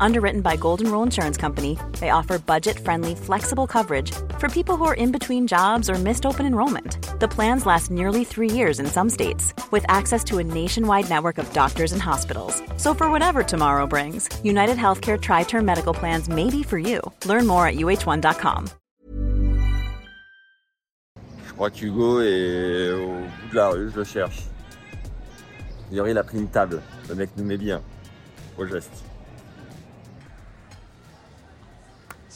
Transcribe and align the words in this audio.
Underwritten 0.00 0.40
by 0.40 0.56
Golden 0.56 0.90
Rule 0.90 1.02
Insurance 1.02 1.36
Company, 1.36 1.78
they 2.00 2.10
offer 2.10 2.38
budget 2.38 2.78
friendly, 2.78 3.14
flexible 3.14 3.66
coverage 3.66 4.12
for 4.38 4.48
people 4.48 4.76
who 4.76 4.84
are 4.84 4.94
in 4.94 5.12
between 5.12 5.46
jobs 5.46 5.88
or 5.88 5.94
missed 5.94 6.26
open 6.26 6.46
enrollment. 6.46 6.98
The 7.20 7.28
plans 7.28 7.66
last 7.66 7.90
nearly 7.90 8.24
three 8.24 8.50
years 8.50 8.78
in 8.78 8.86
some 8.86 9.10
states, 9.10 9.54
with 9.70 9.84
access 9.88 10.22
to 10.24 10.38
a 10.38 10.44
nationwide 10.44 11.08
network 11.08 11.38
of 11.38 11.52
doctors 11.52 11.92
and 11.92 12.02
hospitals. 12.02 12.62
So, 12.76 12.94
for 12.94 13.10
whatever 13.10 13.42
tomorrow 13.42 13.86
brings, 13.86 14.28
United 14.44 14.76
Healthcare 14.76 15.20
Tri 15.20 15.44
Term 15.44 15.64
Medical 15.64 15.94
Plans 15.94 16.28
may 16.28 16.50
be 16.50 16.62
for 16.62 16.78
you. 16.78 17.00
Learn 17.24 17.46
more 17.46 17.66
at 17.66 17.76
uh1.com. 17.76 18.66
Je 21.46 21.52
crois 21.54 21.70
qu'Hugo 21.70 22.20
est 22.20 22.92
au 22.92 23.06
bout 23.06 23.50
de 23.50 23.56
la 23.56 23.68
rue, 23.70 23.90
je 23.90 23.96
le 23.96 24.04
cherche. 24.04 24.42
Yori, 25.90 26.10
il 26.10 26.18
a 26.18 26.22
pris 26.22 26.36
une 26.36 26.48
table. 26.48 26.82
Le 27.08 27.14
mec 27.14 27.30
nous 27.38 27.44
met 27.44 27.56
bien. 27.56 27.80
Au 28.58 28.66
geste. 28.66 29.02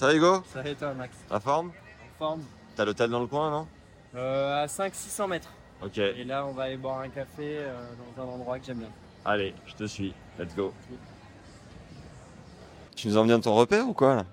Ça 0.00 0.06
va 0.06 0.14
Hugo? 0.14 0.42
Ça 0.50 0.62
va 0.62 0.70
et 0.70 0.74
toi, 0.74 0.94
Max? 0.94 1.14
La 1.30 1.40
forme? 1.40 1.68
En 1.68 2.18
forme 2.18 2.42
T'as 2.74 2.86
l'hôtel 2.86 3.10
dans 3.10 3.20
le 3.20 3.26
coin, 3.26 3.50
non? 3.50 3.66
Euh, 4.16 4.62
À 4.62 4.66
500-600 4.66 5.28
mètres. 5.28 5.50
Ok. 5.84 5.98
Et 5.98 6.24
là, 6.24 6.46
on 6.46 6.52
va 6.52 6.62
aller 6.62 6.78
boire 6.78 7.00
un 7.00 7.10
café 7.10 7.58
euh, 7.58 7.74
dans 8.16 8.22
un 8.22 8.26
endroit 8.26 8.58
que 8.58 8.64
j'aime 8.64 8.78
bien. 8.78 8.88
Allez, 9.26 9.52
je 9.66 9.74
te 9.74 9.84
suis. 9.84 10.14
Let's 10.38 10.56
go. 10.56 10.72
Tu 12.96 13.08
nous 13.08 13.18
en 13.18 13.24
viens 13.24 13.36
de 13.36 13.44
ton 13.44 13.54
repère 13.54 13.86
ou 13.86 13.92
quoi 13.92 14.14
là? 14.16 14.24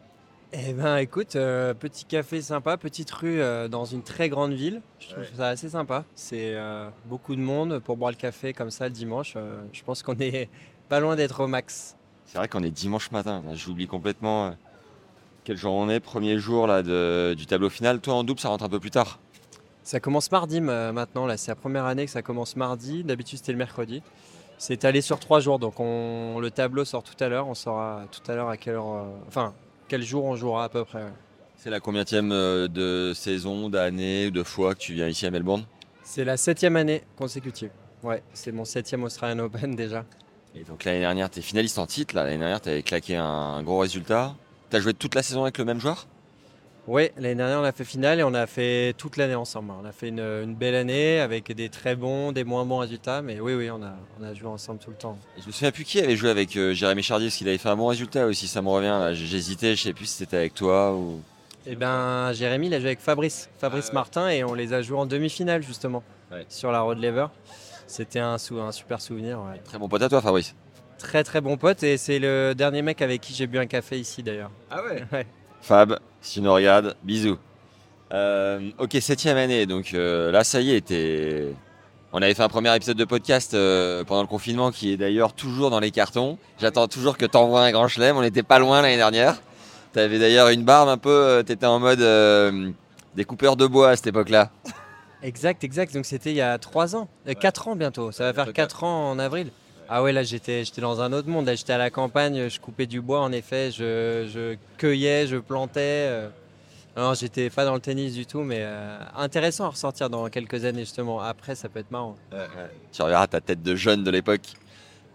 Eh 0.53 0.71
ben, 0.71 0.95
écoute, 0.95 1.35
euh, 1.35 1.73
petit 1.73 2.05
café 2.05 2.41
sympa, 2.41 2.77
petite 2.77 3.11
rue 3.11 3.41
euh, 3.41 3.67
dans 3.67 3.83
une 3.83 4.03
très 4.03 4.29
grande 4.29 4.53
ville. 4.53 4.81
Je 5.01 5.07
trouve 5.09 5.19
Ouais. 5.19 5.29
ça 5.35 5.49
assez 5.49 5.67
sympa. 5.67 6.05
C'est 6.15 6.55
euh, 6.55 6.89
beaucoup 7.07 7.35
de 7.35 7.41
monde 7.41 7.79
pour 7.79 7.97
boire 7.97 8.11
le 8.11 8.15
café 8.17 8.53
comme 8.53 8.71
ça 8.71 8.85
le 8.85 8.91
dimanche. 8.91 9.33
Euh, 9.35 9.61
je 9.73 9.83
pense 9.83 10.01
qu'on 10.01 10.17
est 10.19 10.49
pas 10.87 11.01
loin 11.01 11.17
d'être 11.17 11.41
au 11.43 11.47
max. 11.47 11.97
C'est 12.23 12.37
vrai 12.37 12.47
qu'on 12.47 12.63
est 12.63 12.71
dimanche 12.71 13.11
matin. 13.11 13.43
J'oublie 13.53 13.87
complètement 13.87 14.47
euh, 14.47 14.51
quel 15.47 15.55
jour 15.55 15.71
on 15.71 15.87
est. 15.87 16.01
Premier 16.01 16.37
jour 16.37 16.67
là, 16.67 16.83
de- 16.83 17.33
du 17.33 17.45
tableau 17.45 17.69
final. 17.69 18.01
Toi 18.01 18.15
en 18.15 18.25
double, 18.25 18.37
ça 18.41 18.49
rentre 18.49 18.65
un 18.65 18.69
peu 18.69 18.81
plus 18.81 18.91
tard. 18.91 19.17
Ça 19.81 20.01
commence 20.01 20.29
mardi 20.29 20.59
euh, 20.61 20.91
maintenant. 20.91 21.25
Là, 21.25 21.37
c'est 21.37 21.51
la 21.51 21.55
première 21.55 21.85
année 21.85 22.03
que 22.05 22.11
ça 22.11 22.21
commence 22.21 22.57
mardi. 22.57 23.05
D'habitude, 23.05 23.37
c'était 23.39 23.53
le 23.53 23.57
mercredi. 23.57 24.03
C'est 24.57 24.83
allé 24.83 24.99
sur 24.99 25.19
trois 25.19 25.39
jours, 25.39 25.57
donc 25.57 25.79
on, 25.79 26.39
le 26.41 26.51
tableau 26.51 26.83
sort 26.83 27.01
tout 27.01 27.15
à 27.23 27.29
l'heure. 27.29 27.47
On 27.47 27.53
saura 27.53 28.01
tout 28.11 28.29
à 28.29 28.35
l'heure 28.35 28.49
à 28.49 28.57
quelle 28.57 28.73
heure, 28.75 28.91
euh, 28.91 29.05
enfin, 29.29 29.53
quel 29.87 30.03
jour 30.03 30.25
on 30.25 30.35
jouera 30.35 30.65
à 30.65 30.69
peu 30.69 30.83
près. 30.83 31.03
ouais. 31.03 31.13
C'est 31.55 31.69
la 31.69 31.79
combienième 31.79 32.33
euh, 32.33 32.67
de 32.67 33.13
saison, 33.15 33.69
d'année, 33.69 34.29
de 34.31 34.43
fois 34.43 34.75
que 34.75 34.79
tu 34.79 34.93
viens 34.95 35.07
ici 35.07 35.25
à 35.25 35.31
Melbourne? 35.31 35.63
C'est 36.03 36.25
la 36.25 36.35
septième 36.35 36.75
année 36.75 37.03
consécutive. 37.17 37.69
Ouais, 38.03 38.21
c'est 38.33 38.51
mon 38.51 38.65
septième 38.65 39.03
Australian 39.05 39.39
Open 39.45 39.75
déjà. 39.77 40.03
Et 40.55 40.63
donc 40.65 40.83
l'année 40.83 40.99
dernière, 40.99 41.29
tu 41.29 41.39
es 41.39 41.41
finaliste 41.41 41.79
en 41.79 41.85
titre. 41.87 42.15
L'année 42.15 42.37
dernière, 42.37 42.59
tu 42.59 42.67
avais 42.67 42.83
claqué 42.83 43.15
un, 43.15 43.23
un 43.25 43.63
gros 43.63 43.79
résultat. 43.79 44.35
Tu 44.69 44.75
as 44.75 44.79
joué 44.79 44.93
toute 44.93 45.15
la 45.15 45.23
saison 45.23 45.43
avec 45.43 45.57
le 45.57 45.65
même 45.65 45.79
joueur? 45.79 46.07
Ouais, 46.87 47.11
l'année 47.17 47.35
dernière 47.35 47.59
on 47.59 47.63
a 47.65 47.73
fait 47.73 47.83
finale 47.83 48.19
et 48.19 48.23
on 48.23 48.33
a 48.33 48.47
fait 48.47 48.93
toute 48.97 49.17
l'année 49.17 49.35
ensemble. 49.35 49.73
On 49.81 49.85
a 49.85 49.91
fait 49.91 50.07
une, 50.07 50.21
une 50.21 50.55
belle 50.55 50.75
année 50.75 51.19
avec 51.19 51.51
des 51.51 51.67
très 51.67 51.97
bons, 51.97 52.31
des 52.31 52.45
moins 52.45 52.63
bons 52.63 52.77
résultats, 52.77 53.21
mais 53.21 53.41
oui, 53.41 53.55
oui, 53.55 53.69
on 53.69 53.83
a, 53.83 53.93
on 54.19 54.23
a 54.23 54.33
joué 54.33 54.47
ensemble 54.47 54.79
tout 54.79 54.91
le 54.91 54.95
temps. 54.95 55.17
Et 55.37 55.41
Je 55.41 55.47
me 55.47 55.51
souviens 55.51 55.71
plus 55.71 55.83
qui 55.83 55.99
avait 55.99 56.15
joué 56.15 56.29
avec 56.29 56.55
euh, 56.55 56.73
Jérémy 56.73 57.03
Chardier, 57.03 57.27
parce 57.27 57.35
qu'il 57.37 57.49
avait 57.49 57.57
fait 57.57 57.67
un 57.67 57.75
bon 57.75 57.87
résultat 57.87 58.25
aussi, 58.25 58.47
ça 58.47 58.61
me 58.61 58.69
revient. 58.69 59.09
J'hésitais, 59.15 59.75
je 59.75 59.83
sais 59.83 59.91
plus 59.93 60.05
si 60.05 60.13
c'était 60.15 60.37
avec 60.37 60.53
toi 60.53 60.93
ou. 60.95 61.19
Et 61.65 61.75
ben, 61.75 62.31
Jérémy, 62.31 62.67
il 62.67 62.73
a 62.73 62.79
joué 62.79 62.87
avec 62.87 63.01
Fabrice, 63.01 63.49
Fabrice 63.59 63.87
Ah 63.87 63.89
ouais. 63.89 63.93
Martin, 63.95 64.29
et 64.29 64.43
on 64.45 64.53
les 64.53 64.71
a 64.71 64.81
joués 64.81 64.97
en 64.97 65.05
demi-finale 65.05 65.63
justement 65.63 66.03
Ouais. 66.31 66.45
sur 66.47 66.71
la 66.71 66.79
Road 66.81 66.99
Lever. 66.99 67.27
C'était 67.87 68.19
un, 68.19 68.37
sou- 68.37 68.59
un 68.61 68.71
super 68.71 69.01
souvenir. 69.01 69.39
ouais. 69.41 69.59
Très 69.65 69.77
bon 69.77 69.89
pote 69.89 70.01
à 70.03 70.07
toi, 70.09 70.21
Fabrice. 70.21 70.55
Très 70.97 71.23
très 71.23 71.41
bon 71.41 71.57
pote, 71.57 71.83
et 71.83 71.97
c'est 71.97 72.19
le 72.19 72.53
dernier 72.55 72.81
mec 72.81 73.01
avec 73.01 73.21
qui 73.21 73.33
j'ai 73.33 73.45
bu 73.47 73.59
un 73.59 73.67
café 73.67 73.99
ici 73.99 74.23
d'ailleurs. 74.23 74.51
Ah 74.71 74.81
ouais 74.83 75.03
Ouais. 75.11 75.27
Fab, 75.61 75.99
si 76.21 76.35
tu 76.35 76.41
nous 76.41 76.53
regardes, 76.53 76.95
bisous. 77.03 77.37
Euh, 78.13 78.69
ok, 78.77 78.97
septième 79.01 79.37
année, 79.37 79.65
donc 79.65 79.93
euh, 79.93 80.31
là, 80.31 80.43
ça 80.43 80.61
y 80.61 80.71
est, 80.73 80.81
t'es- 80.87 81.53
On 82.13 82.21
avait 82.21 82.33
fait 82.33 82.43
un 82.43 82.47
premier 82.49 82.73
épisode 82.75 82.97
de 82.97 83.03
podcast 83.05 83.53
euh, 83.53 84.03
pendant 84.05 84.21
le 84.21 84.27
confinement 84.27 84.71
qui 84.71 84.93
est 84.93 84.97
d'ailleurs 84.97 85.33
toujours 85.33 85.69
dans 85.69 85.79
les 85.79 85.91
cartons. 85.91 86.37
J'attends 86.59 86.87
toujours 86.87 87.17
que 87.17 87.25
t'envoies 87.25 87.61
un 87.61 87.71
grand 87.71 87.87
chelem, 87.87 88.15
on 88.17 88.21
n'était 88.21 88.43
pas 88.43 88.59
loin 88.59 88.81
l'année 88.81 88.95
dernière. 88.97 89.41
T'avais 89.93 90.19
d'ailleurs 90.19 90.49
une 90.49 90.63
barbe 90.63 90.89
un 90.89 90.97
peu, 90.97 91.43
t'étais 91.45 91.65
en 91.65 91.79
mode 91.79 92.01
euh, 92.01 92.71
des 93.15 93.25
coupeurs 93.25 93.55
de 93.57 93.67
bois 93.67 93.89
à 93.89 93.95
cette 93.95 94.07
époque-là. 94.07 94.51
Exact, 95.21 95.63
exact. 95.63 95.93
Donc 95.93 96.05
c'était 96.05 96.29
il 96.31 96.35
y 96.37 96.41
a 96.41 96.57
3 96.57 96.95
ans, 96.95 97.09
4 97.39 97.67
ans 97.67 97.75
bientôt. 97.75 98.11
Ça 98.11 98.23
va 98.25 98.33
faire 98.33 98.45
bientôt 98.45 98.55
4 98.55 98.83
ans 98.83 99.09
en 99.11 99.19
avril. 99.19 99.49
Ah 99.89 100.03
ouais, 100.03 100.11
là 100.11 100.23
j'étais 100.23 100.65
j'étais 100.65 100.81
dans 100.81 101.01
un 101.01 101.13
autre 101.13 101.29
monde. 101.29 101.45
Là 101.45 101.55
j'étais 101.55 101.73
à 101.73 101.77
la 101.77 101.89
campagne, 101.89 102.49
je 102.49 102.59
coupais 102.59 102.85
du 102.85 102.99
bois 103.01 103.21
en 103.21 103.31
effet, 103.31 103.71
je, 103.71 104.27
je 104.31 104.55
cueillais, 104.77 105.27
je 105.27 105.37
plantais. 105.37 106.07
euh. 106.09 106.29
Non, 106.97 107.13
j'étais 107.13 107.51
pas 107.51 107.63
dans 107.63 107.75
le 107.75 107.79
tennis 107.79 108.15
du 108.15 108.25
tout, 108.25 108.41
mais 108.41 108.61
euh, 108.61 108.97
intéressant 109.15 109.65
à 109.65 109.69
ressortir 109.69 110.09
dans 110.09 110.27
quelques 110.29 110.65
années 110.65 110.79
justement. 110.79 111.21
Après, 111.21 111.53
ça 111.53 111.69
peut 111.69 111.79
être 111.79 111.91
marrant. 111.91 112.15
Tu 112.91 113.01
reverras 113.03 113.27
ta 113.27 113.39
tête 113.39 113.61
de 113.61 113.75
jeune 113.75 114.03
de 114.03 114.09
l'époque. 114.09 114.41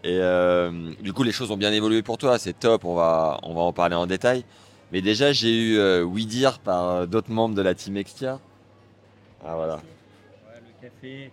Et 0.05 0.17
euh, 0.19 0.93
du 1.01 1.11
coup, 1.13 1.23
les 1.23 1.31
choses 1.33 1.51
ont 1.51 1.57
bien 1.57 1.71
évolué 1.73 2.01
pour 2.01 2.17
toi, 2.17 2.37
c'est 2.39 2.57
top, 2.57 2.83
on 2.85 2.95
va, 2.95 3.37
on 3.43 3.53
va 3.53 3.61
en 3.61 3.73
parler 3.73 3.95
en 3.95 4.05
détail. 4.05 4.43
Mais 4.93 5.01
déjà, 5.01 5.33
j'ai 5.33 5.51
eu 5.53 5.77
euh, 5.77 6.03
oui 6.03 6.25
dire 6.25 6.59
par 6.59 6.89
euh, 6.89 7.05
d'autres 7.05 7.31
membres 7.31 7.55
de 7.55 7.61
la 7.61 7.73
team 7.73 7.97
Extia. 7.97 8.39
Ah 9.45 9.55
voilà, 9.55 9.79
le 10.55 10.87
café, 10.87 11.31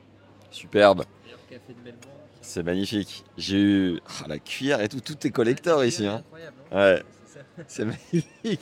superbe, 0.51 1.05
meilleur 1.25 1.39
café 1.49 1.73
de 1.73 1.85
Melbourne. 1.85 2.10
C'est 2.41 2.63
magnifique. 2.63 3.25
J'ai 3.37 3.57
eu 3.59 4.01
ah, 4.07 4.29
la 4.29 4.39
cuillère 4.39 4.81
et 4.81 4.89
tout, 4.89 5.01
tout 5.01 5.27
est 5.27 5.31
collector 5.31 5.85
ici. 5.85 6.07
Hein. 6.07 6.23
Ouais, 6.73 7.03
c'est 7.67 7.85
magnifique. 7.85 8.61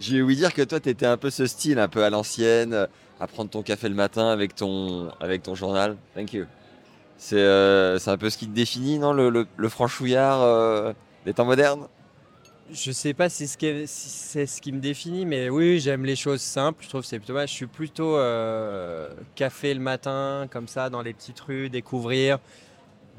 J'ai 0.00 0.20
oui 0.22 0.34
dire 0.36 0.52
que 0.52 0.62
toi, 0.62 0.80
tu 0.80 0.88
étais 0.88 1.06
un 1.06 1.16
peu 1.16 1.30
ce 1.30 1.46
style, 1.46 1.78
un 1.78 1.88
peu 1.88 2.02
à 2.02 2.10
l'ancienne, 2.10 2.88
à 3.20 3.26
prendre 3.26 3.50
ton 3.50 3.62
café 3.62 3.88
le 3.88 3.94
matin 3.94 4.28
avec 4.30 4.54
ton, 4.54 5.10
avec 5.20 5.42
ton 5.42 5.54
journal. 5.54 5.96
Thank 6.14 6.32
you. 6.32 6.46
C'est 7.18 7.36
euh, 7.38 7.98
un 8.06 8.16
peu 8.16 8.30
ce 8.30 8.36
qui 8.38 8.48
te 8.48 8.54
définit, 8.54 8.98
non 8.98 9.12
Le, 9.12 9.30
le, 9.30 9.46
le 9.56 9.68
franchouillard 9.68 10.42
euh, 10.42 10.92
des 11.24 11.32
temps 11.34 11.44
modernes? 11.44 11.86
Je 12.72 12.90
sais 12.90 13.12
pas 13.12 13.28
si 13.28 13.46
c'est 13.46 13.86
ce, 14.46 14.60
qui- 14.60 14.72
me 14.72 14.80
définit, 14.80 15.26
mais 15.26 15.50
oui, 15.50 15.78
j'aime 15.78 16.04
les 16.06 16.16
choses 16.16 16.40
simples. 16.40 16.82
Je 16.82 16.88
trouve 16.88 17.04
c'est 17.04 17.18
plutôt. 17.18 17.34
ouais, 17.34 17.46
Je 17.46 17.52
suis 17.52 17.66
plutôt 17.66 18.16
euh, 18.16 19.10
café 19.34 19.74
le 19.74 19.80
matin, 19.80 20.46
comme 20.50 20.68
ça, 20.68 20.88
dans 20.88 21.02
les 21.02 21.12
petites 21.12 21.38
rues, 21.40 21.68
découvrir. 21.68 22.38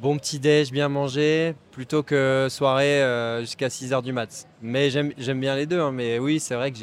Bon 0.02 0.18
petit 0.18 0.40
déj, 0.40 0.72
bien 0.72 0.90
manger, 0.90 1.54
plutôt 1.72 2.02
que 2.02 2.48
soirée 2.50 3.04
euh, 3.04 3.42
jusqu'à 3.42 3.70
6h 3.70 4.02
du 4.02 4.12
mat. 4.12 4.48
Mais 4.62 4.90
j'aime 4.90 5.14
bien 5.40 5.56
les 5.56 5.68
deux. 5.68 5.80
hein, 5.80 5.92
mais 5.92 6.18
oui, 6.18 6.40
c'est 6.40 6.56
vrai 6.56 6.72
que 6.72 6.78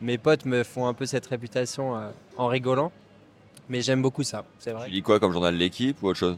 mes 0.00 0.16
potes 0.16 0.44
me 0.44 0.62
font 0.62 0.86
un 0.86 0.94
peu 0.94 1.04
cette 1.06 1.26
réputation 1.26 1.96
euh, 1.96 2.10
en 2.36 2.46
rigolant. 2.46 2.92
Mais 3.68 3.80
j'aime 3.82 4.00
beaucoup 4.00 4.22
ça, 4.22 4.44
c'est 4.60 4.72
vrai. 4.72 4.86
Tu 4.86 4.92
lis 4.92 5.02
quoi 5.02 5.18
comme 5.18 5.32
journal 5.32 5.54
de 5.54 5.58
l'équipe 5.58 6.00
ou 6.02 6.08
autre 6.08 6.18
chose? 6.20 6.36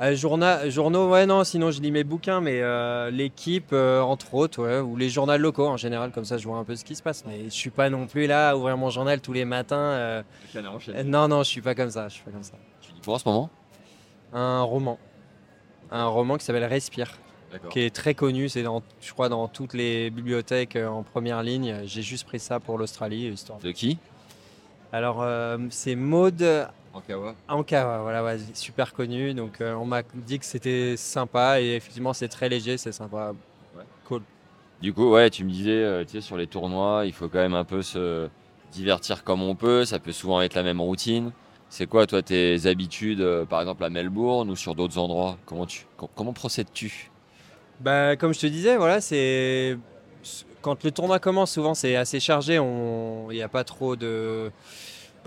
Euh, 0.00 0.14
journa- 0.14 0.68
journaux, 0.70 1.10
ouais, 1.10 1.26
non, 1.26 1.42
sinon 1.42 1.72
je 1.72 1.80
lis 1.80 1.90
mes 1.90 2.04
bouquins, 2.04 2.40
mais 2.40 2.60
euh, 2.62 3.10
l'équipe, 3.10 3.70
euh, 3.72 4.00
entre 4.00 4.34
autres, 4.34 4.62
ouais, 4.62 4.78
ou 4.78 4.96
les 4.96 5.08
journaux 5.08 5.36
locaux 5.36 5.66
en 5.66 5.76
général, 5.76 6.12
comme 6.12 6.24
ça 6.24 6.38
je 6.38 6.46
vois 6.46 6.58
un 6.58 6.62
peu 6.64 6.76
ce 6.76 6.84
qui 6.84 6.94
se 6.94 7.02
passe. 7.02 7.24
Mais 7.26 7.44
je 7.44 7.48
suis 7.50 7.70
pas 7.70 7.90
non 7.90 8.06
plus 8.06 8.28
là 8.28 8.50
à 8.50 8.56
ouvrir 8.56 8.76
mon 8.76 8.90
journal 8.90 9.20
tous 9.20 9.32
les 9.32 9.44
matins. 9.44 9.76
euh, 9.76 10.22
non, 11.04 11.26
non, 11.26 11.42
je 11.42 11.48
suis 11.48 11.62
pas 11.62 11.74
comme 11.74 11.90
ça, 11.90 12.08
je 12.08 12.14
suis 12.14 12.22
pas 12.22 12.30
comme 12.30 12.44
ça. 12.44 12.52
Tu 12.80 12.92
lis 12.92 13.00
quoi 13.04 13.14
en 13.14 13.18
ce 13.18 13.28
moment? 13.28 13.50
Un 14.32 14.62
roman. 14.62 14.98
Un 15.90 16.06
roman 16.06 16.36
qui 16.36 16.44
s'appelle 16.44 16.64
Respire, 16.64 17.18
qui 17.70 17.80
est 17.80 17.92
très 17.94 18.14
connu, 18.14 18.48
c'est 18.48 18.62
dans, 18.62 18.82
je 19.00 19.12
crois 19.12 19.28
dans 19.28 19.48
toutes 19.48 19.74
les 19.74 20.10
bibliothèques 20.10 20.76
en 20.76 21.02
première 21.02 21.42
ligne. 21.42 21.80
J'ai 21.86 22.02
juste 22.02 22.24
pris 22.24 22.38
ça 22.38 22.60
pour 22.60 22.78
l'Australie, 22.78 23.26
histoire. 23.26 23.58
De 23.58 23.72
qui? 23.72 23.98
Alors, 24.92 25.22
euh, 25.22 25.58
c'est 25.70 25.96
Maude 25.96 26.68
Ankawa. 26.98 27.34
Anka, 27.48 27.98
voilà, 28.02 28.24
ouais, 28.24 28.38
super 28.54 28.92
connu. 28.92 29.34
Donc, 29.34 29.60
euh, 29.60 29.74
on 29.74 29.86
m'a 29.86 30.02
dit 30.14 30.38
que 30.38 30.44
c'était 30.44 30.96
sympa 30.96 31.60
et 31.60 31.74
effectivement, 31.76 32.12
c'est 32.12 32.28
très 32.28 32.48
léger, 32.48 32.76
c'est 32.76 32.92
sympa. 32.92 33.32
Cool. 34.04 34.22
Du 34.80 34.92
coup, 34.92 35.10
ouais, 35.10 35.28
tu 35.30 35.44
me 35.44 35.50
disais, 35.50 35.70
euh, 35.70 36.04
tu 36.04 36.12
sais, 36.12 36.20
sur 36.20 36.36
les 36.36 36.46
tournois, 36.46 37.02
il 37.04 37.12
faut 37.12 37.28
quand 37.28 37.38
même 37.38 37.54
un 37.54 37.64
peu 37.64 37.82
se 37.82 38.28
divertir 38.72 39.24
comme 39.24 39.42
on 39.42 39.54
peut. 39.54 39.84
Ça 39.84 39.98
peut 39.98 40.12
souvent 40.12 40.40
être 40.40 40.54
la 40.54 40.62
même 40.62 40.80
routine. 40.80 41.32
C'est 41.70 41.86
quoi, 41.86 42.06
toi, 42.06 42.22
tes 42.22 42.66
habitudes, 42.66 43.20
euh, 43.20 43.44
par 43.44 43.60
exemple 43.60 43.84
à 43.84 43.90
Melbourne 43.90 44.50
ou 44.50 44.56
sur 44.56 44.74
d'autres 44.74 44.98
endroits? 44.98 45.36
Comment 45.46 45.66
tu, 45.66 45.84
com- 45.96 46.08
comment 46.14 46.32
procèdes-tu? 46.32 47.10
Bah, 47.80 48.16
comme 48.16 48.32
je 48.32 48.40
te 48.40 48.46
disais, 48.46 48.76
voilà, 48.76 49.00
c'est 49.00 49.76
quand 50.62 50.82
le 50.84 50.90
tournoi 50.90 51.18
commence, 51.18 51.52
souvent 51.52 51.74
c'est 51.74 51.94
assez 51.96 52.20
chargé. 52.20 52.58
On, 52.58 53.30
il 53.30 53.34
n'y 53.34 53.42
a 53.42 53.48
pas 53.48 53.64
trop 53.64 53.96
de 53.96 54.50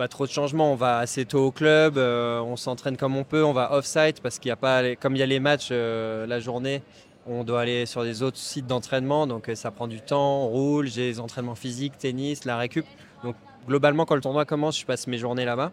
pas 0.02 0.08
trop 0.08 0.26
de 0.26 0.32
changements. 0.32 0.72
On 0.72 0.76
va 0.76 0.98
assez 0.98 1.26
tôt 1.26 1.46
au 1.46 1.52
club, 1.52 2.00
euh, 2.00 2.40
on 2.40 2.56
s'entraîne 2.56 2.98
comme 2.98 3.16
on 3.16 3.24
peut, 3.24 3.46
on 3.46 3.54
va 3.54 3.72
off-site 3.74 4.20
parce 4.24 4.40
qu'il 4.40 4.50
y 4.50 4.52
a 4.52 4.56
pas, 4.56 4.96
comme 4.96 5.16
il 5.16 5.20
y 5.20 5.22
a 5.22 5.28
les 5.28 5.40
matchs 5.40 5.70
euh, 5.70 6.26
la 6.26 6.40
journée, 6.40 6.82
on 7.28 7.44
doit 7.44 7.62
aller 7.62 7.86
sur 7.86 8.02
des 8.02 8.24
autres 8.24 8.38
sites 8.38 8.66
d'entraînement, 8.66 9.28
donc 9.28 9.48
euh, 9.48 9.54
ça 9.54 9.70
prend 9.70 9.88
du 9.88 10.02
temps. 10.02 10.46
On 10.46 10.48
roule, 10.48 10.88
j'ai 10.88 11.04
les 11.04 11.20
entraînements 11.20 11.54
physiques, 11.54 12.00
tennis, 12.00 12.46
la 12.46 12.58
récup. 12.58 12.88
Donc 13.24 13.36
globalement, 13.68 14.06
quand 14.06 14.16
le 14.16 14.22
tournoi 14.22 14.44
commence, 14.44 14.80
je 14.80 14.88
passe 14.88 15.06
mes 15.06 15.20
journées 15.20 15.46
là-bas. 15.46 15.72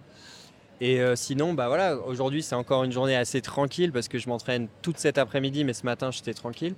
Et 0.80 1.00
euh, 1.00 1.16
sinon, 1.16 1.54
bah 1.54 1.66
voilà, 1.66 1.96
aujourd'hui 1.96 2.42
c'est 2.42 2.54
encore 2.54 2.84
une 2.84 2.92
journée 2.92 3.16
assez 3.16 3.40
tranquille 3.40 3.90
parce 3.90 4.06
que 4.06 4.18
je 4.18 4.28
m'entraîne 4.28 4.68
toute 4.80 4.98
cet 4.98 5.18
après-midi, 5.18 5.64
mais 5.64 5.72
ce 5.72 5.84
matin 5.84 6.12
j'étais 6.12 6.34
tranquille. 6.34 6.74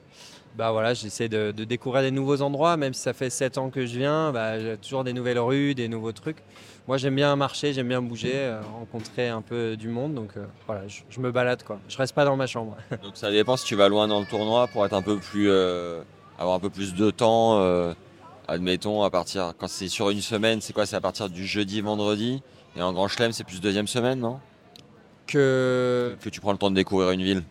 Bah 0.57 0.73
voilà, 0.73 0.95
j'essaie 0.95 1.29
de, 1.29 1.53
découvrir 1.53 2.03
des 2.03 2.11
nouveaux 2.11 2.41
endroits, 2.41 2.77
même 2.77 2.95
si 2.95 3.03
ça 3.03 3.13
fait 3.13 3.31
7 3.31 3.59
ans 3.59 3.71
que 3.71 3.87
je 3.87 3.99
viens, 3.99 4.33
bah, 4.33 4.59
j'ai 4.59 4.77
toujours 4.79 5.05
des 5.05 5.13
nouvelles 5.13 5.39
rues, 5.39 5.75
des 5.75 5.87
nouveaux 5.87 6.13
trucs. 6.13 6.39
Moi 6.89 6.97
j'aime 6.97 7.15
bien 7.15 7.37
marcher, 7.37 7.75
j'aime 7.75 7.89
bien 7.89 8.01
bouger, 8.01 8.33
euh, 8.35 8.61
rencontrer 8.79 9.29
un 9.29 9.43
peu 9.43 9.77
du 9.77 9.89
monde, 9.89 10.15
donc 10.15 10.31
euh, 10.37 10.47
voilà, 10.67 10.83
je, 10.89 11.21
me 11.21 11.31
balade 11.31 11.63
quoi. 11.63 11.79
Je 11.89 11.97
reste 11.99 12.15
pas 12.15 12.25
dans 12.25 12.37
ma 12.37 12.47
chambre. 12.47 12.77
donc 13.03 13.17
ça 13.17 13.31
dépend 13.31 13.59
si 13.59 13.67
tu 13.67 13.77
vas 13.77 13.89
loin 13.89 14.09
dans 14.09 14.21
le 14.21 14.27
tournoi 14.27 14.67
pour 14.67 14.85
être 14.87 14.95
un 14.95 15.03
peu 15.03 15.19
plus, 15.19 15.51
avoir 16.39 16.55
un 16.55 16.61
peu 16.61 16.71
plus 16.71 16.95
de 16.95 17.11
temps. 17.11 17.61
admettons 18.49 19.03
à 19.03 19.11
partir, 19.11 19.53
quand 19.59 19.69
c'est 19.69 19.89
sur 19.89 20.09
une 20.09 20.23
semaine, 20.23 20.63
c'est 20.63 20.73
quoi 20.73 20.87
C'est 20.87 20.97
à 20.97 21.03
partir 21.03 21.29
du 21.29 21.45
jeudi, 21.47 21.83
vendredi? 21.83 22.43
Et 22.77 22.83
en 22.83 22.93
Grand 22.93 23.09
Chelem, 23.09 23.33
c'est 23.33 23.45
plus 23.45 23.61
deuxième 23.61 23.87
semaine, 23.87 24.21
non? 24.21 24.41
Que... 25.27 26.17
que 26.21 26.29
tu 26.29 26.41
prends 26.41 26.53
le 26.53 26.59
temps 26.59 26.71
de 26.71 26.77
découvrir 26.77 27.11
une 27.11 27.23
ville? 27.23 27.43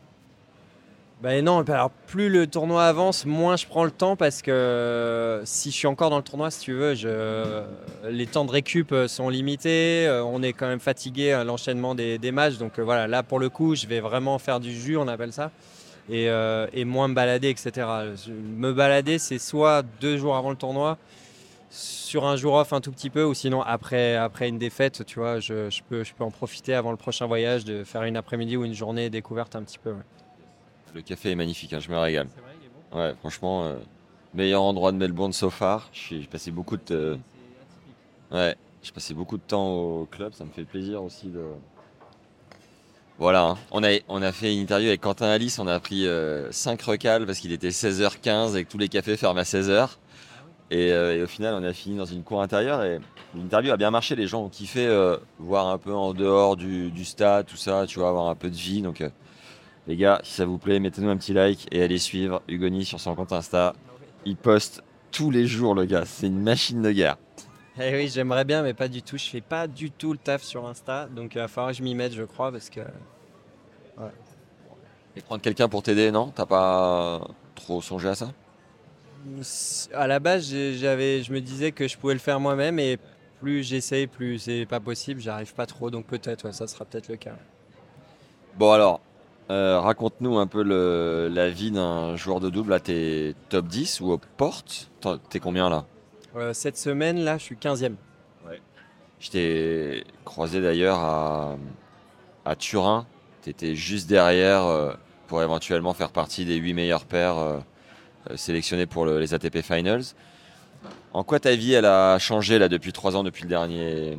Ben 1.21 1.43
non, 1.43 1.59
alors 1.67 1.91
plus 2.07 2.29
le 2.29 2.47
tournoi 2.47 2.85
avance, 2.85 3.25
moins 3.25 3.57
je 3.57 3.65
prends 3.67 3.83
le 3.83 3.91
temps 3.91 4.15
parce 4.15 4.41
que 4.41 5.41
si 5.43 5.69
je 5.69 5.75
suis 5.75 5.87
encore 5.87 6.09
dans 6.09 6.15
le 6.15 6.23
tournoi, 6.23 6.49
si 6.49 6.61
tu 6.61 6.71
veux, 6.71 6.95
je... 6.95 7.61
les 8.09 8.25
temps 8.25 8.45
de 8.45 8.51
récup 8.51 8.95
sont 9.07 9.27
limités, 9.27 10.07
euh, 10.07 10.23
on 10.23 10.41
est 10.41 10.53
quand 10.53 10.67
même 10.67 10.79
fatigué 10.79 11.33
à 11.33 11.43
l'enchaînement 11.43 11.93
des, 11.93 12.31
matchs, 12.31 12.57
donc 12.57 12.79
euh, 12.79 12.83
voilà, 12.83 13.05
là 13.07 13.21
pour 13.21 13.39
le 13.39 13.49
coup, 13.49 13.75
je 13.75 13.85
vais 13.85 13.99
vraiment 13.99 14.39
faire 14.39 14.61
du 14.61 14.71
jus, 14.71 14.95
on 14.95 15.09
appelle 15.09 15.33
ça, 15.33 15.51
et, 16.09 16.29
euh, 16.29 16.67
et 16.71 16.85
moins 16.85 17.09
me 17.09 17.15
balader, 17.15 17.49
etc. 17.49 17.85
Me 18.55 18.71
balader, 18.71 19.19
c'est 19.19 19.39
soit 19.39 19.83
deux 19.99 20.17
jours 20.17 20.37
avant 20.37 20.51
le 20.51 20.55
tournoi, 20.55 20.97
sur 21.69 22.25
un 22.25 22.35
jour 22.35 22.55
off 22.55 22.73
un 22.73 22.81
tout 22.81 22.91
petit 22.91 23.09
peu 23.09 23.23
ou 23.23 23.33
sinon 23.33 23.61
après, 23.61 24.15
après 24.15 24.49
une 24.49 24.57
défaite, 24.57 25.05
tu 25.05 25.19
vois, 25.19 25.39
je, 25.39 25.69
peux, 25.87 26.03
je 26.03 26.13
peux 26.13 26.23
en 26.23 26.31
profiter 26.31 26.73
avant 26.73 26.91
le 26.91 26.97
prochain 26.97 27.27
voyage 27.27 27.65
de 27.65 27.83
faire 27.83 28.03
une 28.03 28.17
après-midi 28.17 28.57
ou 28.57 28.65
une 28.65 28.73
journée 28.73 29.09
découverte 29.09 29.55
un 29.55 29.63
petit 29.63 29.77
peu. 29.77 29.93
Le 30.93 31.01
café 31.01 31.31
est 31.31 31.35
magnifique, 31.35 31.73
hein, 31.73 31.79
je 31.79 31.89
me 31.89 31.97
régale. 31.97 32.27
Ouais, 32.91 33.13
franchement, 33.19 33.65
euh, 33.65 33.75
meilleur 34.33 34.63
endroit 34.63 34.91
de 34.91 34.97
Melbourne 34.97 35.33
so 35.33 35.51
far. 35.51 35.89
J'ai 35.93 36.21
passé 36.21 36.49
beaucoup 36.49 36.77
de 36.77 37.19
ouais, 38.31 38.55
j'ai 38.81 38.91
passé 38.91 39.13
beaucoup 39.13 39.37
de 39.37 39.43
temps 39.43 39.75
au 39.75 40.07
club, 40.09 40.33
ça 40.33 40.45
me 40.45 40.49
fait 40.49 40.63
plaisir 40.63 41.03
aussi 41.03 41.27
de. 41.27 41.43
Voilà, 43.19 43.43
hein. 43.43 43.57
on, 43.71 43.83
a, 43.83 43.99
on 44.07 44.21
a 44.21 44.31
fait 44.31 44.53
une 44.53 44.61
interview 44.61 44.87
avec 44.87 45.01
Quentin 45.01 45.27
Alice, 45.27 45.59
on 45.59 45.67
a 45.67 45.77
pris 45.79 46.03
5 46.03 46.07
euh, 46.07 46.91
recals 46.91 47.25
parce 47.25 47.39
qu'il 47.39 47.51
était 47.51 47.69
16h15 47.69 48.55
et 48.55 48.63
que 48.63 48.71
tous 48.71 48.77
les 48.77 48.87
cafés 48.87 49.17
ferment 49.17 49.41
à 49.41 49.43
16h. 49.43 49.89
Euh, 50.71 51.17
et, 51.17 51.23
au 51.23 51.27
final, 51.27 51.55
on 51.55 51.63
a 51.63 51.73
fini 51.73 51.97
dans 51.97 52.05
une 52.05 52.23
cour 52.23 52.41
intérieure 52.41 52.83
et 52.83 52.99
l'interview 53.35 53.71
a 53.71 53.77
bien 53.77 53.91
marché. 53.91 54.15
Les 54.15 54.27
gens 54.27 54.43
ont 54.43 54.49
kiffé 54.49 54.85
euh, 54.85 55.17
voir 55.39 55.67
un 55.67 55.77
peu 55.77 55.93
en 55.93 56.13
dehors 56.13 56.55
du, 56.55 57.05
stade, 57.05 57.47
tout 57.47 57.57
ça, 57.57 57.85
tu 57.87 57.99
vois, 57.99 58.09
avoir 58.09 58.29
un 58.29 58.35
peu 58.35 58.49
de 58.49 58.55
vie. 58.55 58.81
Donc, 58.81 59.01
euh, 59.01 59.09
les 59.87 59.95
gars, 59.95 60.19
si 60.23 60.33
ça 60.33 60.45
vous 60.45 60.57
plaît, 60.57 60.79
mettez-nous 60.79 61.09
un 61.09 61.17
petit 61.17 61.33
like 61.33 61.67
et 61.71 61.81
allez 61.81 61.97
suivre 61.97 62.41
Hugoni 62.47 62.85
sur 62.85 62.99
son 62.99 63.15
compte 63.15 63.33
Insta. 63.33 63.73
Il 64.25 64.35
poste 64.35 64.83
tous 65.11 65.31
les 65.31 65.47
jours, 65.47 65.73
le 65.73 65.85
gars. 65.85 66.05
C'est 66.05 66.27
une 66.27 66.41
machine 66.41 66.81
de 66.81 66.91
guerre. 66.91 67.17
Eh 67.81 67.95
oui, 67.95 68.09
j'aimerais 68.09 68.45
bien, 68.45 68.61
mais 68.61 68.73
pas 68.73 68.89
du 68.89 69.01
tout. 69.01 69.17
Je 69.17 69.29
fais 69.29 69.41
pas 69.41 69.65
du 69.65 69.89
tout 69.89 70.11
le 70.11 70.17
taf 70.19 70.43
sur 70.43 70.67
Insta. 70.67 71.07
Donc, 71.07 71.33
il 71.33 71.39
va 71.39 71.47
falloir 71.47 71.71
que 71.71 71.77
je 71.77 71.83
m'y 71.83 71.95
mette, 71.95 72.13
je 72.13 72.23
crois, 72.23 72.51
parce 72.51 72.69
que. 72.69 72.81
Et 75.15 75.21
prendre 75.21 75.41
quelqu'un 75.41 75.67
pour 75.67 75.81
t'aider, 75.81 76.11
non? 76.11 76.31
T'as 76.35 76.45
pas 76.45 77.21
trop 77.55 77.81
songé 77.81 78.09
à 78.09 78.15
ça? 78.15 78.31
À 79.93 80.07
la 80.07 80.19
base, 80.19 80.53
j'avais, 80.75 81.23
je 81.23 81.31
me 81.31 81.41
disais 81.41 81.71
que 81.71 81.87
je 81.87 81.97
pouvais 81.97 82.13
le 82.13 82.19
faire 82.19 82.39
moi-même 82.39 82.79
et 82.79 82.97
plus 83.39 83.63
j'essaye, 83.63 84.07
plus 84.07 84.39
c'est 84.39 84.65
pas 84.65 84.79
possible. 84.79 85.21
J'arrive 85.21 85.53
pas 85.53 85.65
trop, 85.65 85.89
donc 85.89 86.05
peut-être, 86.05 86.53
ça 86.53 86.67
sera 86.67 86.85
peut-être 86.85 87.07
le 87.09 87.15
cas. 87.15 87.35
Bon 88.57 88.71
alors, 88.71 88.99
euh, 89.49 89.79
raconte-nous 89.79 90.37
un 90.37 90.47
peu 90.47 90.61
la 90.63 91.49
vie 91.49 91.71
d'un 91.71 92.15
joueur 92.15 92.39
de 92.39 92.49
double. 92.49 92.71
Là, 92.71 92.79
t'es 92.79 93.35
top 93.49 93.67
10 93.67 94.01
ou 94.01 94.11
aux 94.11 94.19
portes? 94.37 94.89
T'es 95.29 95.39
combien 95.39 95.69
là? 95.69 95.85
Euh, 96.35 96.53
Cette 96.53 96.77
semaine, 96.77 97.19
là, 97.19 97.37
je 97.37 97.43
suis 97.43 97.55
15e. 97.55 97.95
Je 99.21 99.29
t'ai 99.31 100.03
croisé 100.23 100.61
d'ailleurs 100.61 100.99
à, 100.99 101.57
à 102.45 102.55
Turin. 102.55 103.05
T'étais 103.41 103.75
juste 103.75 104.07
derrière 104.07 104.63
euh, 104.63 104.93
pour 105.27 105.43
éventuellement 105.43 105.93
faire 105.93 106.11
partie 106.11 106.45
des 106.45 106.55
8 106.55 106.73
meilleurs 106.73 107.03
paires 107.03 107.37
euh, 107.37 107.59
sélectionné 108.35 108.85
pour 108.85 109.05
les 109.05 109.33
ATP 109.33 109.61
Finals. 109.61 110.03
En 111.13 111.23
quoi 111.23 111.39
ta 111.39 111.55
vie 111.55 111.73
elle 111.73 111.85
a 111.85 112.19
changé 112.19 112.59
là 112.59 112.69
depuis 112.69 112.93
trois 112.93 113.15
ans, 113.15 113.23
depuis 113.23 113.43
le 113.43 113.49
dernier 113.49 114.17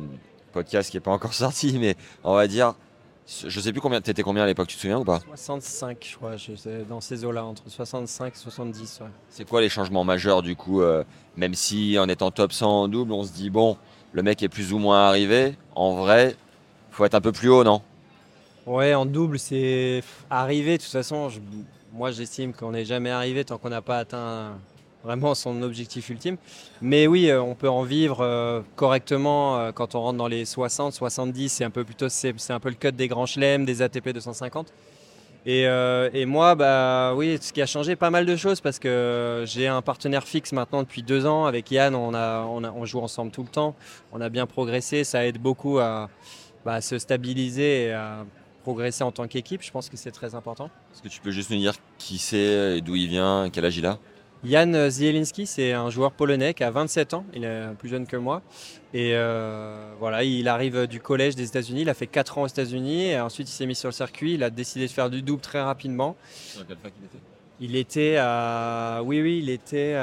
podcast 0.51 0.91
qui 0.91 0.97
n'est 0.97 1.01
pas 1.01 1.11
encore 1.11 1.33
sorti, 1.33 1.77
mais 1.79 1.95
on 2.23 2.35
va 2.35 2.47
dire, 2.47 2.75
je 3.47 3.59
sais 3.59 3.71
plus 3.71 3.81
combien, 3.81 4.01
t'étais 4.01 4.23
combien 4.23 4.43
à 4.43 4.45
l'époque, 4.47 4.67
tu 4.67 4.75
te 4.75 4.81
souviens 4.81 4.99
ou 4.99 5.05
pas? 5.05 5.19
65, 5.27 5.97
je 6.01 6.15
crois, 6.17 6.35
dans 6.89 7.01
ces 7.01 7.23
eaux-là, 7.23 7.45
entre 7.45 7.63
65 7.69 8.33
et 8.33 8.37
70. 8.37 8.99
C'est 9.29 9.47
quoi 9.47 9.61
les 9.61 9.69
changements 9.69 10.03
majeurs 10.03 10.41
du 10.41 10.55
coup, 10.55 10.81
euh, 10.81 11.03
même 11.37 11.53
si 11.53 11.97
en 11.97 12.09
étant 12.09 12.31
top 12.31 12.51
100 12.51 12.67
en 12.67 12.87
double, 12.87 13.13
on 13.13 13.23
se 13.23 13.31
dit 13.31 13.49
bon, 13.49 13.77
le 14.11 14.21
mec 14.23 14.43
est 14.43 14.49
plus 14.49 14.73
ou 14.73 14.79
moins 14.79 15.07
arrivé, 15.07 15.55
en 15.75 15.95
vrai, 15.95 16.35
faut 16.91 17.05
être 17.05 17.15
un 17.15 17.21
peu 17.21 17.31
plus 17.31 17.49
haut, 17.49 17.63
non? 17.63 17.81
Ouais, 18.65 18.93
en 18.93 19.05
double, 19.05 19.39
c'est 19.39 20.03
arrivé, 20.29 20.77
de 20.77 20.83
toute 20.83 20.91
façon, 20.91 21.29
je 21.29 21.39
moi, 21.93 22.11
j'estime 22.11 22.53
qu'on 22.53 22.71
n'est 22.71 22.85
jamais 22.85 23.09
arrivé 23.09 23.43
tant 23.43 23.57
qu'on 23.57 23.69
n'a 23.69 23.81
pas 23.81 23.99
atteint 23.99 24.53
vraiment 25.03 25.35
son 25.35 25.61
objectif 25.61 26.09
ultime. 26.09 26.37
Mais 26.81 27.07
oui, 27.07 27.29
euh, 27.29 27.41
on 27.41 27.55
peut 27.55 27.69
en 27.69 27.83
vivre 27.83 28.19
euh, 28.21 28.61
correctement 28.75 29.57
euh, 29.57 29.71
quand 29.71 29.95
on 29.95 30.01
rentre 30.01 30.17
dans 30.17 30.27
les 30.27 30.45
60, 30.45 30.93
70. 30.93 31.49
C'est 31.49 31.63
un 31.63 31.69
peu 31.69 31.83
plutôt, 31.83 32.07
c'est, 32.07 32.33
un 32.49 32.59
peu 32.59 32.69
le 32.69 32.75
cut 32.75 32.91
des 32.91 33.07
grands 33.07 33.25
chelems, 33.25 33.65
des 33.65 33.81
ATP 33.81 34.09
250. 34.09 34.71
Et, 35.47 36.25
moi, 36.25 36.53
bah 36.53 37.13
oui, 37.15 37.39
ce 37.41 37.51
qui 37.51 37.63
a 37.63 37.65
changé, 37.65 37.95
pas 37.95 38.11
mal 38.11 38.27
de 38.27 38.35
choses 38.35 38.61
parce 38.61 38.77
que 38.77 39.43
j'ai 39.47 39.67
un 39.67 39.81
partenaire 39.81 40.23
fixe 40.23 40.51
maintenant 40.51 40.83
depuis 40.83 41.01
deux 41.01 41.25
ans. 41.25 41.45
Avec 41.45 41.71
Yann, 41.71 41.95
on, 41.95 42.13
a, 42.13 42.45
on 42.45 42.85
joue 42.85 42.99
ensemble 42.99 43.31
tout 43.31 43.41
le 43.41 43.49
temps. 43.49 43.75
On 44.11 44.21
a 44.21 44.29
bien 44.29 44.45
progressé. 44.45 45.03
Ça 45.03 45.25
aide 45.25 45.39
beaucoup 45.39 45.79
à, 45.79 46.11
bah, 46.63 46.79
se 46.79 46.99
stabiliser 46.99 47.85
et 47.85 47.91
à 47.91 48.23
progresser 48.61 49.03
en 49.03 49.11
tant 49.11 49.27
qu'équipe. 49.27 49.61
Je 49.61 49.71
pense 49.71 49.89
que 49.89 49.97
c'est 49.97 50.11
très 50.11 50.35
important. 50.35 50.69
Est-ce 50.93 51.01
que 51.01 51.09
tu 51.09 51.19
peux 51.19 51.31
juste 51.31 51.49
nous 51.49 51.57
dire 51.57 51.73
qui 51.97 52.17
c'est 52.17 52.77
et 52.77 52.81
d'où 52.81 52.95
il 52.95 53.07
vient, 53.07 53.49
quel 53.51 53.65
âge 53.65 53.77
il 53.77 53.85
a? 53.85 53.99
Jan 54.43 54.89
Zielinski, 54.89 55.45
c'est 55.45 55.73
un 55.73 55.91
joueur 55.91 56.11
polonais 56.11 56.55
qui 56.55 56.63
a 56.63 56.71
27 56.71 57.13
ans, 57.13 57.25
il 57.35 57.43
est 57.43 57.75
plus 57.77 57.89
jeune 57.89 58.07
que 58.07 58.17
moi. 58.17 58.41
Et 58.91 59.11
euh, 59.13 59.93
voilà, 59.99 60.23
il 60.23 60.47
arrive 60.47 60.87
du 60.87 60.99
collège 60.99 61.35
des 61.35 61.47
États-Unis, 61.47 61.81
il 61.81 61.89
a 61.89 61.93
fait 61.93 62.07
4 62.07 62.39
ans 62.39 62.43
aux 62.43 62.47
États-Unis 62.47 63.09
et 63.09 63.19
ensuite 63.19 63.47
il 63.49 63.51
s'est 63.51 63.67
mis 63.67 63.75
sur 63.75 63.89
le 63.89 63.93
circuit. 63.93 64.33
Il 64.33 64.43
a 64.43 64.49
décidé 64.49 64.87
de 64.87 64.91
faire 64.91 65.11
du 65.11 65.21
double 65.21 65.41
très 65.41 65.61
rapidement. 65.61 66.15
Sur 66.33 66.65
quelle 66.65 66.77
fac 66.77 66.91
il 66.99 67.05
était? 67.05 67.19
Il 67.59 67.75
était 67.75 68.15
à. 68.17 69.01
Oui, 69.05 69.21
oui, 69.21 69.39
il 69.43 69.49
était 69.49 69.93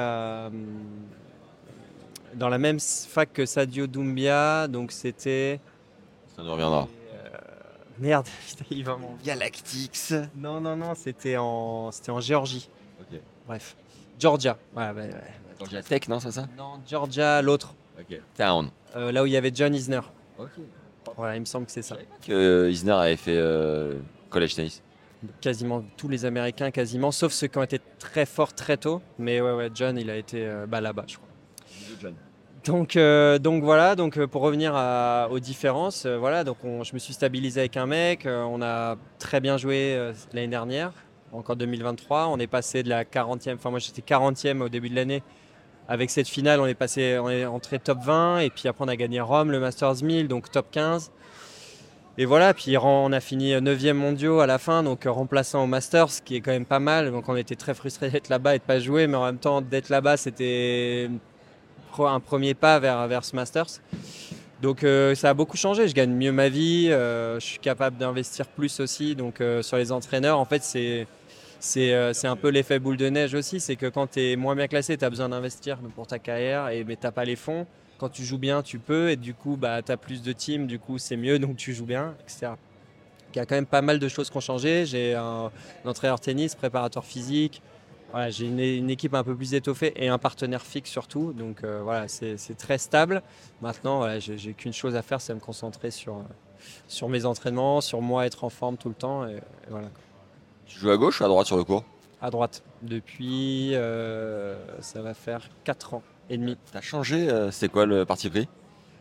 dans 2.35 2.49
la 2.49 2.59
même 2.59 2.79
fac 2.79 3.33
que 3.33 3.45
Sadio 3.45 3.89
Doumbia, 3.89 4.69
donc 4.69 4.93
c'était. 4.93 5.59
Ça 6.37 6.45
nous 6.45 6.53
reviendra. 6.53 6.87
Merde, 7.99 8.27
il 8.71 8.85
va 8.85 8.99
Galactics. 9.25 10.15
Non, 10.37 10.61
non, 10.61 10.77
non, 10.77 10.95
c'était 10.95 11.37
en, 11.37 11.91
c'était 11.91 12.11
en 12.11 12.21
Géorgie. 12.21 12.69
Ok. 13.01 13.19
Bref. 13.47 13.77
Georgia. 14.19 14.59
Ouais, 14.77 14.91
Georgia 15.59 15.83
Tech, 15.83 16.09
non, 16.09 16.21
c'est 16.21 16.33
ça 16.33 16.47
Non, 16.57 16.81
Georgia, 16.87 17.43
l'autre. 17.43 17.75
Ok. 17.99 18.21
Town. 18.37 18.71
Euh, 18.97 19.13
là 19.13 19.23
où 19.23 19.27
il 19.27 19.33
y 19.33 19.37
avait 19.37 19.51
John 19.55 19.75
Isner. 19.75 20.01
Ok. 20.39 20.51
Voilà, 21.17 21.37
il 21.37 21.41
me 21.41 21.45
semble 21.45 21.67
que 21.67 21.73
c'est 21.73 21.83
ça. 21.83 21.97
Que 22.25 22.69
Isner 22.71 22.93
avait 22.93 23.17
fait 23.17 23.37
euh, 23.37 23.95
college 24.31 24.55
tennis. 24.55 24.83
Quasiment 25.41 25.83
tous 25.97 26.09
les 26.09 26.25
Américains, 26.25 26.71
quasiment, 26.71 27.11
sauf 27.11 27.33
ceux 27.33 27.49
qui 27.49 27.59
ont 27.59 27.63
été 27.63 27.81
très 27.99 28.25
forts 28.25 28.55
très 28.55 28.77
tôt. 28.77 29.03
Mais 29.19 29.41
ouais, 29.41 29.53
ouais, 29.53 29.71
John, 29.75 29.99
il 29.99 30.11
a 30.11 30.17
été 30.17 30.47
euh, 30.47 30.67
bah, 30.67 30.81
là-bas, 30.81 31.05
je 31.09 31.17
crois. 31.17 31.29
John. 32.01 32.15
Donc, 32.69 32.97
euh, 32.97 33.39
donc 33.39 33.63
voilà, 33.63 33.97
donc 33.97 34.19
euh, 34.19 34.27
pour 34.27 34.43
revenir 34.43 34.75
aux 35.31 35.39
différences, 35.39 36.05
euh, 36.05 36.19
voilà, 36.19 36.45
donc 36.45 36.59
je 36.63 36.93
me 36.93 36.99
suis 36.99 37.15
stabilisé 37.15 37.61
avec 37.61 37.79
un 37.79 37.87
mec, 37.87 38.27
on 38.27 38.61
a 38.61 38.97
très 39.19 39.41
bien 39.41 39.57
joué 39.57 39.99
l'année 40.35 40.49
dernière, 40.49 40.93
encore 41.33 41.57
2023, 41.57 42.27
on 42.27 42.39
est 42.39 42.47
passé 42.47 42.83
de 42.83 42.91
la 42.91 43.05
40e, 43.05 43.55
enfin 43.55 43.71
moi 43.71 43.79
j'étais 43.79 44.03
40e 44.03 44.61
au 44.61 44.69
début 44.69 44.91
de 44.91 44.97
l'année, 44.97 45.23
avec 45.89 46.11
cette 46.11 46.29
finale 46.29 46.61
on 46.61 46.67
est 46.67 46.75
passé, 46.75 47.19
on 47.19 47.31
est 47.31 47.47
entré 47.47 47.79
top 47.79 48.01
20 48.03 48.41
et 48.41 48.51
puis 48.51 48.69
après 48.69 48.85
on 48.85 48.89
a 48.89 48.97
gagné 48.97 49.23
Rome, 49.23 49.51
le 49.51 49.61
Masters 49.61 50.03
1000, 50.03 50.29
donc 50.29 50.51
top 50.51 50.67
15. 50.71 51.11
Et 52.19 52.27
voilà, 52.27 52.53
puis 52.53 52.77
on 52.77 53.13
a 53.13 53.21
fini 53.21 53.53
9e 53.53 53.95
mondiaux 53.95 54.41
à 54.41 54.47
la 54.47 54.59
fin, 54.59 54.83
donc 54.83 55.05
remplaçant 55.07 55.65
au 55.65 55.67
Masters, 55.67 56.11
ce 56.11 56.21
qui 56.21 56.37
est 56.37 56.41
quand 56.41 56.51
même 56.51 56.67
pas 56.67 56.81
mal. 56.81 57.13
Donc 57.13 57.29
on 57.29 57.37
était 57.37 57.55
très 57.55 57.75
frustrés 57.75 58.11
d'être 58.11 58.29
là-bas 58.29 58.57
et 58.57 58.59
de 58.59 58.65
pas 58.65 58.81
jouer, 58.81 59.07
mais 59.07 59.17
en 59.17 59.25
même 59.25 59.39
temps 59.39 59.63
d'être 59.63 59.89
là-bas 59.89 60.19
c'était 60.19 61.09
un 61.99 62.21
premier 62.21 62.55
pas 62.55 62.79
vers, 62.79 63.07
vers 63.09 63.25
ce 63.25 63.35
Masters. 63.37 63.81
Donc 64.63 64.83
euh, 64.83 65.15
ça 65.15 65.31
a 65.31 65.35
beaucoup 65.35 65.57
changé, 65.57 65.87
je 65.87 65.95
gagne 65.95 66.13
mieux 66.13 66.33
ma 66.33 66.49
vie, 66.49 66.89
euh, 66.91 67.39
je 67.39 67.47
suis 67.47 67.59
capable 67.61 67.97
d'investir 67.97 68.47
plus 68.47 68.81
aussi. 68.81 69.15
Donc 69.15 69.41
euh, 69.41 69.63
sur 69.63 69.77
les 69.77 69.93
entraîneurs, 69.93 70.39
en 70.39 70.45
fait 70.45 70.63
c'est 70.63 71.07
c'est 71.61 72.27
un 72.27 72.37
peu 72.37 72.51
l'effet 72.51 72.79
boule 72.79 72.97
de 72.97 73.09
neige 73.09 73.35
aussi, 73.35 73.59
c'est 73.59 73.75
que 73.75 73.87
quand 73.87 74.13
tu 74.13 74.21
es 74.21 74.37
moins 74.37 74.55
bien 74.55 74.69
classé, 74.69 74.97
tu 74.97 75.05
as 75.05 75.11
besoin 75.11 75.29
d'investir 75.29 75.79
pour 75.97 76.07
ta 76.07 76.21
carrière, 76.21 76.69
et, 76.69 76.85
mais 76.85 76.95
tu 76.95 77.03
n'as 77.03 77.11
pas 77.11 77.25
les 77.25 77.35
fonds. 77.35 77.67
quand 77.99 78.09
tu 78.09 78.23
joues 78.25 78.39
bien, 78.39 78.63
tu 78.63 78.79
peux, 78.79 79.11
et 79.11 79.17
du 79.17 79.35
coup, 79.35 79.57
bah, 79.57 79.83
tu 79.83 79.91
as 79.91 79.97
plus 79.97 80.23
de 80.23 80.33
team, 80.33 80.69
du 80.69 80.79
coup, 80.79 80.99
c'est 80.99 81.17
mieux, 81.17 81.41
donc 81.41 81.57
tu 81.57 81.75
joues 81.75 81.85
bien, 81.85 82.15
etc. 82.23 82.53
Il 83.35 83.39
y 83.39 83.41
a 83.41 83.47
quand 83.47 83.57
même 83.57 83.67
pas 83.67 83.83
mal 83.83 83.99
de 83.99 84.09
choses 84.09 84.31
qui 84.31 84.37
ont 84.37 84.41
changé. 84.41 84.87
J'ai 84.87 85.15
un, 85.15 85.51
entraîneur 85.85 86.21
tennis, 86.21 86.55
préparateur 86.55 87.05
physique. 87.05 87.61
Voilà, 88.11 88.31
j'ai 88.31 88.47
une, 88.47 88.89
équipe 88.91 89.13
un 89.13 89.23
peu 89.23 89.35
plus 89.37 89.53
étoffée 89.53 89.93
et 89.97 90.09
un 90.09 90.19
partenaire 90.19 90.63
fixe 90.63 90.91
surtout. 90.91 91.33
Donc 91.33 91.63
euh, 91.63 91.83
voilà, 91.83 92.09
c'est 92.09 92.57
très 92.57 92.79
stable. 92.79 93.23
Maintenant, 93.61 93.99
voilà, 93.99 94.19
j'ai 94.19 94.55
qu'une 94.55 94.73
chose 94.73 94.97
à 94.97 95.03
faire, 95.03 95.21
c'est 95.21 95.35
me 95.35 95.41
concentrer 95.41 95.91
sur, 95.91 96.23
sur 96.87 97.09
mes 97.09 97.27
entraînements, 97.27 97.81
sur 97.81 98.01
moi 98.01 98.27
être 98.27 98.45
en 98.45 98.49
forme 98.49 98.77
tout 98.77 98.89
le 98.89 98.95
temps. 98.95 99.27
Et, 99.27 99.41
voilà. 99.69 99.89
Tu 100.67 100.79
joues 100.79 100.91
à 100.91 100.97
gauche 100.97 101.21
ou 101.21 101.25
à 101.25 101.29
droite 101.29 101.47
sur 101.47 101.57
le 101.57 101.65
cours 101.65 101.85
À 102.23 102.31
droite. 102.31 102.63
Depuis, 102.83 103.75
euh, 103.75 104.57
ça 104.81 105.03
va 105.03 105.13
faire 105.13 105.49
4 105.65 105.95
ans 105.95 106.03
et 106.31 106.39
demi. 106.39 106.57
T'as 106.73 106.81
changé 106.81 107.29
euh, 107.31 107.51
C'est 107.51 107.69
quoi 107.69 107.85
le 107.85 108.05
parti 108.05 108.31
pris? 108.31 108.49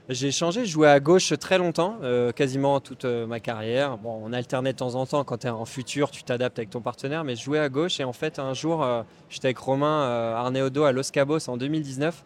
J'ai 0.09 0.31
changé, 0.31 0.65
je 0.65 0.71
jouais 0.71 0.87
à 0.87 1.01
gauche 1.01 1.33
très 1.37 1.57
longtemps, 1.57 1.97
euh, 2.01 2.31
quasiment 2.31 2.79
toute 2.79 3.03
euh, 3.03 3.27
ma 3.27 3.41
carrière. 3.41 3.97
Bon, 3.97 4.21
on 4.23 4.31
alternait 4.31 4.71
de 4.71 4.77
temps 4.77 4.95
en 4.95 5.05
temps. 5.05 5.25
Quand 5.25 5.39
tu 5.39 5.47
es 5.47 5.49
en 5.49 5.65
futur, 5.65 6.11
tu 6.11 6.23
t'adaptes 6.23 6.57
avec 6.59 6.69
ton 6.69 6.79
partenaire, 6.79 7.25
mais 7.25 7.35
je 7.35 7.43
jouais 7.43 7.59
à 7.59 7.67
gauche. 7.67 7.99
Et 7.99 8.05
en 8.05 8.13
fait, 8.13 8.39
un 8.39 8.53
jour, 8.53 8.83
euh, 8.83 9.03
j'étais 9.29 9.47
avec 9.47 9.57
Romain 9.57 10.33
Arneodo 10.35 10.85
à 10.85 10.93
Los 10.93 11.11
Cabos 11.11 11.49
en 11.49 11.57
2019. 11.57 12.23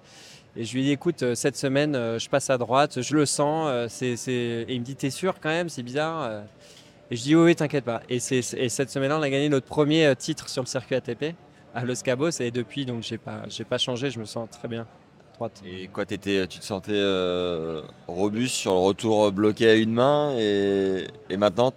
Et 0.58 0.64
je 0.64 0.74
lui 0.74 0.82
ai 0.82 0.84
dit, 0.84 0.92
écoute, 0.92 1.34
cette 1.34 1.56
semaine, 1.56 1.94
je 1.94 2.30
passe 2.30 2.50
à 2.50 2.58
droite, 2.58 3.02
je 3.02 3.16
le 3.16 3.26
sens. 3.26 4.02
Et 4.02 4.66
il 4.68 4.80
me 4.82 4.86
dit, 4.86 4.96
t'es 4.96 5.10
sûr 5.10 5.40
quand 5.40 5.50
même, 5.50 5.70
c'est 5.70 5.82
bizarre. 5.82 6.44
Et 7.10 7.16
je 7.16 7.22
dis, 7.22 7.36
oui, 7.36 7.46
oui, 7.46 7.56
t'inquiète 7.56 7.86
pas. 7.86 8.02
Et, 8.10 8.18
et 8.18 8.70
cette 8.70 8.90
semaine-là, 8.90 9.18
on 9.18 9.22
a 9.22 9.30
gagné 9.30 9.48
notre 9.48 9.68
premier 9.68 10.14
titre 10.18 10.50
sur 10.50 10.62
le 10.62 10.68
circuit 10.68 10.96
ATP 10.96 11.36
à 11.74 11.86
Los 11.86 12.04
Cabos. 12.04 12.42
Et 12.42 12.52
depuis, 12.52 12.86
donc, 12.86 13.02
j'ai 13.02 13.18
pas, 13.18 13.44
pas 13.70 13.78
changé, 13.78 14.12
je 14.12 14.20
me 14.20 14.26
sens 14.26 14.50
très 14.52 14.68
bien. 14.68 14.86
Et 15.66 15.88
quoi, 15.88 16.04
étais, 16.10 16.48
tu 16.48 16.60
te 16.60 16.66
sentais 16.66 16.92
euh, 16.94 17.82
robuste 18.08 18.56
sur 18.56 18.74
le 18.74 18.80
retour 18.80 19.32
bloqué 19.32 19.70
à 19.70 19.76
une 19.76 19.94
main 19.94 20.36
et, 20.38 21.08
maintenant 21.38 21.74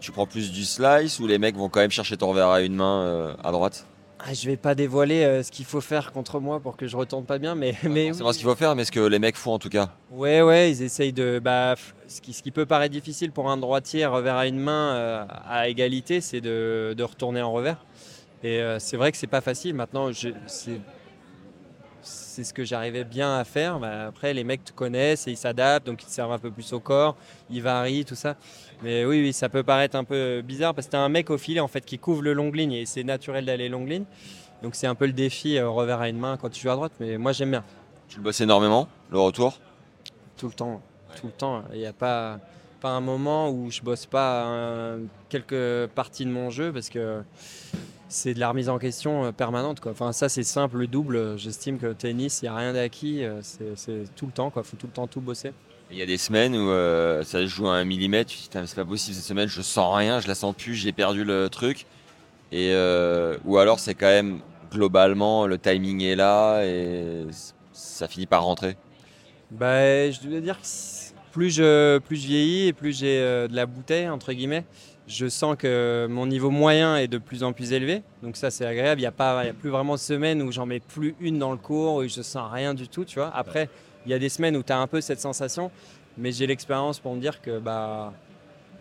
tu 0.00 0.10
prends 0.10 0.26
plus 0.26 0.50
du 0.50 0.64
slice 0.64 1.20
ou 1.20 1.26
les 1.28 1.38
mecs 1.38 1.56
vont 1.56 1.68
quand 1.68 1.78
même 1.78 1.90
chercher 1.90 2.16
ton 2.16 2.30
revers 2.30 2.48
à 2.48 2.62
une 2.62 2.74
main 2.74 3.02
euh, 3.02 3.34
à 3.44 3.52
droite? 3.52 3.86
Ah, 4.18 4.34
Je 4.34 4.46
vais 4.46 4.56
pas 4.56 4.74
dévoiler 4.74 5.22
euh, 5.22 5.42
ce 5.44 5.52
qu'il 5.52 5.64
faut 5.64 5.80
faire 5.80 6.10
contre 6.10 6.40
moi 6.40 6.58
pour 6.58 6.76
que 6.76 6.88
je 6.88 6.96
retourne 6.96 7.24
pas 7.24 7.38
bien, 7.38 7.54
mais. 7.54 7.74
mais 7.84 8.12
c'est 8.12 8.24
ce 8.24 8.38
qu'il 8.38 8.46
faut 8.46 8.56
faire, 8.56 8.74
mais 8.74 8.84
ce 8.84 8.90
que 8.90 8.98
les 8.98 9.20
mecs 9.20 9.36
font 9.36 9.52
en 9.52 9.58
tout 9.60 9.68
cas. 9.68 9.90
Ouais, 10.10 10.42
ouais, 10.42 10.72
ils 10.72 10.82
essayent 10.82 11.12
de. 11.12 11.38
Bah, 11.38 11.76
ce, 12.08 12.20
qui, 12.20 12.32
ce 12.32 12.42
qui 12.42 12.50
peut 12.50 12.66
paraître 12.66 12.92
difficile 12.92 13.30
pour 13.30 13.50
un 13.50 13.56
droitier, 13.56 14.04
revers 14.06 14.34
à 14.34 14.48
une 14.48 14.58
main 14.58 15.28
à 15.48 15.68
égalité, 15.68 16.20
c'est 16.20 16.40
de, 16.40 16.94
de, 16.96 17.02
retourner 17.04 17.40
en 17.40 17.52
revers. 17.52 17.84
Et 18.42 18.60
c'est 18.78 18.96
vrai 18.96 19.12
que 19.12 19.18
c'est 19.18 19.26
pas 19.28 19.40
facile. 19.40 19.74
Maintenant, 19.74 20.10
c'est 20.46 20.80
c'est 22.06 22.44
ce 22.44 22.54
que 22.54 22.64
j'arrivais 22.64 23.04
bien 23.04 23.36
à 23.36 23.44
faire. 23.44 23.78
Bah, 23.78 24.06
après, 24.06 24.32
les 24.32 24.44
mecs 24.44 24.64
te 24.64 24.72
connaissent 24.72 25.26
et 25.26 25.32
ils 25.32 25.36
s'adaptent, 25.36 25.86
donc 25.86 26.02
ils 26.02 26.06
te 26.06 26.10
servent 26.10 26.32
un 26.32 26.38
peu 26.38 26.50
plus 26.50 26.72
au 26.72 26.80
corps, 26.80 27.16
ils 27.50 27.62
varient, 27.62 28.04
tout 28.04 28.14
ça. 28.14 28.36
Mais 28.82 29.04
oui, 29.04 29.20
oui, 29.20 29.32
ça 29.32 29.48
peut 29.48 29.62
paraître 29.62 29.96
un 29.96 30.04
peu 30.04 30.42
bizarre 30.42 30.74
parce 30.74 30.86
que 30.86 30.92
tu 30.92 30.96
as 30.96 31.00
un 31.00 31.08
mec 31.08 31.30
au 31.30 31.38
filet 31.38 31.60
en 31.60 31.68
fait 31.68 31.84
qui 31.84 31.98
couvre 31.98 32.22
le 32.22 32.32
long 32.32 32.52
ligne 32.52 32.72
et 32.72 32.86
c'est 32.86 33.04
naturel 33.04 33.44
d'aller 33.44 33.68
long 33.68 33.84
ligne. 33.84 34.04
Donc 34.62 34.74
c'est 34.74 34.86
un 34.86 34.94
peu 34.94 35.06
le 35.06 35.12
défi 35.12 35.58
euh, 35.58 35.68
revers 35.68 36.00
à 36.00 36.08
une 36.08 36.18
main 36.18 36.36
quand 36.36 36.50
tu 36.50 36.62
joues 36.62 36.70
à 36.70 36.76
droite, 36.76 36.92
mais 37.00 37.18
moi 37.18 37.32
j'aime 37.32 37.50
bien. 37.50 37.64
Tu 38.08 38.18
le 38.18 38.22
bosses 38.22 38.40
énormément, 38.40 38.88
le 39.10 39.18
retour? 39.18 39.58
Tout 40.36 40.48
le 40.48 40.54
temps, 40.54 40.80
tout 41.20 41.26
le 41.26 41.32
temps. 41.32 41.64
Il 41.72 41.78
n'y 41.78 41.86
a 41.86 41.92
pas, 41.92 42.38
pas 42.80 42.90
un 42.90 43.00
moment 43.00 43.50
où 43.50 43.70
je 43.70 43.80
bosse 43.82 44.06
pas 44.06 44.46
euh, 44.46 44.98
quelques 45.28 45.90
parties 45.92 46.24
de 46.24 46.30
mon 46.30 46.50
jeu 46.50 46.72
parce 46.72 46.88
que 46.88 47.22
c'est 48.08 48.34
de 48.34 48.40
la 48.40 48.50
remise 48.50 48.68
en 48.68 48.78
question 48.78 49.24
euh, 49.24 49.32
permanente. 49.32 49.80
Quoi. 49.80 49.92
Enfin, 49.92 50.12
ça, 50.12 50.28
c'est 50.28 50.42
simple, 50.42 50.78
le 50.78 50.86
double. 50.86 51.38
J'estime 51.38 51.78
que 51.78 51.92
tennis, 51.92 52.40
il 52.42 52.44
n'y 52.44 52.48
a 52.48 52.54
rien 52.54 52.72
d'acquis. 52.72 53.24
Euh, 53.24 53.40
c'est 53.42 54.04
tout 54.14 54.26
le 54.26 54.32
temps. 54.32 54.52
Il 54.56 54.62
faut 54.62 54.76
tout 54.76 54.86
le 54.86 54.92
temps 54.92 55.06
tout 55.06 55.20
bosser. 55.20 55.52
Il 55.90 55.96
y 55.96 56.02
a 56.02 56.06
des 56.06 56.16
semaines 56.16 56.56
où 56.56 56.70
euh, 56.70 57.22
ça 57.22 57.40
se 57.40 57.46
joue 57.46 57.68
à 57.68 57.74
un 57.74 57.84
millimètre. 57.84 58.30
Tu 58.30 58.48
te 58.48 58.58
dis, 58.58 58.66
c'est 58.66 58.76
pas 58.76 58.84
possible 58.84 59.14
cette 59.14 59.24
semaine, 59.24 59.48
je 59.48 59.62
sens 59.62 59.96
rien, 59.96 60.20
je 60.20 60.26
la 60.26 60.34
sens 60.34 60.54
plus, 60.54 60.74
j'ai 60.74 60.92
perdu 60.92 61.24
le 61.24 61.48
truc. 61.48 61.86
Et, 62.52 62.72
ou 63.44 63.58
alors, 63.58 63.78
c'est 63.78 63.94
quand 63.94 64.06
même 64.06 64.40
globalement, 64.72 65.46
le 65.46 65.58
timing 65.58 66.02
est 66.02 66.16
là 66.16 66.64
et 66.64 67.24
ça 67.72 68.08
finit 68.08 68.26
par 68.26 68.44
rentrer. 68.44 68.76
Bah, 69.52 70.10
je 70.10 70.20
dois 70.28 70.40
dire 70.40 70.60
que 70.60 70.66
plus 71.30 71.50
je, 71.50 71.98
plus 71.98 72.16
je 72.16 72.26
vieillis 72.26 72.66
et 72.68 72.72
plus 72.72 72.98
j'ai 72.98 73.18
de 73.18 73.54
la 73.54 73.66
bouteille, 73.66 74.08
entre 74.08 74.32
guillemets, 74.32 74.64
je 75.06 75.28
sens 75.28 75.56
que 75.56 76.06
mon 76.10 76.26
niveau 76.26 76.50
moyen 76.50 76.96
est 76.96 77.08
de 77.08 77.18
plus 77.18 77.44
en 77.44 77.52
plus 77.52 77.72
élevé. 77.72 78.02
Donc 78.22 78.36
ça, 78.36 78.50
c'est 78.50 78.66
agréable. 78.66 79.00
Il 79.00 79.04
n'y 79.04 79.06
a, 79.06 79.52
plus 79.52 79.70
vraiment 79.70 79.94
de 79.94 80.00
semaines 80.00 80.42
où 80.42 80.50
j'en 80.50 80.66
mets 80.66 80.80
plus 80.80 81.14
une 81.20 81.38
dans 81.38 81.52
le 81.52 81.58
cours, 81.58 81.96
où 81.96 82.08
je 82.08 82.22
sens 82.22 82.50
rien 82.52 82.74
du 82.74 82.88
tout, 82.88 83.04
tu 83.04 83.18
vois. 83.18 83.30
Après, 83.34 83.68
il 84.04 84.10
y 84.10 84.14
a 84.14 84.18
des 84.18 84.28
semaines 84.28 84.56
où 84.56 84.62
tu 84.62 84.72
as 84.72 84.78
un 84.78 84.86
peu 84.86 85.00
cette 85.00 85.20
sensation, 85.20 85.70
mais 86.18 86.32
j'ai 86.32 86.46
l'expérience 86.46 86.98
pour 86.98 87.14
me 87.14 87.20
dire 87.20 87.40
que 87.40 87.58
bah, 87.58 88.12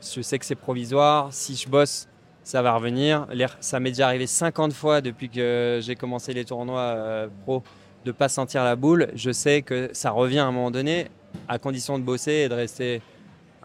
je 0.01 0.21
sais 0.21 0.39
que 0.39 0.45
c'est 0.45 0.55
provisoire. 0.55 1.27
Si 1.31 1.55
je 1.55 1.69
bosse, 1.69 2.07
ça 2.43 2.61
va 2.61 2.73
revenir. 2.73 3.27
Ça 3.59 3.79
m'est 3.79 3.91
déjà 3.91 4.07
arrivé 4.07 4.25
50 4.25 4.73
fois 4.73 5.01
depuis 5.01 5.29
que 5.29 5.79
j'ai 5.81 5.95
commencé 5.95 6.33
les 6.33 6.45
tournois 6.45 6.79
euh, 6.79 7.27
pro 7.43 7.61
de 8.03 8.11
pas 8.11 8.29
sentir 8.29 8.63
la 8.63 8.75
boule. 8.75 9.09
Je 9.15 9.31
sais 9.31 9.61
que 9.61 9.89
ça 9.93 10.11
revient 10.11 10.39
à 10.39 10.45
un 10.45 10.51
moment 10.51 10.71
donné, 10.71 11.07
à 11.47 11.59
condition 11.59 11.99
de 11.99 12.03
bosser 12.03 12.33
et 12.33 12.49
de 12.49 12.53
rester 12.53 13.01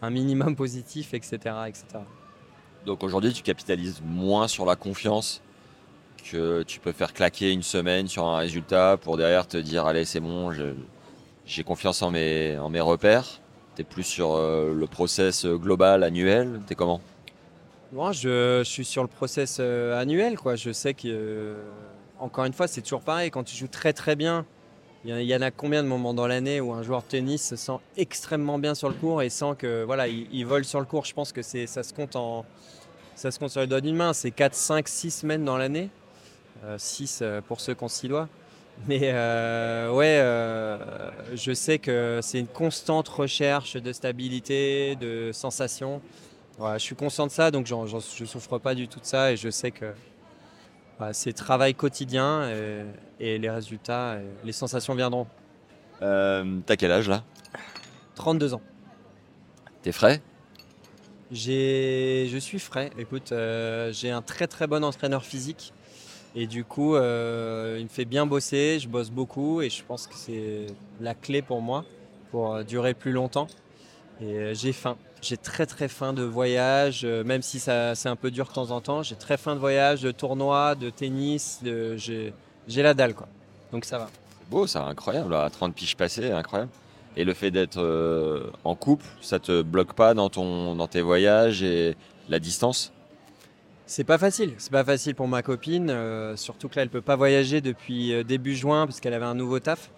un 0.03 0.11
minimum 0.11 0.57
positif, 0.57 1.15
etc. 1.15 1.39
etc. 1.69 1.85
Donc 2.87 3.03
aujourd'hui, 3.03 3.33
tu 3.33 3.43
capitalises 3.43 4.01
moins 4.05 4.49
sur 4.49 4.65
la 4.65 4.77
confiance 4.77 5.43
que 6.31 6.63
tu 6.63 6.81
peux 6.81 6.93
faire 6.93 7.13
claquer 7.13 7.53
une 7.53 7.63
semaine 7.63 8.09
sur 8.09 8.27
un 8.27 8.37
résultat 8.37 8.97
pour 8.97 9.17
derrière 9.17 9.47
te 9.47 9.57
dire 9.57 9.87
allez 9.87 10.05
c'est 10.05 10.21
bon, 10.21 10.53
j'ai 11.47 11.65
confiance 11.65 12.03
en 12.03 12.11
mes, 12.11 12.59
en 12.59 12.69
mes 12.69 12.81
repères. 12.81 13.41
Tu 13.77 13.83
es 13.83 13.85
plus 13.85 14.03
sur 14.03 14.35
euh, 14.35 14.75
le 14.75 14.87
process 14.87 15.47
global, 15.47 16.03
annuel. 16.03 16.61
Tu 16.67 16.73
es 16.73 16.77
comment? 16.77 17.01
Moi, 17.93 18.13
je, 18.13 18.63
suis 18.65 18.85
sur 18.85 19.03
le 19.03 19.09
process 19.09 19.59
euh, 19.59 20.01
annuel. 20.01 20.37
Quoi. 20.37 20.55
Je 20.55 20.71
sais 20.71 20.95
que, 20.95 21.09
euh, 21.09 21.55
encore 22.21 22.45
une 22.45 22.53
fois, 22.53 22.69
c'est 22.69 22.83
toujours 22.83 23.01
pareil. 23.01 23.31
Quand 23.31 23.43
tu 23.43 23.57
joues 23.57 23.69
très 23.69 23.93
très 23.93 24.15
bien, 24.15 24.47
il 25.05 25.23
y, 25.23 25.35
en 25.35 25.41
a 25.41 25.51
combien 25.51 25.83
de 25.83 25.89
moments 25.89 26.13
dans 26.13 26.27
l'année 26.27 26.61
où 26.61 26.75
un 26.75 26.83
joueur 26.83 27.03
de 27.03 27.07
tennis 27.07 27.43
se 27.49 27.57
sent 27.57 27.79
extrêmement 27.97 28.59
bien 28.59 28.75
sur 28.75 28.89
le 28.89 28.95
court 28.95 29.23
et 29.23 29.31
sent 29.31 29.55
que 29.59 29.83
voilà, 29.83 30.09
il, 30.09 30.45
vole 30.45 30.65
sur 30.65 30.79
le 30.79 30.85
court? 30.85 31.07
Je 31.07 31.15
pense 31.15 31.33
que 31.33 31.41
c'est 31.41 31.67
ça 31.67 31.83
se 31.83 31.95
compte 31.95 32.17
en 32.17 32.45
ça 33.15 33.31
se 33.31 33.39
compte 33.39 33.51
sur 33.51 33.63
les 33.63 33.67
doigts 33.67 33.81
d'une 33.81 33.97
main. 33.97 34.13
C'est 34.13 34.31
4, 34.31 34.55
5, 34.55 34.89
6 34.89 35.11
semaines 35.11 35.45
dans 35.45 35.57
l'année. 35.57 35.89
6 36.77 37.21
euh, 37.23 37.25
euh, 37.25 37.41
pour 37.41 37.61
ceux 37.61 37.75
qui 37.75 37.85
ont 37.85 37.89
6 37.89 38.09
doigts. 38.09 38.29
Mais 38.89 39.01
euh, 39.05 39.91
ouais, 39.93 41.37
je 41.37 41.53
sais 41.53 41.79
que 41.79 42.21
c'est 42.23 42.39
une 42.39 42.47
constante 42.47 43.09
recherche 43.09 43.77
de 43.77 43.93
stabilité, 43.93 44.97
de 44.97 45.33
sensation. 45.33 46.01
je 46.59 46.79
suis 46.79 46.95
conscient 46.95 47.27
de 47.27 47.33
ça, 47.33 47.51
donc 47.51 47.67
je 47.67 47.75
ne 47.75 48.27
souffre 48.27 48.59
pas 48.59 48.75
du 48.75 48.89
tout 48.89 49.01
de 49.01 49.05
ça 49.05 49.33
et 49.33 49.37
je 49.37 49.51
sais 49.51 49.71
que 49.71 49.93
c'est 51.13 51.33
travail 51.33 51.75
quotidien 51.75 52.51
et, 53.19 53.39
les 53.39 53.51
résultats, 53.51 54.19
les 54.45 54.53
sensations 54.53 54.95
viendront. 54.95 55.27
Euh, 56.03 56.61
T'as 56.67 56.77
quel 56.77 56.93
âge 56.93 57.09
là? 57.09 57.25
32 58.15 58.55
ans. 58.55 58.63
T'es 59.83 59.93
frais? 59.93 60.21
Je 61.31 62.39
suis 62.41 62.59
frais. 62.59 62.91
Écoute, 62.99 63.33
euh, 63.33 63.93
j'ai 63.93 64.11
un 64.11 64.23
très 64.23 64.47
très 64.47 64.67
bon 64.67 64.85
entraîneur 64.85 65.25
physique. 65.25 65.73
Et 66.35 66.47
du 66.47 66.65
coup, 66.65 66.95
euh, 66.95 67.77
il 67.79 67.85
me 67.85 67.89
fait 67.89 68.05
bien 68.05 68.25
bosser, 68.25 68.79
je 68.79 68.89
bosse 68.89 69.11
beaucoup 69.11 69.63
et 69.63 69.71
je 69.71 69.83
pense 69.83 70.07
que 70.07 70.15
c'est 70.15 70.67
la 71.01 71.15
clé 71.15 71.43
pour 71.43 71.61
moi 71.61 71.85
pour 72.31 72.63
durer 72.65 72.95
plus 72.95 73.13
longtemps. 73.13 73.49
Et 74.21 74.55
j'ai 74.55 74.73
faim 74.73 74.97
j'ai 75.23 75.37
très 75.37 75.67
très 75.67 75.89
faim 75.89 76.13
de 76.13 76.23
voyage, 76.23 77.03
euh, 77.05 77.25
même 77.25 77.43
si 77.43 77.61
ça, 77.61 77.95
c'est 77.95 78.09
un 78.09 78.17
peu 78.17 78.31
dur 78.31 78.47
de 78.47 78.53
temps 78.53 78.71
en 78.71 78.81
temps. 78.81 79.03
J'ai 79.03 79.17
très 79.17 79.37
faim 79.37 79.55
de 79.55 79.61
voyage, 79.61 80.03
de 80.03 80.11
tournoi, 80.11 80.75
de 80.75 80.91
tennis. 80.91 81.61
De, 81.63 81.97
j'ai, 81.97 82.33
la 82.69 82.95
dalle, 82.95 83.15
quoi. 83.15 83.29
Donc 83.73 83.85
ça 83.85 83.99
va. 83.99 84.09
C'est 84.39 84.51
beau, 84.51 84.67
ça, 84.67 84.85
incroyable. 84.85 85.35
À 85.35 85.51
30 85.51 85.75
piges 85.75 85.97
passées, 85.97 86.31
incroyable. 86.31 86.71
Et 87.17 87.25
le 87.25 87.35
fait 87.35 87.51
d'être 87.51 87.81
euh, 87.81 88.51
en 88.65 88.75
couple, 88.75 89.05
ça 89.21 89.39
te 89.39 89.63
bloque 89.63 89.95
pas 89.95 90.15
dans, 90.15 90.31
ton, 90.31 90.75
dans 90.77 90.87
tes 90.87 91.03
voyages 91.03 91.63
et 91.63 91.97
la 92.29 92.39
distance? 92.39 92.93
C'est 93.87 94.05
pas 94.05 94.19
facile, 94.19 94.55
c'est 94.59 94.71
pas 94.71 94.85
facile 94.85 95.17
pour 95.17 95.27
ma 95.27 95.43
copine, 95.43 95.91
euh, 95.91 96.37
surtout 96.37 96.69
que 96.69 96.77
là 96.77 96.83
elle 96.83 96.91
peut 96.91 97.01
pas 97.01 97.17
voyager 97.17 97.61
depuis 97.61 98.25
début 98.25 98.55
juin 98.55 98.87
parce 98.87 99.01
qu'elle 99.01 99.15
avait 99.15 99.27
un 99.27 99.35
nouveau 99.35 99.59
taf. 99.59 99.91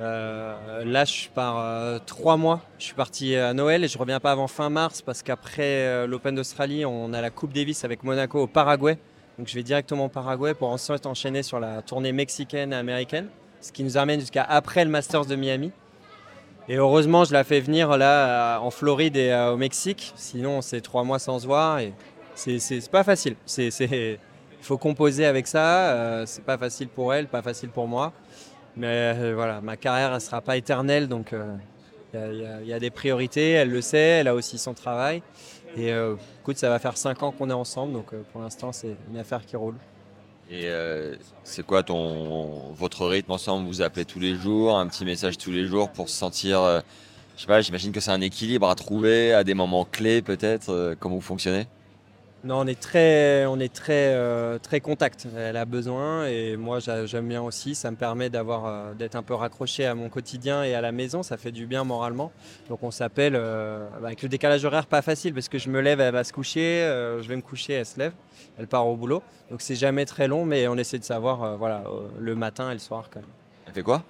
Euh, 0.00 0.84
là, 0.84 1.04
je 1.04 1.28
pars 1.28 1.58
euh, 1.58 1.98
trois 2.04 2.36
mois. 2.36 2.60
Je 2.78 2.84
suis 2.84 2.94
parti 2.94 3.34
à 3.34 3.52
Noël 3.52 3.82
et 3.82 3.88
je 3.88 3.98
reviens 3.98 4.20
pas 4.20 4.30
avant 4.30 4.46
fin 4.46 4.70
mars 4.70 5.02
parce 5.02 5.22
qu'après 5.22 5.86
euh, 5.86 6.06
l'Open 6.06 6.34
d'Australie, 6.34 6.84
on 6.84 7.12
a 7.12 7.20
la 7.20 7.30
Coupe 7.30 7.52
Davis 7.52 7.84
avec 7.84 8.04
Monaco 8.04 8.40
au 8.40 8.46
Paraguay. 8.46 8.98
Donc 9.38 9.48
je 9.48 9.54
vais 9.54 9.62
directement 9.62 10.06
au 10.06 10.08
Paraguay 10.08 10.54
pour 10.54 10.68
ensuite 10.68 11.06
enchaîner 11.06 11.42
sur 11.42 11.58
la 11.58 11.82
tournée 11.82 12.12
mexicaine 12.12 12.72
et 12.72 12.76
américaine, 12.76 13.28
ce 13.60 13.72
qui 13.72 13.82
nous 13.82 13.96
amène 13.96 14.20
jusqu'à 14.20 14.44
après 14.44 14.84
le 14.84 14.90
Masters 14.90 15.26
de 15.26 15.36
Miami. 15.36 15.72
Et 16.68 16.76
heureusement, 16.76 17.24
je 17.24 17.32
la 17.32 17.44
fais 17.44 17.60
venir 17.60 17.96
là 17.96 18.58
en 18.60 18.70
Floride 18.70 19.16
et 19.16 19.32
au 19.52 19.56
Mexique. 19.56 20.12
Sinon, 20.16 20.60
c'est 20.60 20.80
trois 20.80 21.02
mois 21.02 21.18
sans 21.18 21.38
se 21.38 21.46
voir 21.46 21.78
et 21.78 21.94
c'est 22.34 22.90
pas 22.90 23.04
facile. 23.04 23.36
Il 23.56 24.18
faut 24.60 24.76
composer 24.76 25.24
avec 25.24 25.46
ça. 25.46 26.24
c'est 26.26 26.44
pas 26.44 26.58
facile 26.58 26.88
pour 26.88 27.14
elle, 27.14 27.26
pas 27.26 27.42
facile 27.42 27.70
pour 27.70 27.88
moi. 27.88 28.12
Mais 28.78 29.32
voilà, 29.32 29.60
ma 29.60 29.76
carrière, 29.76 30.14
elle 30.14 30.20
sera 30.20 30.40
pas 30.40 30.56
éternelle, 30.56 31.08
donc 31.08 31.34
il 32.14 32.64
y, 32.64 32.72
a 32.72 32.78
des 32.78 32.90
priorités, 32.90 33.50
elle 33.50 33.70
le 33.70 33.80
sait, 33.80 33.98
elle 33.98 34.28
a 34.28 34.34
aussi 34.34 34.58
son 34.58 34.72
travail. 34.72 35.22
Et 35.76 35.92
écoute, 36.40 36.56
ça 36.56 36.68
va 36.68 36.78
faire 36.78 36.96
5 36.96 37.22
ans 37.22 37.32
qu'on 37.32 37.50
est 37.50 37.54
ensemble, 37.54 37.92
donc 37.92 38.14
pour 38.32 38.40
l'instant, 38.40 38.72
c'est 38.72 38.96
une 39.10 39.18
affaire 39.18 39.44
qui 39.44 39.56
roule. 39.56 39.74
Et 40.50 40.70
c'est 41.42 41.66
quoi 41.66 41.82
ton 41.82 42.72
votre 42.72 43.06
rythme 43.06 43.32
ensemble? 43.32 43.66
Vous 43.66 43.82
appelez 43.82 44.04
tous 44.04 44.20
les 44.20 44.36
jours, 44.36 44.78
un 44.78 44.86
petit 44.86 45.04
message 45.04 45.36
tous 45.38 45.50
les 45.50 45.66
jours 45.66 45.90
pour 45.90 46.08
se 46.08 46.16
sentir 46.16 46.82
je 47.38 47.42
sais 47.42 47.46
pas, 47.46 47.60
j'imagine 47.60 47.92
que 47.92 48.00
c'est 48.00 48.10
un 48.10 48.20
équilibre 48.20 48.68
à 48.68 48.74
trouver 48.74 49.32
à 49.32 49.44
des 49.44 49.54
moments 49.54 49.84
clés 49.84 50.22
peut-être. 50.22 50.70
Euh, 50.70 50.96
comment 50.98 51.14
vous 51.14 51.20
fonctionnez? 51.20 51.68
Non, 52.44 52.60
on 52.60 52.66
est 52.66 52.80
très, 52.80 53.46
on 53.46 53.58
est 53.58 53.72
très, 53.72 54.14
euh, 54.14 54.58
très 54.58 54.80
contact. 54.80 55.26
Elle 55.36 55.56
a 55.56 55.64
besoin 55.64 56.26
et 56.26 56.56
moi 56.56 56.78
j'aime 56.78 57.28
bien 57.28 57.42
aussi. 57.42 57.74
Ça 57.74 57.90
me 57.90 57.96
permet 57.96 58.30
d'avoir, 58.30 58.66
euh, 58.66 58.94
d'être 58.94 59.16
un 59.16 59.24
peu 59.24 59.34
raccroché 59.34 59.84
à 59.86 59.94
mon 59.96 60.08
quotidien 60.08 60.62
et 60.62 60.74
à 60.74 60.80
la 60.80 60.92
maison. 60.92 61.22
Ça 61.22 61.36
fait 61.36 61.50
du 61.50 61.66
bien 61.66 61.82
moralement. 61.82 62.30
Donc 62.68 62.82
on 62.82 62.92
s'appelle 62.92 63.34
avec 64.04 64.22
le 64.22 64.28
décalage 64.28 64.64
horaire 64.64 64.86
pas 64.86 65.02
facile 65.02 65.34
parce 65.34 65.48
que 65.48 65.58
je 65.58 65.68
me 65.68 65.80
lève, 65.80 66.00
elle 66.00 66.12
va 66.12 66.22
se 66.22 66.32
coucher, 66.32 66.82
je 67.20 67.28
vais 67.28 67.36
me 67.36 67.42
coucher, 67.42 67.72
elle 67.74 67.86
se 67.86 67.98
lève, 67.98 68.12
elle 68.58 68.68
part 68.68 68.86
au 68.86 68.96
boulot. 68.96 69.22
Donc 69.50 69.60
c'est 69.60 69.74
jamais 69.74 70.04
très 70.04 70.28
long, 70.28 70.44
mais 70.44 70.68
on 70.68 70.76
essaie 70.76 70.98
de 70.98 71.04
savoir, 71.04 71.56
voilà, 71.56 71.82
le 72.18 72.34
matin 72.36 72.70
et 72.70 72.74
le 72.74 72.78
soir 72.78 73.08
quand 73.10 73.20
même. 73.20 73.28
Elle 73.66 73.74
fait 73.74 73.82
quoi? 73.82 74.04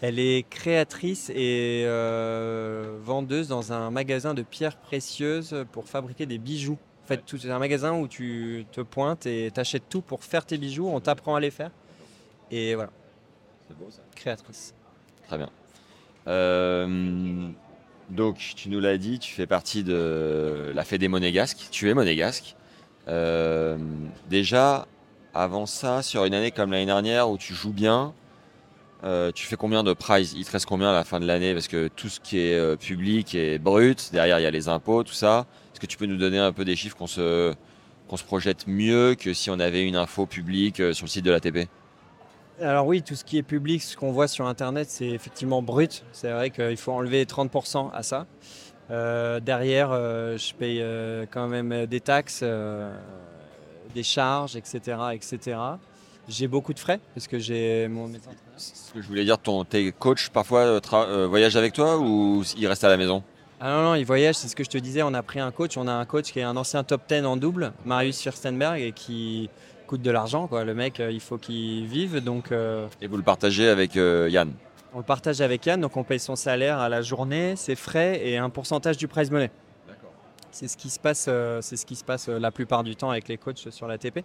Elle 0.00 0.18
est 0.18 0.44
créatrice 0.50 1.30
et 1.30 1.84
euh, 1.86 2.98
vendeuse 3.04 3.46
dans 3.46 3.72
un 3.72 3.92
magasin 3.92 4.34
de 4.34 4.42
pierres 4.42 4.76
précieuses 4.76 5.64
pour 5.70 5.88
fabriquer 5.88 6.26
des 6.26 6.38
bijoux. 6.38 6.76
En 7.04 7.06
fait, 7.06 7.22
c'est 7.26 7.50
un 7.50 7.58
magasin 7.58 7.92
où 7.98 8.06
tu 8.06 8.64
te 8.70 8.80
pointes 8.80 9.26
et 9.26 9.50
t'achètes 9.52 9.88
tout 9.88 10.02
pour 10.02 10.22
faire 10.22 10.46
tes 10.46 10.56
bijoux. 10.56 10.88
On 10.88 11.00
t'apprend 11.00 11.34
à 11.34 11.40
les 11.40 11.50
faire. 11.50 11.70
Et 12.50 12.74
voilà. 12.74 12.90
C'est 13.68 13.76
beau 13.76 13.90
ça. 13.90 14.02
Créatrice. 14.14 14.74
Très 15.26 15.36
bien. 15.36 15.50
Euh, 16.28 17.48
donc, 18.08 18.36
tu 18.56 18.68
nous 18.68 18.78
l'as 18.78 18.98
dit, 18.98 19.18
tu 19.18 19.32
fais 19.32 19.46
partie 19.46 19.82
de 19.82 20.70
la 20.74 20.84
Fédé 20.84 21.08
monégasque. 21.08 21.68
Tu 21.70 21.90
es 21.90 21.94
monégasque. 21.94 22.54
Euh, 23.08 23.76
déjà, 24.30 24.86
avant 25.34 25.66
ça, 25.66 26.02
sur 26.02 26.24
une 26.24 26.34
année 26.34 26.52
comme 26.52 26.70
l'année 26.70 26.86
dernière 26.86 27.28
où 27.30 27.36
tu 27.36 27.52
joues 27.52 27.72
bien, 27.72 28.14
euh, 29.02 29.32
tu 29.32 29.46
fais 29.46 29.56
combien 29.56 29.82
de 29.82 29.92
prize? 29.92 30.34
Il 30.36 30.44
te 30.44 30.52
reste 30.52 30.66
combien 30.66 30.90
à 30.90 30.92
la 30.92 31.02
fin 31.02 31.18
de 31.18 31.26
l'année? 31.26 31.52
Parce 31.54 31.66
que 31.66 31.88
tout 31.88 32.08
ce 32.08 32.20
qui 32.20 32.38
est 32.38 32.54
euh, 32.54 32.76
public 32.76 33.34
est 33.34 33.58
brut. 33.58 34.10
Derrière, 34.12 34.38
il 34.38 34.42
y 34.44 34.46
a 34.46 34.50
les 34.52 34.68
impôts, 34.68 35.02
tout 35.02 35.12
ça. 35.14 35.46
Est-ce 35.72 35.80
que 35.80 35.86
tu 35.86 35.96
peux 35.96 36.06
nous 36.06 36.16
donner 36.16 36.38
un 36.38 36.52
peu 36.52 36.64
des 36.64 36.76
chiffres 36.76 36.96
qu'on 36.96 37.06
se, 37.06 37.54
qu'on 38.08 38.16
se 38.16 38.24
projette 38.24 38.66
mieux 38.66 39.14
que 39.14 39.32
si 39.32 39.50
on 39.50 39.58
avait 39.58 39.86
une 39.86 39.96
info 39.96 40.26
publique 40.26 40.80
euh, 40.80 40.92
sur 40.92 41.06
le 41.06 41.10
site 41.10 41.24
de 41.24 41.30
l'ATP 41.30 41.68
alors 42.60 42.86
oui, 42.86 43.02
tout 43.02 43.16
ce 43.16 43.24
qui 43.24 43.38
est 43.38 43.42
public, 43.42 43.82
ce 43.82 43.96
qu'on 43.96 44.12
voit 44.12 44.28
sur 44.28 44.46
Internet, 44.46 44.88
c'est 44.88 45.08
effectivement 45.08 45.62
brut. 45.62 46.04
C'est 46.12 46.30
vrai 46.30 46.50
qu'il 46.50 46.76
faut 46.76 46.92
enlever 46.92 47.24
30% 47.24 47.90
à 47.92 48.02
ça. 48.04 48.26
derrière, 49.40 49.90
je 49.90 50.54
paye 50.54 50.84
quand 51.32 51.48
même 51.48 51.86
des 51.86 52.00
taxes, 52.00 52.44
des 53.94 54.02
charges, 54.02 54.54
etc. 54.54 54.98
etc. 55.14 55.56
J'ai 56.28 56.46
beaucoup 56.46 56.72
de 56.72 56.78
frais 56.78 57.00
parce 57.14 57.26
que 57.26 57.38
j'ai 57.38 57.88
mon 57.88 58.06
médecin. 58.06 58.30
Ce 58.56 58.92
que 58.92 59.02
je 59.02 59.08
voulais 59.08 59.24
dire, 59.24 59.38
ton, 59.38 59.64
tes 59.64 59.90
coachs 59.90 60.28
parfois 60.30 60.60
euh, 60.60 60.80
euh, 60.92 61.26
voyagent 61.26 61.56
avec 61.56 61.72
toi 61.72 61.98
ou 61.98 62.44
ils 62.56 62.66
restent 62.66 62.84
à 62.84 62.88
la 62.88 62.96
maison? 62.96 63.24
Ah 63.64 63.70
non, 63.70 63.82
non, 63.82 63.94
ils 63.94 64.04
voyagent, 64.04 64.34
c'est 64.34 64.48
ce 64.48 64.56
que 64.56 64.64
je 64.64 64.70
te 64.70 64.78
disais, 64.78 65.02
on 65.02 65.14
a 65.14 65.22
pris 65.22 65.40
un 65.40 65.50
coach, 65.52 65.76
on 65.76 65.86
a 65.86 65.92
un 65.92 66.04
coach 66.04 66.32
qui 66.32 66.40
est 66.40 66.42
un 66.42 66.56
ancien 66.56 66.82
top 66.84 67.02
10 67.08 67.24
en 67.24 67.36
double, 67.36 67.72
Marius 67.84 68.20
Fürstenberg, 68.20 68.80
et 68.80 68.92
qui 68.92 69.48
coûte 69.86 70.02
de 70.02 70.10
l'argent, 70.10 70.48
quoi. 70.48 70.64
Le 70.64 70.74
mec, 70.74 70.98
euh, 70.98 71.12
il 71.12 71.20
faut 71.20 71.38
qu'il 71.38 71.86
vive, 71.86 72.22
donc... 72.22 72.50
Et 73.00 73.06
vous 73.06 73.16
le 73.16 73.22
partagez 73.22 73.68
avec 73.68 73.94
Yann? 73.94 74.52
On 74.94 74.98
le 74.98 75.04
partage 75.04 75.40
avec 75.40 75.64
Yann, 75.64 75.80
donc 75.80 75.96
on 75.96 76.04
paye 76.04 76.18
son 76.18 76.36
salaire 76.36 76.78
à 76.78 76.88
la 76.88 77.02
journée, 77.02 77.56
ses 77.56 77.76
frais 77.76 78.20
et 78.26 78.36
un 78.36 78.50
pourcentage 78.50 78.96
du 78.96 79.08
prize 79.08 79.30
money. 79.30 79.50
C'est 80.50 80.68
ce 80.68 80.76
qui 80.76 80.90
se 80.90 80.98
passe, 80.98 81.30
c'est 81.62 81.76
ce 81.76 81.86
qui 81.86 81.96
se 81.96 82.04
passe 82.04 82.28
la 82.28 82.50
plupart 82.50 82.84
du 82.84 82.94
temps 82.94 83.08
avec 83.08 83.26
les 83.28 83.38
coachs 83.38 83.70
sur 83.70 83.86
l'ATP. 83.86 84.22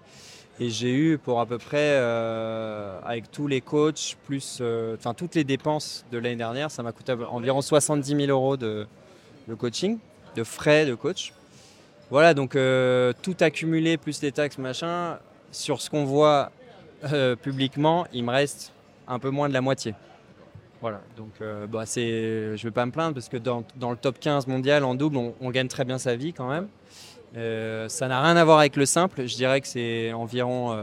Et 0.60 0.70
j'ai 0.70 0.92
eu 0.92 1.18
pour 1.20 1.40
à 1.40 1.46
peu 1.46 1.60
près, 1.60 1.78
euh, 1.94 3.00
avec 3.06 3.32
tous 3.32 3.46
les 3.46 3.62
coachs, 3.62 4.18
plus 4.26 4.58
euh, 4.60 4.96
enfin 4.98 5.14
toutes 5.14 5.36
les 5.36 5.44
dépenses 5.44 6.04
de 6.12 6.18
l'année 6.18 6.36
dernière, 6.36 6.72
ça 6.72 6.82
m'a 6.82 6.92
coûté 6.92 7.14
environ 7.30 7.62
70 7.62 8.26
000 8.26 8.32
euros 8.32 8.58
de, 8.58 8.88
coaching, 9.56 9.98
de 10.36 10.44
frais 10.44 10.86
de 10.86 10.96
coach. 10.96 11.34
Voilà, 12.10 12.34
donc 12.34 12.56
euh, 12.56 13.14
tout 13.22 13.36
accumulé, 13.40 13.98
plus 13.98 14.22
les 14.22 14.32
taxes, 14.32 14.58
machin, 14.58 15.18
sur 15.52 15.82
ce 15.82 15.90
qu'on 15.90 16.06
voit 16.06 16.52
publiquement, 17.44 18.08
il 18.12 18.24
me 18.24 18.32
reste 18.32 18.74
un 19.08 19.20
peu 19.20 19.30
moins 19.30 19.48
de 19.48 19.54
la 19.54 19.62
moitié. 19.62 19.94
Voilà, 20.82 21.02
donc 21.16 21.32
bah, 21.70 21.84
je 21.86 22.52
ne 22.52 22.58
vais 22.58 22.72
pas 22.72 22.86
me 22.86 22.92
plaindre 22.92 23.14
parce 23.14 23.30
que 23.30 23.38
dans, 23.38 23.64
le 23.80 23.98
top 23.98 24.20
15 24.20 24.48
mondial 24.48 24.84
en 24.84 24.96
double, 24.96 25.18
on 25.40 25.52
gagne 25.52 25.68
très 25.68 25.86
bien 25.86 25.98
sa 25.98 26.16
vie 26.16 26.34
quand 26.34 26.50
même. 26.50 26.68
Euh, 27.36 27.90
ça 27.90 28.08
n'a 28.08 28.22
rien 28.22 28.38
à 28.38 28.44
voir 28.44 28.60
avec 28.60 28.76
le 28.76 28.86
simple. 28.86 29.28
Je 29.28 29.36
dirais 29.36 29.62
que 29.62 29.68
c'est 29.68 30.14
environ 30.14 30.74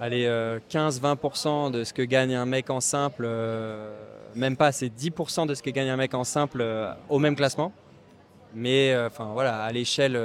euh, 0.00 0.58
15-20% 0.70 1.68
euh, 1.68 1.70
de 1.70 1.84
ce 1.84 1.92
que 1.92 2.02
gagne 2.02 2.34
un 2.34 2.46
mec 2.46 2.70
en 2.70 2.80
simple. 2.80 3.28
Euh, 4.30 4.38
même 4.38 4.56
pas, 4.56 4.72
c'est 4.72 4.88
10% 4.88 5.46
de 5.46 5.54
ce 5.54 5.62
que 5.62 5.70
gagne 5.70 5.90
un 5.90 5.96
mec 5.96 6.14
en 6.14 6.24
simple 6.24 6.64
au 7.08 7.18
même 7.18 7.36
classement. 7.36 7.72
Mais 8.54 8.96
enfin 9.06 9.30
voilà, 9.32 9.62
à 9.62 9.70
l'échelle 9.70 10.16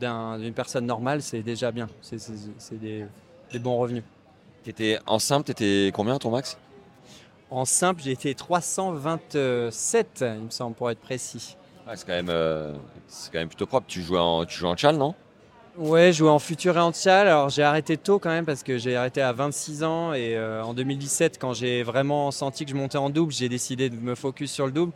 d'une 0.00 0.54
personne 0.54 0.86
normale, 0.86 1.22
c'est 1.22 1.42
déjà 1.42 1.70
bien. 1.72 1.88
C'est 2.02 2.78
des, 2.78 3.06
des, 3.52 3.58
bons 3.58 3.76
revenus. 3.78 4.04
Étais, 4.66 4.98
en 5.06 5.18
simple, 5.18 5.46
tu 5.46 5.52
étais 5.52 5.92
combien 5.94 6.18
ton 6.18 6.30
max? 6.30 6.58
En 7.50 7.64
simple, 7.64 8.02
j'ai 8.02 8.10
été 8.10 8.34
327, 8.34 10.24
il 10.26 10.42
me 10.42 10.50
semble, 10.50 10.74
pour 10.74 10.90
être 10.90 10.98
précis. 11.00 11.56
c'est 11.94 12.04
quand, 12.04 12.12
même, 12.12 12.28
euh, 12.28 12.74
quand 13.32 13.38
même 13.38 13.46
plutôt 13.48 13.66
propre. 13.66 13.86
Tu 13.86 14.02
joues 14.02 14.16
en, 14.16 14.44
tu 14.44 14.58
joues 14.58 14.66
en 14.66 14.74
non? 14.92 15.14
Ouais, 15.78 16.10
jouais 16.10 16.30
en 16.30 16.38
futur 16.38 16.78
et 16.78 16.80
en 16.80 16.90
tchal. 16.90 17.26
Alors 17.26 17.50
j'ai 17.50 17.62
arrêté 17.62 17.98
tôt 17.98 18.18
quand 18.18 18.30
même 18.30 18.46
parce 18.46 18.62
que 18.62 18.78
j'ai 18.78 18.96
arrêté 18.96 19.20
à 19.20 19.32
26 19.32 19.84
ans 19.84 20.14
et 20.14 20.34
euh, 20.34 20.62
en 20.64 20.72
2017, 20.72 21.36
quand 21.38 21.52
j'ai 21.52 21.82
vraiment 21.82 22.30
senti 22.30 22.64
que 22.64 22.70
je 22.70 22.76
montais 22.76 22.96
en 22.96 23.10
double, 23.10 23.30
j'ai 23.30 23.50
décidé 23.50 23.90
de 23.90 23.96
me 23.96 24.14
focus 24.14 24.50
sur 24.50 24.64
le 24.64 24.72
double. 24.72 24.92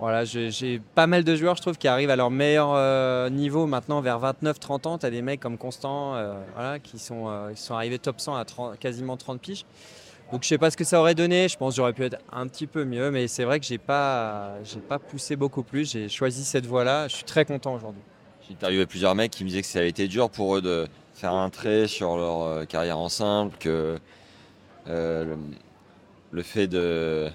Voilà, 0.00 0.24
j'ai 0.24 0.80
pas 0.96 1.06
mal 1.06 1.22
de 1.22 1.36
joueurs, 1.36 1.54
je 1.56 1.62
trouve, 1.62 1.78
qui 1.78 1.86
arrivent 1.86 2.10
à 2.10 2.16
leur 2.16 2.30
meilleur 2.30 2.72
euh, 2.74 3.30
niveau 3.30 3.66
maintenant 3.66 4.00
vers 4.00 4.18
29-30 4.18 4.88
ans. 4.88 4.98
Tu 4.98 5.06
as 5.06 5.10
des 5.10 5.22
mecs 5.22 5.38
comme 5.38 5.58
Constant 5.58 6.14
voilà, 6.54 6.80
qui, 6.80 6.98
sont, 6.98 7.30
qui 7.54 7.62
sont 7.62 7.74
arrivés 7.74 8.00
top 8.00 8.18
100 8.18 8.34
à 8.34 8.44
quasiment 8.80 9.16
30 9.16 9.40
piges. 9.40 9.64
Donc 10.32 10.42
je 10.42 10.48
sais 10.48 10.58
pas 10.58 10.70
ce 10.72 10.76
que 10.76 10.84
ça 10.84 10.98
aurait 10.98 11.14
donné. 11.14 11.48
Je 11.48 11.56
pense 11.56 11.76
j'aurais 11.76 11.92
pu 11.92 12.04
être 12.04 12.18
un 12.32 12.48
petit 12.48 12.66
peu 12.66 12.84
mieux, 12.84 13.12
mais 13.12 13.28
c'est 13.28 13.44
vrai 13.44 13.60
que 13.60 13.66
j'ai 13.66 13.78
pas, 13.78 14.54
pas 14.88 14.98
poussé 14.98 15.36
beaucoup 15.36 15.62
plus. 15.62 15.92
J'ai 15.92 16.08
choisi 16.08 16.44
cette 16.44 16.66
voie-là. 16.66 17.06
Je 17.06 17.16
suis 17.16 17.24
très 17.24 17.44
content 17.44 17.74
aujourd'hui. 17.74 18.02
J'ai 18.50 18.56
interviewé 18.56 18.84
plusieurs 18.84 19.14
mecs 19.14 19.30
qui 19.30 19.44
me 19.44 19.48
disaient 19.48 19.62
que 19.62 19.68
ça 19.68 19.78
avait 19.78 19.90
été 19.90 20.08
dur 20.08 20.28
pour 20.28 20.56
eux 20.56 20.60
de 20.60 20.88
faire 21.14 21.34
un 21.34 21.50
trait 21.50 21.86
sur 21.86 22.16
leur 22.16 22.42
euh, 22.42 22.64
carrière 22.64 22.98
en 22.98 23.08
simple, 23.08 23.56
que 23.60 23.96
euh, 24.88 25.36
le, 26.32 26.42
fait 26.42 26.66
de, 26.66 27.28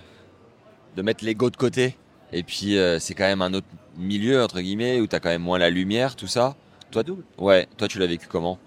de 0.97 1.01
mettre 1.01 1.23
l'ego 1.23 1.49
de 1.49 1.55
côté. 1.55 1.95
Et 2.33 2.43
puis 2.43 2.77
euh, 2.77 2.99
c'est 2.99 3.13
quand 3.13 3.23
même 3.23 3.41
un 3.41 3.53
autre 3.53 3.67
milieu 3.95 4.43
entre 4.43 4.59
guillemets 4.59 4.99
où 4.99 5.07
tu 5.07 5.15
as 5.15 5.21
quand 5.21 5.29
même 5.29 5.41
moins 5.41 5.57
la 5.57 5.69
lumière, 5.69 6.17
tout 6.17 6.27
ça. 6.27 6.57
Toi, 6.91 7.03
ouais, 7.37 7.65
toi 7.77 7.87
tu 7.87 7.97
l'as 7.97 8.07
vécu 8.07 8.27
comment? 8.27 8.59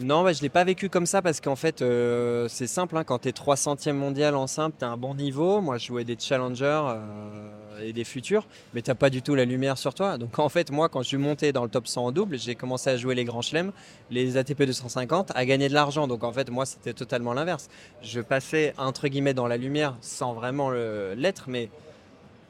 Non, 0.00 0.26
je 0.26 0.38
ne 0.38 0.42
l'ai 0.42 0.48
pas 0.48 0.64
vécu 0.64 0.88
comme 0.88 1.06
ça 1.06 1.22
parce 1.22 1.40
qu'en 1.40 1.54
fait, 1.54 1.80
euh, 1.80 2.48
c'est 2.48 2.66
simple. 2.66 2.96
Hein, 2.96 3.04
quand 3.04 3.20
tu 3.20 3.28
es 3.28 3.32
300e 3.32 3.92
mondial 3.92 4.34
en 4.34 4.48
simple, 4.48 4.76
tu 4.76 4.84
un 4.84 4.96
bon 4.96 5.14
niveau. 5.14 5.60
Moi, 5.60 5.78
je 5.78 5.86
jouais 5.86 6.02
des 6.02 6.16
challengers 6.18 6.82
euh, 6.88 7.80
et 7.80 7.92
des 7.92 8.02
futurs, 8.02 8.44
mais 8.72 8.82
tu 8.82 8.92
pas 8.96 9.08
du 9.08 9.22
tout 9.22 9.36
la 9.36 9.44
lumière 9.44 9.78
sur 9.78 9.94
toi. 9.94 10.18
Donc, 10.18 10.40
en 10.40 10.48
fait, 10.48 10.72
moi, 10.72 10.88
quand 10.88 11.02
je 11.02 11.08
suis 11.08 11.16
monté 11.16 11.52
dans 11.52 11.62
le 11.62 11.68
top 11.70 11.86
100 11.86 12.06
en 12.06 12.12
double, 12.12 12.38
j'ai 12.38 12.56
commencé 12.56 12.90
à 12.90 12.96
jouer 12.96 13.14
les 13.14 13.24
grands 13.24 13.42
chelems, 13.42 13.70
les 14.10 14.36
ATP 14.36 14.64
250, 14.64 15.30
à 15.32 15.44
gagner 15.46 15.68
de 15.68 15.74
l'argent. 15.74 16.08
Donc, 16.08 16.24
en 16.24 16.32
fait, 16.32 16.50
moi, 16.50 16.66
c'était 16.66 16.92
totalement 16.92 17.32
l'inverse. 17.32 17.68
Je 18.02 18.20
passais, 18.20 18.74
entre 18.78 19.06
guillemets, 19.06 19.34
dans 19.34 19.46
la 19.46 19.56
lumière 19.56 19.96
sans 20.00 20.32
vraiment 20.34 20.70
l'être, 20.70 21.44
mais 21.48 21.68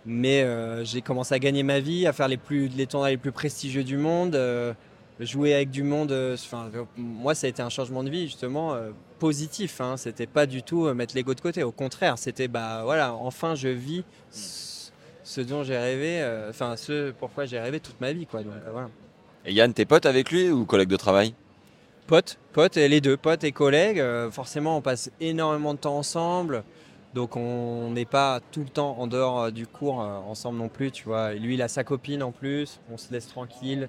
mais 0.07 0.43
euh, 0.43 0.85
j'ai 0.85 1.01
commencé 1.01 1.35
à 1.35 1.39
gagner 1.39 1.63
ma 1.63 1.81
vie, 1.81 2.07
à 2.07 2.13
faire 2.13 2.29
les, 2.29 2.37
plus, 2.37 2.69
les 2.69 2.87
tournois 2.87 3.09
les 3.09 3.17
plus 3.17 3.33
prestigieux 3.33 3.85
du 3.85 3.97
monde 3.97 4.39
jouer 5.21 5.55
avec 5.55 5.71
du 5.71 5.83
monde, 5.83 6.13
euh, 6.13 6.35
enfin, 6.35 6.71
moi 6.97 7.35
ça 7.35 7.47
a 7.47 7.51
été 7.51 7.63
un 7.63 7.69
changement 7.69 8.03
de 8.03 8.11
vie 8.11 8.27
justement 8.27 8.75
euh, 8.75 8.91
positif. 9.19 9.81
Hein, 9.81 9.97
c'était 9.97 10.27
pas 10.27 10.47
du 10.47 10.63
tout 10.63 10.87
euh, 10.87 10.95
mettre 10.95 11.15
l'ego 11.15 11.35
de 11.35 11.41
côté. 11.41 11.63
Au 11.63 11.73
contraire, 11.73 12.19
c'était 12.19 12.49
bah 12.49 12.83
voilà, 12.85 13.15
enfin 13.15 13.55
je 13.55 13.69
vis 13.69 14.05
ce 14.31 15.41
dont 15.41 15.63
j'ai 15.63 15.79
rêvé, 15.79 16.23
enfin 16.51 16.77
ce 16.77 17.13
pourquoi 17.13 17.47
j'ai 17.47 17.59
rêvé 17.59 17.81
toute 17.81 18.01
ma 18.01 18.13
vie 18.13 18.27
quoi. 18.27 18.43
voilà. 18.71 18.89
Et 19.47 19.53
Yann, 19.53 19.73
t'es 19.73 19.85
pote 19.85 20.07
avec 20.07 20.31
lui 20.31 20.51
ou 20.51 20.65
collègue 20.65 20.89
de 20.89 20.97
travail? 20.97 21.35
Pote, 22.07 22.39
pote, 22.53 22.77
et 22.77 22.89
les 22.89 23.01
deux, 23.01 23.17
potes 23.17 23.45
et 23.45 23.53
collègues. 23.53 24.03
forcément, 24.31 24.77
on 24.77 24.83
passe 24.83 25.11
énormément 25.21 25.73
de 25.75 25.79
temps 25.79 25.97
ensemble. 25.97 26.63
Donc 27.15 27.37
on 27.37 27.91
n'est 27.91 28.05
pas 28.05 28.41
tout 28.53 28.61
le 28.61 28.69
temps 28.69 28.97
en 28.99 29.07
dehors 29.07 29.53
du 29.53 29.67
cours 29.67 29.99
ensemble 29.99 30.59
non 30.59 30.69
plus, 30.69 30.91
tu 30.91 31.05
vois. 31.05 31.33
lui, 31.35 31.55
il 31.55 31.63
a 31.63 31.69
sa 31.69 31.85
copine 31.85 32.23
en 32.23 32.33
plus, 32.33 32.81
on 32.91 32.99
se 32.99 33.13
laisse 33.13 33.29
tranquille. 33.29 33.89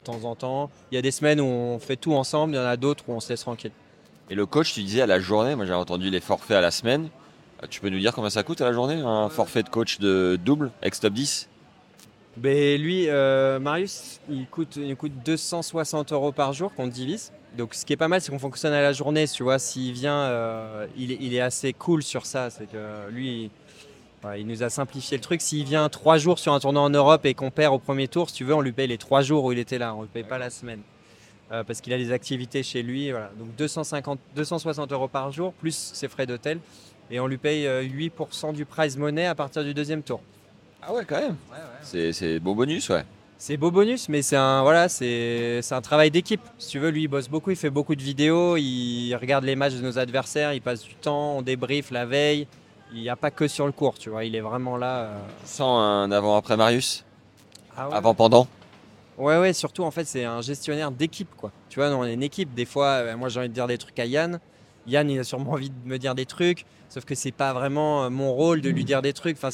De 0.00 0.06
temps 0.06 0.24
en 0.24 0.34
temps, 0.34 0.70
il 0.90 0.94
y 0.94 0.98
a 0.98 1.02
des 1.02 1.10
semaines 1.10 1.42
où 1.42 1.44
on 1.44 1.78
fait 1.78 1.96
tout 1.96 2.14
ensemble, 2.14 2.54
il 2.54 2.56
y 2.56 2.58
en 2.58 2.64
a 2.64 2.78
d'autres 2.78 3.04
où 3.06 3.12
on 3.12 3.20
se 3.20 3.28
laisse 3.28 3.42
tranquille. 3.42 3.72
Et 4.30 4.34
le 4.34 4.46
coach, 4.46 4.72
tu 4.72 4.80
disais 4.82 5.02
à 5.02 5.06
la 5.06 5.20
journée, 5.20 5.54
moi 5.56 5.66
j'ai 5.66 5.74
entendu 5.74 6.08
les 6.08 6.20
forfaits 6.20 6.56
à 6.56 6.62
la 6.62 6.70
semaine. 6.70 7.10
Euh, 7.62 7.66
Tu 7.68 7.82
peux 7.82 7.90
nous 7.90 7.98
dire 7.98 8.14
combien 8.14 8.30
ça 8.30 8.42
coûte 8.42 8.62
à 8.62 8.64
la 8.64 8.72
journée 8.72 8.94
Un 8.94 9.28
forfait 9.28 9.62
de 9.62 9.68
coach 9.68 9.98
de 9.98 10.38
double, 10.42 10.70
ex-top 10.80 11.12
10 11.12 11.50
Ben 12.38 12.80
lui, 12.80 13.10
euh, 13.10 13.58
Marius, 13.58 14.20
il 14.30 14.46
coûte, 14.46 14.76
il 14.76 14.96
coûte 14.96 15.12
260 15.22 16.12
euros 16.12 16.32
par 16.32 16.54
jour 16.54 16.72
qu'on 16.74 16.86
divise. 16.86 17.30
Donc 17.58 17.74
ce 17.74 17.84
qui 17.84 17.92
est 17.92 17.98
pas 17.98 18.08
mal, 18.08 18.22
c'est 18.22 18.30
qu'on 18.32 18.38
fonctionne 18.38 18.72
à 18.72 18.80
la 18.80 18.94
journée, 18.94 19.28
tu 19.28 19.42
vois. 19.42 19.58
S'il 19.58 19.92
vient, 19.92 20.16
euh, 20.20 20.86
il, 20.96 21.12
est, 21.12 21.18
il 21.20 21.34
est 21.34 21.42
assez 21.42 21.74
cool 21.74 22.02
sur 22.02 22.24
ça. 22.24 22.48
C'est 22.48 22.72
que 22.72 23.10
lui, 23.10 23.28
il, 23.28 23.50
ouais, 24.24 24.40
il 24.40 24.46
nous 24.46 24.62
a 24.62 24.70
simplifié 24.70 25.16
le 25.16 25.22
truc. 25.22 25.40
S'il 25.40 25.64
vient 25.64 25.88
trois 25.88 26.18
jours 26.18 26.38
sur 26.38 26.52
un 26.52 26.60
tournoi 26.60 26.82
en 26.82 26.90
Europe 26.90 27.24
et 27.26 27.34
qu'on 27.34 27.50
perd 27.50 27.74
au 27.74 27.78
premier 27.78 28.08
tour, 28.08 28.28
si 28.28 28.36
tu 28.36 28.44
veux, 28.44 28.54
on 28.54 28.60
lui 28.60 28.72
paye 28.72 28.88
les 28.88 28.98
trois 28.98 29.22
jours 29.22 29.44
où 29.44 29.52
il 29.52 29.58
était 29.58 29.78
là. 29.78 29.94
On 29.94 30.02
lui 30.02 30.08
paye 30.08 30.24
pas 30.24 30.38
la 30.38 30.50
semaine. 30.50 30.80
Euh, 31.52 31.64
parce 31.64 31.80
qu'il 31.80 31.92
a 31.92 31.98
des 31.98 32.12
activités 32.12 32.62
chez 32.62 32.82
lui. 32.82 33.10
Voilà. 33.10 33.30
Donc 33.38 33.54
250, 33.56 34.20
260 34.36 34.92
euros 34.92 35.08
par 35.08 35.32
jour, 35.32 35.52
plus 35.52 35.74
ses 35.74 36.08
frais 36.08 36.26
d'hôtel. 36.26 36.60
Et 37.10 37.18
on 37.18 37.26
lui 37.26 37.38
paye 37.38 37.66
euh, 37.66 37.82
8% 37.82 38.54
du 38.54 38.64
prize 38.64 38.96
money 38.96 39.26
à 39.26 39.34
partir 39.34 39.64
du 39.64 39.74
deuxième 39.74 40.02
tour. 40.02 40.20
Ah 40.82 40.92
ouais, 40.94 41.04
quand 41.04 41.20
même. 41.20 41.36
C'est 41.82 42.12
c'est 42.12 42.38
beau 42.38 42.54
bonus, 42.54 42.88
ouais. 42.88 43.04
C'est 43.36 43.56
beau 43.56 43.70
bonus, 43.70 44.08
mais 44.08 44.22
c'est 44.22 44.36
un, 44.36 44.62
voilà, 44.62 44.88
c'est 44.88 45.60
c'est 45.62 45.74
un 45.74 45.80
travail 45.80 46.10
d'équipe. 46.10 46.40
Si 46.58 46.68
tu 46.68 46.78
veux, 46.78 46.90
lui, 46.90 47.02
il 47.02 47.08
bosse 47.08 47.28
beaucoup, 47.28 47.50
il 47.50 47.56
fait 47.56 47.70
beaucoup 47.70 47.94
de 47.94 48.02
vidéos, 48.02 48.56
il 48.56 49.14
regarde 49.14 49.44
les 49.44 49.56
matchs 49.56 49.74
de 49.74 49.82
nos 49.82 49.98
adversaires, 49.98 50.52
il 50.52 50.60
passe 50.60 50.82
du 50.82 50.94
temps, 50.94 51.38
on 51.38 51.42
débrief 51.42 51.90
la 51.90 52.06
veille. 52.06 52.46
Il 52.92 53.00
n'y 53.00 53.08
a 53.08 53.16
pas 53.16 53.30
que 53.30 53.46
sur 53.46 53.66
le 53.66 53.72
court, 53.72 53.98
tu 53.98 54.10
vois, 54.10 54.24
il 54.24 54.34
est 54.34 54.40
vraiment 54.40 54.76
là. 54.76 55.00
euh. 55.04 55.18
Sans 55.44 55.78
un 55.78 56.10
avant-après 56.10 56.56
Marius 56.56 57.04
Ah 57.76 57.88
ouais. 57.88 57.94
Avant-pendant 57.94 58.46
Ouais, 59.18 59.38
ouais, 59.38 59.52
surtout 59.52 59.84
en 59.84 59.90
fait, 59.90 60.04
c'est 60.04 60.24
un 60.24 60.40
gestionnaire 60.40 60.90
d'équipe, 60.90 61.28
quoi. 61.36 61.52
Tu 61.68 61.78
vois, 61.78 61.90
on 61.90 62.04
est 62.04 62.14
une 62.14 62.22
équipe. 62.22 62.54
Des 62.54 62.64
fois, 62.64 62.86
euh, 62.86 63.16
moi, 63.16 63.28
j'ai 63.28 63.38
envie 63.40 63.48
de 63.50 63.54
dire 63.54 63.66
des 63.66 63.76
trucs 63.78 63.98
à 63.98 64.06
Yann. 64.06 64.40
Yann, 64.86 65.08
il 65.10 65.18
a 65.18 65.24
sûrement 65.24 65.52
envie 65.52 65.70
de 65.70 65.88
me 65.88 65.98
dire 65.98 66.14
des 66.14 66.24
trucs, 66.24 66.64
sauf 66.88 67.04
que 67.04 67.14
c'est 67.14 67.30
pas 67.32 67.52
vraiment 67.52 68.04
euh, 68.04 68.10
mon 68.10 68.32
rôle 68.32 68.60
de 68.62 68.70
lui 68.70 68.84
dire 68.84 69.02
des 69.02 69.12
trucs. 69.12 69.36
Enfin, 69.36 69.50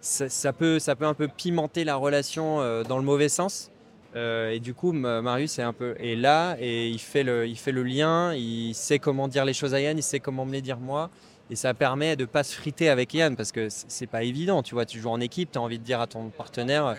ça, 0.00 0.28
ça 0.28 0.52
peut, 0.52 0.78
ça 0.78 0.96
peut 0.96 1.04
un 1.06 1.14
peu 1.14 1.28
pimenter 1.28 1.84
la 1.84 1.96
relation 1.96 2.60
euh, 2.60 2.82
dans 2.82 2.96
le 2.96 3.04
mauvais 3.04 3.28
sens. 3.28 3.70
Euh, 4.16 4.50
et 4.52 4.60
du 4.60 4.74
coup, 4.74 4.92
Marius 4.92 5.58
est 5.58 5.62
un 5.62 5.72
peu 5.72 5.96
est 5.98 6.14
là 6.14 6.56
et 6.60 6.88
il 6.88 7.00
fait 7.00 7.24
le, 7.24 7.46
il 7.48 7.56
fait 7.58 7.72
le 7.72 7.82
lien. 7.82 8.32
Il 8.34 8.72
sait 8.74 8.98
comment 8.98 9.28
dire 9.28 9.44
les 9.44 9.54
choses 9.54 9.74
à 9.74 9.80
Yann, 9.80 9.98
il 9.98 10.02
sait 10.02 10.20
comment 10.20 10.46
me 10.46 10.52
les 10.52 10.62
dire 10.62 10.78
moi. 10.78 11.10
Et 11.50 11.56
ça 11.56 11.74
permet 11.74 12.16
de 12.16 12.24
pas 12.24 12.42
se 12.42 12.54
friter 12.54 12.88
avec 12.88 13.12
Yann 13.14 13.36
parce 13.36 13.52
que 13.52 13.68
c'est 13.70 14.06
pas 14.06 14.22
évident. 14.22 14.62
Tu 14.62 14.74
vois, 14.74 14.86
tu 14.86 14.98
joues 14.98 15.10
en 15.10 15.20
équipe, 15.20 15.52
tu 15.52 15.58
as 15.58 15.60
envie 15.62 15.78
de 15.78 15.84
dire 15.84 16.00
à 16.00 16.06
ton 16.06 16.30
partenaire 16.30 16.96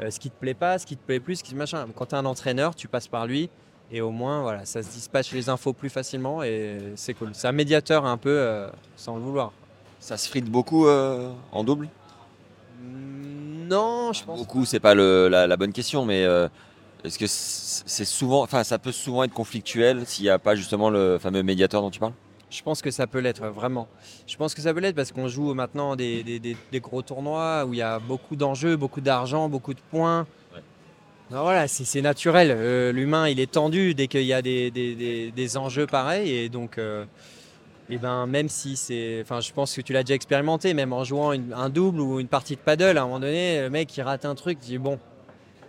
euh, 0.00 0.10
ce 0.10 0.20
qui 0.20 0.30
te 0.30 0.38
plaît 0.38 0.54
pas, 0.54 0.78
ce 0.78 0.86
qui 0.86 0.96
te 0.96 1.04
plaît 1.04 1.20
plus, 1.20 1.36
ce 1.36 1.44
qui 1.44 1.54
machin. 1.54 1.86
Quand 1.96 2.06
tu 2.06 2.14
es 2.14 2.18
un 2.18 2.24
entraîneur, 2.24 2.74
tu 2.74 2.86
passes 2.88 3.08
par 3.08 3.26
lui 3.26 3.50
et 3.90 4.00
au 4.00 4.10
moins 4.12 4.42
voilà, 4.42 4.64
ça 4.64 4.82
se 4.84 4.88
dispatche 4.90 5.32
les 5.32 5.48
infos 5.48 5.72
plus 5.72 5.90
facilement 5.90 6.42
et 6.44 6.78
c'est 6.94 7.14
cool. 7.14 7.30
C'est 7.32 7.48
un 7.48 7.52
médiateur 7.52 8.06
un 8.06 8.16
peu 8.16 8.30
euh, 8.30 8.68
sans 8.96 9.16
le 9.16 9.22
vouloir. 9.22 9.52
Ça 9.98 10.16
se 10.16 10.28
frite 10.28 10.46
beaucoup 10.46 10.86
euh, 10.86 11.32
en 11.50 11.64
double? 11.64 11.88
Non, 12.82 14.12
je 14.12 14.24
pense. 14.24 14.38
Beaucoup, 14.38 14.64
c'est 14.64 14.80
pas 14.80 14.94
le- 14.94 15.28
la, 15.28 15.46
la 15.46 15.56
bonne 15.56 15.72
question, 15.72 16.04
mais 16.04 16.24
euh, 16.24 16.48
est-ce 17.04 17.18
que 17.18 17.26
c- 17.26 17.82
c'est 17.86 18.04
souvent, 18.04 18.42
enfin, 18.42 18.64
ça 18.64 18.78
peut 18.78 18.92
souvent 18.92 19.22
être 19.24 19.32
conflictuel 19.32 20.06
s'il 20.06 20.24
n'y 20.24 20.30
a 20.30 20.38
pas 20.38 20.54
justement 20.54 20.90
le 20.90 21.18
fameux 21.18 21.42
médiateur 21.42 21.82
dont 21.82 21.90
tu 21.90 22.00
parles? 22.00 22.12
Je 22.50 22.62
pense 22.62 22.82
que 22.82 22.90
ça 22.90 23.06
peut 23.06 23.20
l'être, 23.20 23.46
vraiment. 23.46 23.86
Je 24.26 24.36
pense 24.36 24.54
que 24.54 24.60
ça 24.60 24.74
peut 24.74 24.80
l'être 24.80 24.96
parce 24.96 25.12
qu'on 25.12 25.28
joue 25.28 25.54
maintenant 25.54 25.94
des, 25.94 26.22
des- 26.24 26.40
des- 26.40 26.56
des 26.72 26.80
gros 26.80 27.00
tournois 27.02 27.64
où 27.64 27.74
il 27.74 27.78
y 27.78 27.82
a 27.82 28.00
beaucoup 28.00 28.34
d'enjeux, 28.34 28.76
beaucoup 28.76 29.00
d'argent, 29.00 29.48
beaucoup 29.48 29.72
de 29.72 29.80
points. 29.90 30.26
Ouais. 30.52 30.60
Alors 31.30 31.44
voilà, 31.44 31.68
c'est 31.68 32.02
naturel. 32.02 32.50
Euh, 32.50 32.90
L'humain, 32.92 33.28
il 33.28 33.38
est 33.38 33.52
tendu 33.52 33.94
dès 33.94 34.08
qu'il 34.08 34.24
y 34.24 34.32
a 34.32 34.42
des, 34.42 35.56
enjeux 35.56 35.86
pareils. 35.86 36.28
Et 36.34 36.48
donc, 36.48 36.76
euh, 36.78 37.04
eh 37.88 37.98
ben, 37.98 38.26
même 38.26 38.48
si 38.48 38.76
c'est. 38.76 39.20
Enfin, 39.22 39.40
je 39.40 39.52
pense 39.52 39.74
que 39.76 39.80
tu 39.80 39.92
l'as 39.92 40.02
déjà 40.02 40.14
expérimenté, 40.16 40.74
même 40.74 40.92
en 40.92 41.04
jouant 41.04 41.32
une- 41.32 41.52
un 41.52 41.68
double 41.68 42.00
ou 42.00 42.18
une 42.18 42.26
partie 42.28 42.56
de 42.56 42.60
paddle, 42.60 42.98
à 42.98 43.02
un 43.02 43.04
moment 43.04 43.20
donné, 43.20 43.60
le 43.60 43.70
mec, 43.70 43.96
il 43.96 44.02
rate 44.02 44.24
un 44.24 44.34
truc, 44.34 44.58
il 44.62 44.66
dit 44.66 44.78
bon. 44.78 44.98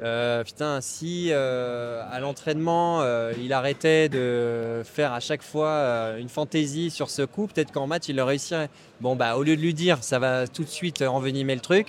Euh, 0.02 0.44
putain, 0.44 0.82
si 0.82 1.28
euh, 1.30 2.04
à 2.10 2.20
l'entraînement 2.20 3.02
euh, 3.02 3.34
il 3.40 3.54
arrêtait 3.54 4.10
de 4.10 4.82
faire 4.84 5.14
à 5.14 5.20
chaque 5.20 5.44
fois 5.44 6.16
une 6.18 6.30
fantaisie 6.30 6.90
sur 6.90 7.12
ce 7.12 7.22
coup, 7.22 7.46
peut-être 7.46 7.72
qu'en 7.72 7.86
match 7.86 8.10
il 8.10 8.16
le 8.16 8.24
réussirait. 8.24 8.70
Bon, 9.00 9.16
bah 9.16 9.38
au 9.38 9.44
lieu 9.44 9.56
de 9.56 9.62
lui 9.62 9.76
dire 9.76 10.04
ça 10.04 10.18
va 10.18 10.48
tout 10.48 10.64
de 10.64 10.70
suite 10.70 11.04
envenimer 11.04 11.54
le 11.54 11.62
truc, 11.62 11.88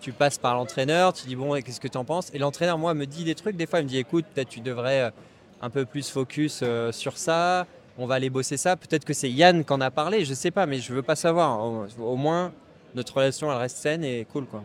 tu 0.00 0.12
passes 0.12 0.36
par 0.36 0.54
l'entraîneur, 0.54 1.14
tu 1.14 1.26
dis 1.26 1.36
bon, 1.36 1.54
qu'est-ce 1.62 1.80
que 1.80 1.88
tu 1.88 1.96
en 1.96 2.04
penses? 2.04 2.30
Et 2.34 2.38
l'entraîneur, 2.38 2.76
moi, 2.76 2.92
me 2.92 3.06
dit 3.06 3.24
des 3.24 3.34
trucs, 3.34 3.56
des 3.56 3.66
fois 3.66 3.80
il 3.80 3.84
me 3.84 3.88
dit 3.88 3.98
écoute, 3.98 4.26
peut-être 4.34 4.50
tu 4.50 4.60
devrais 4.60 5.10
un 5.62 5.70
peu 5.70 5.86
plus 5.86 6.10
focus 6.10 6.62
sur 6.90 7.16
ça, 7.16 7.66
on 7.96 8.04
va 8.04 8.16
aller 8.16 8.28
bosser 8.28 8.58
ça. 8.58 8.76
Peut-être 8.76 9.06
que 9.06 9.14
c'est 9.14 9.30
Yann 9.30 9.64
qui 9.64 9.72
en 9.72 9.80
a 9.80 9.90
parlé, 9.90 10.26
je 10.26 10.34
sais 10.34 10.50
pas, 10.50 10.66
mais 10.66 10.80
je 10.80 10.92
veux 10.92 11.02
pas 11.02 11.16
savoir. 11.16 11.64
Au, 11.64 11.86
au 11.98 12.16
moins, 12.16 12.52
notre 12.94 13.16
relation 13.16 13.50
elle 13.50 13.56
reste 13.56 13.78
saine 13.78 14.04
et 14.04 14.26
cool 14.30 14.44
quoi. 14.44 14.62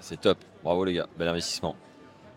C'est 0.00 0.20
top, 0.20 0.36
bravo 0.62 0.84
les 0.84 0.92
gars, 0.92 1.06
bel 1.18 1.28
investissement. 1.28 1.74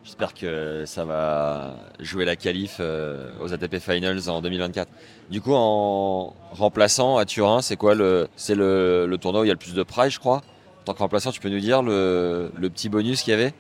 J'espère 0.04 0.34
que 0.34 0.86
ça 0.86 1.06
va 1.06 1.76
jouer 2.00 2.26
la 2.26 2.36
qualif 2.36 2.78
euh, 2.80 3.30
aux 3.42 3.54
ATP 3.54 3.78
Finals 3.80 4.30
en 4.30 4.42
2024. 4.42 4.90
Du 5.30 5.42
coup, 5.42 5.54
en 5.54 6.34
remplaçant 6.52 7.18
à 7.18 7.26
Turin, 7.26 7.62
c'est 7.62 7.76
quoi 7.76 7.94
le, 7.96 8.28
c'est 8.36 8.56
le, 8.56 9.06
le 9.06 9.18
tournoi 9.18 9.42
où 9.42 9.44
il 9.44 9.50
y 9.50 9.52
a 9.52 9.54
le 9.54 9.60
plus 9.60 9.74
de 9.74 9.84
prize, 9.84 10.14
je 10.14 10.20
crois? 10.20 10.38
En 10.82 10.84
tant 10.86 10.94
que 10.94 11.00
remplaçant, 11.00 11.32
tu 11.32 11.40
peux 11.40 11.50
nous 11.50 11.60
dire 11.60 11.84
le, 11.84 12.52
le 12.58 12.70
petit 12.70 12.90
bonus 12.90 13.22
qu'il 13.22 13.32
y 13.32 13.34
avait? 13.36 13.54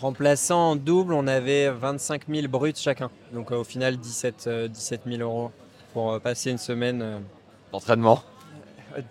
Remplaçant 0.00 0.72
en 0.72 0.76
double, 0.76 1.14
on 1.14 1.26
avait 1.26 1.70
25 1.70 2.22
000 2.28 2.48
bruts 2.48 2.72
chacun. 2.76 3.10
Donc 3.32 3.50
euh, 3.50 3.56
au 3.56 3.64
final, 3.64 3.96
17, 3.96 4.44
euh, 4.46 4.68
17 4.68 5.02
000 5.06 5.22
euros 5.22 5.50
pour 5.92 6.12
euh, 6.12 6.18
passer 6.18 6.50
une 6.50 6.58
semaine 6.58 7.22
d'entraînement? 7.72 8.22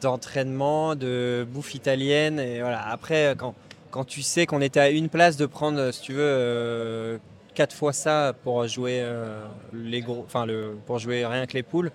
d'entraînement, 0.02 0.95
de 0.95 1.47
bouffe 1.50 1.74
italienne. 1.74 2.39
Et 2.39 2.62
voilà. 2.62 2.88
Après, 2.88 3.34
quand, 3.38 3.56
quand 3.91 4.06
tu 4.06 4.21
sais 4.21 4.45
qu'on 4.45 4.62
était 4.62 4.80
à 4.80 4.89
une 4.89 5.10
place 5.10 5.38
de 5.38 5.45
prendre, 5.45 5.91
si 5.91 6.01
tu 6.01 6.13
veux, 6.13 6.19
euh, 6.23 7.17
quatre 7.54 7.75
fois 7.75 7.93
ça 7.93 8.34
pour 8.43 8.65
jouer 8.67 9.01
euh, 9.01 9.43
les 9.73 10.01
gros, 10.01 10.23
enfin 10.25 10.45
le, 10.45 10.77
pour 10.86 10.97
jouer 10.97 11.25
rien 11.25 11.45
que 11.45 11.54
les 11.54 11.63
poules, 11.63 11.91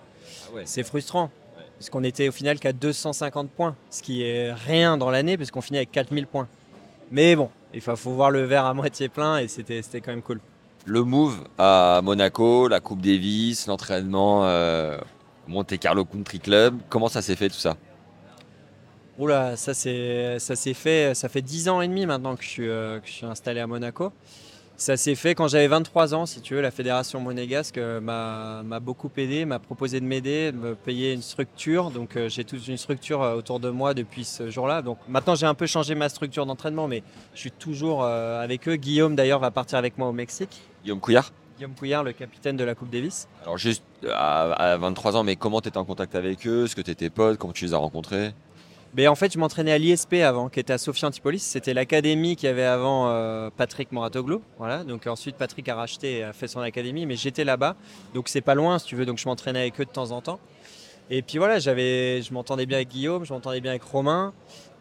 c'est 0.63 0.83
frustrant. 0.83 1.29
Parce 1.77 1.89
qu'on 1.89 2.03
était 2.03 2.29
au 2.29 2.31
final 2.31 2.59
qu'à 2.59 2.73
250 2.73 3.49
points, 3.51 3.75
ce 3.91 4.01
qui 4.01 4.23
est 4.23 4.51
rien 4.51 4.97
dans 4.97 5.11
l'année, 5.11 5.37
parce 5.37 5.51
qu'on 5.51 5.61
finit 5.61 5.77
avec 5.77 5.91
4000 5.91 6.25
points. 6.25 6.47
Mais 7.11 7.35
bon, 7.35 7.49
il 7.73 7.81
faut, 7.81 7.95
faut 7.95 8.11
voir 8.11 8.31
le 8.31 8.43
verre 8.43 8.65
à 8.65 8.73
moitié 8.73 9.09
plein 9.09 9.37
et 9.37 9.47
c'était 9.47 9.81
c'était 9.81 10.01
quand 10.01 10.11
même 10.11 10.23
cool. 10.23 10.39
Le 10.85 11.03
move 11.03 11.43
à 11.57 12.01
Monaco, 12.03 12.67
la 12.67 12.79
Coupe 12.79 13.01
Davis, 13.01 13.67
l'entraînement 13.67 14.45
euh, 14.45 14.97
Monte 15.47 15.77
Carlo 15.77 16.05
Country 16.05 16.39
Club, 16.39 16.79
comment 16.89 17.09
ça 17.09 17.21
s'est 17.21 17.35
fait 17.35 17.49
tout 17.49 17.55
ça? 17.55 17.77
Oula, 19.17 19.55
ça 19.57 19.73
c'est 19.73 20.37
ça 20.39 20.55
s'est 20.55 20.75
fait, 20.75 21.15
ça 21.15 21.27
fait 21.27 21.41
10 21.41 21.69
ans 21.69 21.81
et 21.81 21.87
demi 21.87 22.05
maintenant 22.05 22.35
que 22.35 22.43
je 22.43 22.49
suis, 22.49 22.69
euh, 22.69 22.99
que 22.99 23.07
je 23.07 23.13
suis 23.13 23.25
installé 23.25 23.59
à 23.59 23.67
Monaco. 23.67 24.11
Ça 24.79 24.95
s'est 24.95 25.15
fait 25.15 25.33
quand 25.33 25.47
j'avais 25.47 25.67
23 25.67 26.13
ans, 26.13 26.27
si 26.27 26.39
tu 26.39 26.53
veux. 26.53 26.61
La 26.61 26.69
fédération 26.69 27.19
monégasque 27.19 27.79
euh, 27.79 27.99
m'a 27.99 28.79
beaucoup 28.79 29.09
aidé, 29.17 29.43
m'a 29.45 29.57
proposé 29.57 29.99
de 29.99 30.05
m'aider, 30.05 30.51
de 30.51 30.57
me 30.57 30.75
payer 30.75 31.13
une 31.13 31.23
structure. 31.23 31.89
Donc 31.89 32.15
euh, 32.15 32.29
j'ai 32.29 32.43
toute 32.43 32.67
une 32.67 32.77
structure 32.77 33.21
autour 33.21 33.59
de 33.59 33.71
moi 33.71 33.95
depuis 33.95 34.23
ce 34.23 34.51
jour-là. 34.51 34.83
Donc 34.83 34.99
maintenant 35.09 35.33
j'ai 35.33 35.47
un 35.47 35.55
peu 35.55 35.65
changé 35.65 35.95
ma 35.95 36.09
structure 36.09 36.45
d'entraînement, 36.45 36.87
mais 36.87 37.01
je 37.33 37.39
suis 37.39 37.51
toujours 37.51 38.03
euh, 38.03 38.43
avec 38.43 38.67
eux. 38.67 38.75
Guillaume 38.75 39.15
d'ailleurs 39.15 39.39
va 39.39 39.49
partir 39.49 39.79
avec 39.79 39.97
moi 39.97 40.07
au 40.09 40.13
Mexique. 40.13 40.61
Guillaume 40.83 40.99
Couillard 40.99 41.31
Guillaume 41.57 41.73
Couillard, 41.73 42.03
le 42.03 42.13
capitaine 42.13 42.55
de 42.55 42.63
la 42.63 42.75
Coupe 42.75 42.91
Davis. 42.91 43.27
Alors 43.41 43.57
juste 43.57 43.83
à, 44.07 44.51
à 44.73 44.77
23 44.77 45.15
ans, 45.15 45.23
mais 45.23 45.35
comment 45.35 45.59
tu 45.59 45.69
étais 45.69 45.79
en 45.79 45.85
contact 45.85 46.13
avec 46.13 46.45
eux? 46.45 46.65
Est-ce 46.65 46.75
que 46.75 46.81
tu 46.81 46.91
étais 46.91 47.09
pote? 47.09 47.39
Comment 47.39 47.51
tu 47.51 47.65
les 47.65 47.73
as 47.73 47.77
rencontrés? 47.77 48.35
Mais 48.97 49.07
en 49.07 49.13
fait, 49.13 49.31
je 49.31 49.37
m'entraînais 49.37 49.71
à 49.71 49.77
l'ISP 49.77 50.13
avant, 50.15 50.49
qui 50.49 50.59
était 50.59 50.73
à 50.73 50.79
Sophie 50.79 51.05
Antipolis. 51.05 51.43
C'était 51.43 51.75
l'académie 51.75 52.35
qu'il 52.35 52.49
avait 52.49 52.63
avant 52.63 53.09
euh, 53.09 53.51
Patrick 53.55 53.91
Moratoglou. 53.91 54.41
Voilà. 54.57 54.83
Donc 54.83 55.05
ensuite, 55.05 55.35
Patrick 55.35 55.69
a 55.69 55.75
racheté 55.75 56.17
et 56.17 56.23
a 56.23 56.33
fait 56.33 56.47
son 56.47 56.61
académie, 56.61 57.05
mais 57.05 57.15
j'étais 57.15 57.43
là-bas. 57.43 57.75
Donc 58.15 58.27
c'est 58.27 58.41
pas 58.41 58.55
loin, 58.55 58.79
si 58.79 58.87
tu 58.87 58.95
veux. 58.95 59.05
Donc 59.05 59.19
je 59.19 59.29
m'entraînais 59.29 59.59
avec 59.59 59.79
eux 59.79 59.85
de 59.85 59.91
temps 59.91 60.09
en 60.09 60.21
temps. 60.21 60.39
Et 61.11 61.21
puis 61.21 61.37
voilà, 61.37 61.59
je 61.59 62.33
m'entendais 62.33 62.65
bien 62.65 62.77
avec 62.77 62.89
Guillaume, 62.89 63.23
je 63.23 63.31
m'entendais 63.31 63.61
bien 63.61 63.71
avec 63.71 63.83
Romain. 63.83 64.33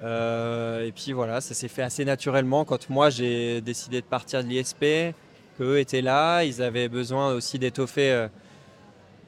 Euh, 0.02 0.87
et 0.87 0.92
puis 0.92 1.12
voilà, 1.12 1.42
ça 1.42 1.52
s'est 1.52 1.68
fait 1.68 1.83
assez 1.83 2.05
naturellement 2.07 2.64
quand 2.64 2.88
moi 2.88 3.11
j'ai 3.11 3.61
décidé 3.61 4.00
de 4.00 4.07
partir 4.07 4.42
de 4.42 4.48
l'ISP, 4.48 5.14
qu'eux 5.59 5.79
étaient 5.79 6.02
là, 6.02 6.42
ils 6.42 6.62
avaient 6.62 6.88
besoin 6.88 7.33
aussi 7.33 7.59
d'étoffer 7.59 8.11
euh, 8.11 8.29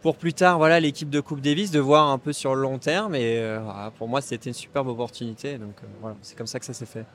pour 0.02 0.16
plus 0.16 0.34
tard 0.34 0.58
voilà 0.58 0.80
l'équipe 0.80 1.10
de 1.10 1.20
Coupe 1.20 1.40
Davis, 1.40 1.70
de 1.70 1.80
voir 1.80 2.08
un 2.08 2.18
peu 2.18 2.32
sur 2.32 2.54
le 2.54 2.62
long 2.62 2.78
terme. 2.78 3.14
Et 3.14 3.38
euh, 3.38 3.60
voilà, 3.62 3.90
pour 3.90 4.08
moi 4.08 4.20
c'était 4.20 4.50
une 4.50 4.54
superbe 4.54 4.88
opportunité, 4.88 5.58
donc 5.58 5.74
euh, 5.82 5.86
voilà, 6.00 6.16
c'est 6.22 6.36
comme 6.36 6.46
ça 6.46 6.58
que 6.58 6.64
ça 6.64 6.72
s'est 6.72 6.86
fait. 6.86 7.06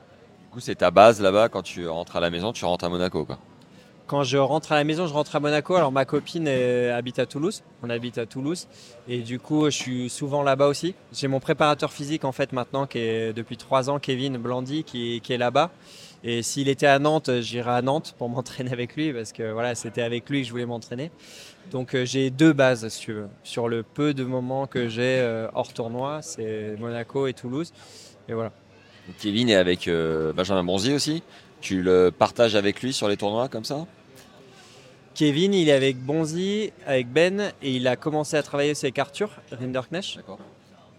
Du 0.42 0.50
coup, 0.52 0.60
c'est 0.60 0.76
ta 0.76 0.92
base 0.92 1.20
là-bas. 1.20 1.50
Quand 1.50 1.64
tu 1.64 1.88
rentres 1.88 2.16
à 2.16 2.20
la 2.20 2.30
maison, 2.30 2.54
tu 2.54 2.64
rentres 2.66 2.86
à 2.86 2.90
Monaco. 2.90 3.26
Quoi. 3.26 3.40
Quand 4.06 4.24
je 4.24 4.38
rentre 4.38 4.74
à 4.74 4.76
la 4.76 4.84
maison, 4.84 5.08
je 5.08 5.14
rentre 5.14 5.36
à 5.36 5.40
Monaco. 5.40 5.76
Alors 5.76 5.92
ma 5.92 6.06
copine 6.06 6.48
habite 6.48 7.20
à 7.20 7.26
Toulouse. 7.26 7.64
On 7.84 7.90
habite 7.90 8.18
à 8.18 8.26
Toulouse. 8.26 8.68
Et 9.08 9.20
du 9.20 9.40
coup, 9.40 9.66
je 9.66 9.78
suis 9.78 10.10
souvent 10.10 10.44
là-bas 10.44 10.68
aussi. 10.68 10.94
J'ai 11.14 11.28
mon 11.28 11.40
préparateur 11.40 11.92
physique 11.92 12.26
en 12.26 12.34
fait 12.34 12.52
maintenant, 12.52 12.86
qui 12.86 13.00
est 13.00 13.34
depuis 13.34 13.56
trois 13.56 13.90
ans, 13.90 14.00
Kevin 14.00 14.38
Blandy, 14.38 14.84
qui, 14.84 15.22
est 15.28 15.38
là-bas. 15.38 15.72
Et 16.26 16.42
s'il 16.42 16.70
était 16.70 16.88
à 16.88 17.00
Nantes, 17.00 17.30
j'irais 17.42 17.72
à 17.72 17.82
Nantes 17.82 18.16
pour 18.18 18.30
m'entraîner 18.30 18.72
avec 18.72 18.96
lui 18.96 19.14
parce 19.14 19.32
que 19.32 19.52
voilà, 19.52 19.74
c'était 19.76 20.02
avec 20.02 20.30
lui 20.30 20.42
que 20.42 20.48
je 20.48 20.52
voulais 20.52 20.66
m'entraîner. 20.66 21.10
Donc 21.72 21.96
euh, 21.96 22.06
j'ai 22.06 22.30
deux 22.30 22.54
bases, 22.54 22.88
si 22.90 23.00
tu 23.00 23.14
veux. 23.14 23.28
Sur 23.44 23.70
le 23.70 23.84
peu 23.84 24.14
de 24.14 24.24
moments 24.24 24.68
que 24.68 24.88
j'ai 24.88 25.20
euh, 25.20 25.48
hors 25.54 25.74
tournoi, 25.74 26.22
c'est 26.22 26.76
Monaco 26.80 27.28
et 27.28 27.34
Toulouse. 27.34 27.74
Et 28.28 28.34
voilà. 28.34 28.52
Kevin 29.20 29.50
est 29.50 29.56
avec 29.56 29.88
euh, 29.88 30.34
Benjamin 30.34 30.64
Bonzi 30.64 30.94
aussi. 30.94 31.24
Tu 31.64 31.82
le 31.82 32.12
partages 32.12 32.56
avec 32.56 32.82
lui 32.82 32.92
sur 32.92 33.08
les 33.08 33.16
tournois 33.16 33.48
comme 33.48 33.64
ça? 33.64 33.86
Kevin, 35.16 35.54
il 35.54 35.70
est 35.70 35.72
avec 35.72 35.98
Bonzi, 35.98 36.74
avec 36.86 37.08
Ben, 37.08 37.54
et 37.62 37.72
il 37.72 37.88
a 37.88 37.96
commencé 37.96 38.36
à 38.36 38.44
travailler 38.44 38.72
aussi 38.72 38.86
avec 38.86 39.00
Arthur 39.00 39.30
Rinderknecht, 39.50 40.20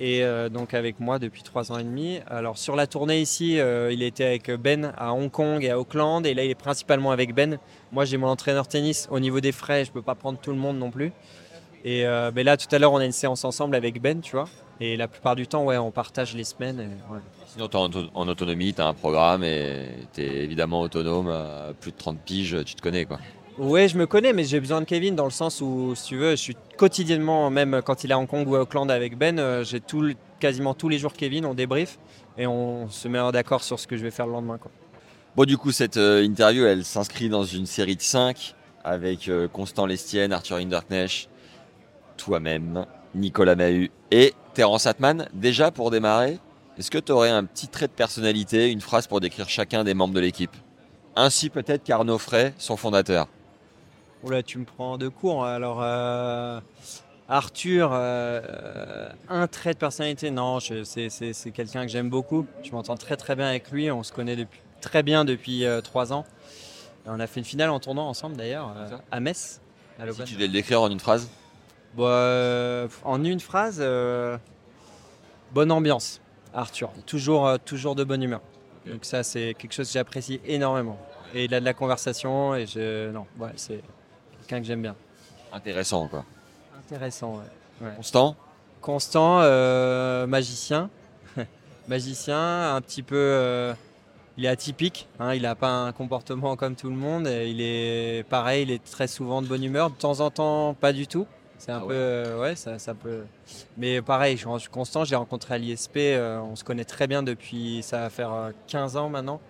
et 0.00 0.24
euh, 0.24 0.48
donc 0.48 0.72
avec 0.72 1.00
moi 1.00 1.18
depuis 1.18 1.42
trois 1.42 1.70
ans 1.70 1.76
et 1.76 1.84
demi. 1.84 2.20
Alors 2.28 2.56
sur 2.56 2.76
la 2.76 2.86
tournée 2.86 3.20
ici, 3.20 3.60
euh, 3.60 3.92
il 3.92 4.02
était 4.02 4.24
avec 4.24 4.50
Ben 4.52 4.94
à 4.96 5.12
Hong 5.12 5.30
Kong 5.30 5.62
et 5.62 5.68
à 5.68 5.78
Auckland, 5.78 6.24
et 6.24 6.32
là 6.32 6.44
il 6.44 6.50
est 6.50 6.54
principalement 6.54 7.10
avec 7.10 7.34
Ben. 7.34 7.58
Moi 7.92 8.06
j'ai 8.06 8.16
mon 8.16 8.28
entraîneur 8.28 8.66
tennis, 8.66 9.06
au 9.10 9.20
niveau 9.20 9.40
des 9.40 9.52
frais, 9.52 9.84
je 9.84 9.92
peux 9.92 10.00
pas 10.00 10.14
prendre 10.14 10.38
tout 10.38 10.50
le 10.50 10.56
monde 10.56 10.78
non 10.78 10.90
plus. 10.90 11.12
Et 11.84 12.06
euh, 12.06 12.30
mais 12.34 12.42
là 12.42 12.56
tout 12.56 12.74
à 12.74 12.78
l'heure 12.78 12.92
on 12.92 12.98
a 12.98 13.04
une 13.04 13.12
séance 13.12 13.44
ensemble 13.44 13.76
avec 13.76 14.00
Ben, 14.00 14.22
tu 14.22 14.30
vois, 14.32 14.48
et 14.80 14.96
la 14.96 15.08
plupart 15.08 15.36
du 15.36 15.46
temps 15.46 15.62
ouais 15.64 15.76
on 15.76 15.90
partage 15.90 16.34
les 16.34 16.44
semaines. 16.44 16.80
et, 16.80 17.12
ouais. 17.12 17.20
Sinon, 17.54 17.68
tu 17.68 17.76
es 17.76 17.80
en, 17.80 17.84
auto- 17.84 18.10
en 18.14 18.26
autonomie, 18.26 18.74
tu 18.74 18.80
as 18.82 18.86
un 18.88 18.94
programme 18.94 19.44
et 19.44 19.86
tu 20.12 20.22
es 20.22 20.42
évidemment 20.42 20.80
autonome. 20.80 21.28
À 21.28 21.68
plus 21.80 21.92
de 21.92 21.96
30 21.96 22.18
piges, 22.18 22.56
tu 22.64 22.74
te 22.74 22.82
connais. 22.82 23.04
quoi. 23.04 23.20
Ouais, 23.58 23.86
je 23.86 23.96
me 23.96 24.06
connais, 24.08 24.32
mais 24.32 24.42
j'ai 24.42 24.58
besoin 24.58 24.80
de 24.80 24.86
Kevin 24.86 25.14
dans 25.14 25.24
le 25.24 25.30
sens 25.30 25.60
où, 25.60 25.94
si 25.94 26.08
tu 26.08 26.16
veux, 26.16 26.30
je 26.32 26.34
suis 26.36 26.56
quotidiennement, 26.76 27.50
même 27.50 27.80
quand 27.84 28.02
il 28.02 28.10
est 28.10 28.14
à 28.14 28.18
Hong 28.18 28.26
Kong 28.26 28.48
ou 28.48 28.56
à 28.56 28.62
Auckland 28.62 28.90
avec 28.90 29.16
Ben, 29.16 29.38
euh, 29.38 29.62
j'ai 29.62 29.78
tout, 29.80 30.12
quasiment 30.40 30.74
tous 30.74 30.88
les 30.88 30.98
jours 30.98 31.12
Kevin, 31.12 31.46
on 31.46 31.54
débrief 31.54 32.00
et 32.36 32.48
on 32.48 32.88
se 32.88 33.06
met 33.06 33.20
d'accord 33.30 33.62
sur 33.62 33.78
ce 33.78 33.86
que 33.86 33.96
je 33.96 34.02
vais 34.02 34.10
faire 34.10 34.26
le 34.26 34.32
lendemain. 34.32 34.58
Quoi. 34.58 34.72
Bon, 35.36 35.44
du 35.44 35.56
coup, 35.56 35.70
cette 35.70 35.96
euh, 35.96 36.24
interview, 36.24 36.64
elle 36.64 36.84
s'inscrit 36.84 37.28
dans 37.28 37.44
une 37.44 37.66
série 37.66 37.94
de 37.94 38.02
5 38.02 38.56
avec 38.82 39.28
euh, 39.28 39.46
Constant 39.46 39.86
Lestienne, 39.86 40.32
Arthur 40.32 40.56
Hinderknecht, 40.56 41.28
toi-même, 42.16 42.86
Nicolas 43.14 43.54
Mahut 43.54 43.92
et 44.10 44.34
Terence 44.54 44.88
Atman. 44.88 45.28
Déjà, 45.32 45.70
pour 45.70 45.92
démarrer, 45.92 46.38
est-ce 46.78 46.90
que 46.90 46.98
tu 46.98 47.12
aurais 47.12 47.30
un 47.30 47.44
petit 47.44 47.68
trait 47.68 47.86
de 47.86 47.92
personnalité, 47.92 48.70
une 48.70 48.80
phrase 48.80 49.06
pour 49.06 49.20
décrire 49.20 49.48
chacun 49.48 49.84
des 49.84 49.94
membres 49.94 50.14
de 50.14 50.20
l'équipe? 50.20 50.54
Ainsi 51.16 51.48
peut-être 51.50 51.84
qu'Arnaud 51.84 52.18
Frey, 52.18 52.52
son 52.58 52.76
fondateur. 52.76 53.28
Oula, 54.24 54.42
tu 54.42 54.58
me 54.58 54.64
prends 54.64 54.98
de 54.98 55.08
court. 55.08 55.44
Alors, 55.44 55.78
euh, 55.82 56.60
Arthur, 57.28 57.90
euh, 57.92 59.08
un 59.28 59.46
trait 59.46 59.74
de 59.74 59.78
personnalité, 59.78 60.30
non, 60.30 60.58
c'est, 60.60 60.84
c'est- 60.84 61.32
c'est 61.32 61.50
quelqu'un 61.52 61.82
que 61.86 61.92
j'aime 61.92 62.10
beaucoup. 62.10 62.46
Je 62.64 62.70
m'entends 62.72 62.96
très 62.96 63.16
très 63.16 63.36
bien 63.36 63.46
avec 63.46 63.70
lui, 63.70 63.90
on 63.90 64.02
se 64.02 64.12
connaît 64.12 64.34
depuis, 64.36 64.60
très 64.80 65.02
bien 65.02 65.24
depuis 65.24 65.64
euh, 65.64 65.80
trois 65.80 66.12
ans. 66.12 66.24
Et 67.06 67.10
on 67.10 67.20
a 67.20 67.26
fait 67.26 67.40
une 67.40 67.46
finale 67.46 67.70
en 67.70 67.78
tournoi 67.80 68.02
ensemble 68.04 68.36
d'ailleurs, 68.36 68.74
à 69.12 69.20
Metz. 69.20 69.60
à 70.00 70.10
Si 70.10 70.24
tu 70.24 70.34
devais 70.34 70.46
le 70.46 70.52
décrire 70.54 70.80
en 70.82 70.90
une 70.90 71.00
phrase? 71.00 71.28
Bah, 71.96 72.86
en 73.04 73.22
une 73.22 73.40
phrase, 73.40 73.78
bonne 75.52 75.70
ambiance, 75.70 76.20
Arthur. 76.54 76.90
Toujours, 77.06 77.46
euh, 77.46 77.56
toujours 77.62 77.94
de 77.94 78.04
bonne 78.04 78.22
humeur. 78.22 78.40
Donc 78.86 79.04
ça, 79.04 79.22
c'est 79.22 79.54
quelque 79.54 79.72
chose 79.72 79.88
que 79.88 79.92
j'apprécie 79.94 80.40
énormément. 80.46 80.98
Et 81.34 81.44
il 81.44 81.54
a 81.54 81.60
de 81.60 81.64
la 81.64 81.74
conversation 81.74 82.54
et 82.54 82.66
je, 82.66 83.10
non, 83.10 83.26
ouais, 83.38 83.50
c'est 83.56 83.80
quelqu'un 84.38 84.60
que 84.60 84.66
j'aime 84.66 84.82
bien. 84.82 84.94
Intéressant, 85.52 86.06
quoi. 86.08 86.24
Intéressant, 86.78 87.40
ouais. 87.82 87.90
Constant 87.96 88.36
Constant, 88.80 89.40
euh, 89.40 90.26
magicien, 90.26 90.90
magicien, 91.88 92.74
un 92.74 92.80
petit 92.82 93.02
peu, 93.02 93.16
euh, 93.16 93.72
il 94.36 94.44
est 94.44 94.48
atypique. 94.48 95.08
hein, 95.18 95.32
il 95.34 95.42
n'a 95.42 95.54
pas 95.54 95.70
un 95.70 95.92
comportement 95.92 96.54
comme 96.56 96.76
tout 96.76 96.90
le 96.90 96.96
monde. 96.96 97.26
et 97.26 97.48
il 97.48 97.60
est 97.62 98.24
pareil, 98.28 98.62
il 98.64 98.70
est 98.70 98.84
très 98.84 99.06
souvent 99.08 99.40
de 99.40 99.46
bonne 99.46 99.64
humeur. 99.64 99.88
De 99.90 99.96
temps 99.96 100.20
en 100.20 100.30
temps, 100.30 100.74
pas 100.74 100.92
du 100.92 101.06
tout. 101.06 101.26
C'est 101.64 101.72
un 101.72 101.76
Ah 101.78 101.80
peu, 101.80 101.86
ouais. 101.86 101.94
euh, 101.94 102.40
ouais, 102.40 102.56
ça, 102.56 102.78
ça 102.78 102.92
peut. 102.92 103.22
Mais 103.78 104.02
pareil, 104.02 104.36
je 104.36 104.46
suis 104.58 104.68
constant. 104.68 105.04
J'ai 105.04 105.16
rencontré 105.16 105.54
à 105.54 105.58
l'ISP. 105.58 105.96
euh, 105.96 106.38
on 106.40 106.56
se 106.56 106.62
connaît 106.64 106.84
très 106.84 107.06
bien 107.06 107.22
depuis, 107.22 107.82
ça 107.82 108.00
va 108.00 108.10
faire 108.10 108.32
euh, 108.34 108.50
15 108.66 108.98
ans 108.98 109.08
maintenant. 109.08 109.40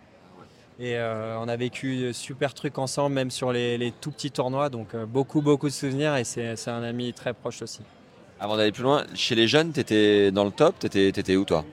Et 0.78 0.96
euh, 0.96 1.36
on 1.40 1.48
a 1.48 1.56
vécu 1.56 1.96
de 2.02 2.12
super 2.12 2.54
trucs 2.54 2.78
ensemble, 2.78 3.16
même 3.16 3.32
sur 3.32 3.52
les, 3.52 3.78
les 3.78 3.90
tout 3.90 4.12
petits 4.12 4.30
tournois. 4.30 4.68
Donc 4.68 4.94
euh, 4.94 5.06
beaucoup, 5.06 5.40
beaucoup 5.42 5.66
de 5.66 5.72
souvenirs. 5.72 6.14
Et 6.14 6.22
c'est 6.22 6.68
un 6.68 6.82
ami 6.84 7.12
très 7.12 7.34
proche 7.34 7.62
aussi. 7.62 7.80
Avant 8.38 8.56
d'aller 8.56 8.70
plus 8.72 8.84
loin, 8.84 9.04
chez 9.14 9.34
les 9.34 9.48
jeunes, 9.48 9.72
tu 9.72 9.80
étais 9.80 10.30
dans 10.30 10.44
le 10.44 10.52
top 10.52 10.78
T'étais 10.78 11.08
étais 11.08 11.34
où, 11.34 11.44
toi? 11.44 11.64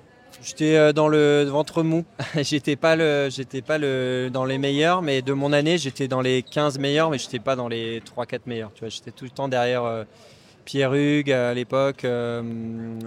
J'étais 0.43 0.75
euh, 0.75 0.91
dans 0.91 1.07
le 1.07 1.43
ventre 1.43 1.83
mou. 1.83 2.03
j'étais 2.41 2.75
pas 2.75 2.95
le, 2.95 3.29
j'étais 3.29 3.61
pas 3.61 3.77
le 3.77 4.29
dans 4.31 4.45
les 4.45 4.57
meilleurs, 4.57 5.01
mais 5.01 5.21
de 5.21 5.33
mon 5.33 5.53
année, 5.53 5.77
j'étais 5.77 6.07
dans 6.07 6.21
les 6.21 6.41
15 6.41 6.79
meilleurs, 6.79 7.09
mais 7.09 7.17
j'étais 7.17 7.39
pas 7.39 7.55
dans 7.55 7.67
les 7.67 7.99
3-4 8.01 8.39
meilleurs. 8.47 8.71
Tu 8.73 8.79
vois, 8.81 8.89
j'étais 8.89 9.11
tout 9.11 9.25
le 9.25 9.29
temps 9.29 9.47
derrière 9.47 9.83
euh, 9.83 10.03
Pierre 10.65 10.93
Hugues 10.93 11.31
à 11.31 11.53
l'époque. 11.53 12.05
euh, 12.05 12.41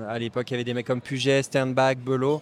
à 0.09 0.19
l'époque, 0.19 0.51
il 0.51 0.55
y 0.55 0.55
avait 0.55 0.65
des 0.65 0.75
mecs 0.75 0.87
comme 0.87 1.01
Puget, 1.01 1.43
Sternbach, 1.43 1.97
Belot. 1.97 2.41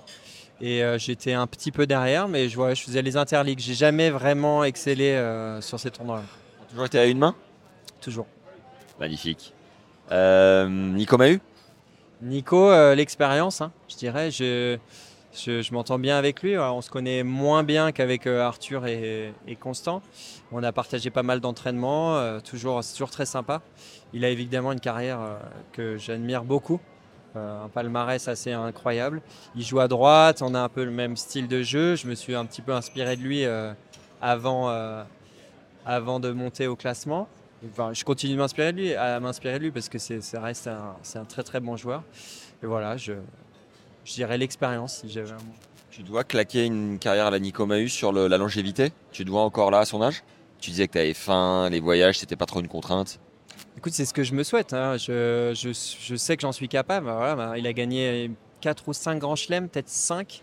Et 0.60 0.84
euh, 0.84 0.96
j'étais 0.98 1.32
un 1.32 1.46
petit 1.48 1.72
peu 1.72 1.86
derrière, 1.86 2.28
mais 2.28 2.48
je, 2.48 2.56
ouais, 2.58 2.74
je 2.74 2.82
faisais 2.82 3.02
les 3.02 3.16
interligues. 3.16 3.58
J'ai 3.58 3.74
jamais 3.74 4.10
vraiment 4.10 4.62
excellé 4.62 5.10
euh, 5.10 5.60
sur 5.60 5.80
ces 5.80 5.90
tournois-là. 5.90 6.22
Toujours 6.70 6.84
été 6.86 6.98
à 6.98 7.06
une 7.06 7.18
main? 7.18 7.34
Toujours. 8.00 8.26
Magnifique. 9.00 9.52
Euh, 10.12 10.68
Nico 10.68 11.16
Mahut? 11.16 11.40
Nico, 12.22 12.70
euh, 12.70 12.94
l'expérience, 12.94 13.60
hein, 13.60 13.72
je 13.88 13.96
dirais. 13.96 14.30
Je, 14.30 14.78
m'entends 15.72 15.98
bien 15.98 16.16
avec 16.16 16.42
lui. 16.42 16.54
Alors, 16.54 16.76
on 16.76 16.80
se 16.82 16.90
connaît 16.90 17.22
moins 17.24 17.64
bien 17.64 17.90
qu'avec 17.90 18.26
euh, 18.26 18.42
Arthur 18.42 18.86
et, 18.86 19.32
Constant. 19.60 20.02
On 20.52 20.62
a 20.62 20.72
partagé 20.72 21.10
pas 21.10 21.22
mal 21.22 21.40
d'entraînements. 21.40 22.16
euh, 22.16 22.38
toujours, 22.40 22.80
très 23.10 23.26
sympa. 23.26 23.60
Il 24.12 24.24
a 24.24 24.28
évidemment 24.28 24.72
une 24.72 24.80
carrière 24.80 25.20
euh, 25.20 25.36
que 25.72 25.96
j'admire 25.96 26.44
beaucoup. 26.44 26.80
euh, 27.36 27.64
un 27.64 27.68
palmarès 27.68 28.28
assez 28.28 28.52
incroyable. 28.52 29.22
Il 29.56 29.64
joue 29.64 29.80
à 29.80 29.88
droite. 29.88 30.42
On 30.42 30.54
a 30.54 30.60
un 30.60 30.68
peu 30.68 30.84
le 30.84 30.90
même 30.90 31.16
style 31.16 31.48
de 31.48 31.62
jeu. 31.62 31.96
Je 31.96 32.06
me 32.06 32.14
suis 32.14 32.34
un 32.34 32.44
petit 32.44 32.62
peu 32.62 32.72
inspiré 32.72 33.16
de 33.16 33.22
lui 33.22 33.44
euh, 33.44 33.72
euh, 34.22 35.04
avant 35.84 36.20
de 36.20 36.30
monter 36.30 36.66
au 36.66 36.76
classement. 36.76 37.28
Enfin, 37.70 37.92
je 37.92 38.02
continue 38.04 38.32
de 38.34 38.38
m'inspirer 38.38 38.72
de 38.72 38.78
lui, 38.78 38.94
à 38.94 39.20
m'inspirer 39.20 39.58
de 39.58 39.64
lui 39.64 39.70
parce 39.70 39.88
que 39.88 39.98
c'est, 39.98 40.20
ça 40.20 40.40
reste 40.40 40.66
un, 40.66 40.96
c'est 41.02 41.18
un 41.18 41.24
très 41.24 41.42
très 41.42 41.60
bon 41.60 41.76
joueur. 41.76 42.02
Et 42.62 42.66
voilà, 42.66 42.96
je, 42.96 43.12
je 44.04 44.12
dirais 44.14 44.36
l'expérience 44.38 44.98
si 44.98 45.08
j'avais 45.10 45.30
un 45.30 45.36
mot. 45.36 45.54
Tu 45.90 46.02
dois 46.02 46.24
claquer 46.24 46.64
une 46.64 46.98
carrière 46.98 47.26
à 47.26 47.30
la 47.30 47.38
Nico 47.38 47.66
Mahut 47.66 47.88
sur 47.88 48.12
le- 48.12 48.26
la 48.26 48.38
longévité? 48.38 48.92
Tu 49.12 49.24
dois 49.24 49.42
encore 49.42 49.70
là 49.70 49.80
à 49.80 49.84
son 49.84 50.02
âge? 50.02 50.24
Tu 50.58 50.70
disais 50.70 50.88
que 50.88 50.92
tu 50.92 50.98
avais 50.98 51.14
faim, 51.14 51.68
les 51.70 51.80
voyages, 51.80 52.18
c'était 52.18 52.36
pas 52.36 52.46
trop 52.46 52.60
une 52.60 52.68
contrainte. 52.68 53.20
Écoute, 53.76 53.92
c'est 53.92 54.04
ce 54.06 54.14
que 54.14 54.22
je 54.22 54.32
me 54.34 54.42
souhaite. 54.42 54.72
hein. 54.72 54.96
Je, 54.96 55.52
je, 55.54 55.70
je 56.00 56.16
sais 56.16 56.36
que 56.36 56.42
j'en 56.42 56.52
suis 56.52 56.68
capable. 56.68 57.06
Voilà, 57.10 57.36
bah, 57.36 57.58
il 57.58 57.66
a 57.66 57.72
gagné 57.72 58.30
4 58.60 58.88
ou 58.88 58.92
5 58.92 59.18
grands 59.18 59.36
chelems, 59.36 59.68
peut-être 59.68 59.88
5. 59.88 60.42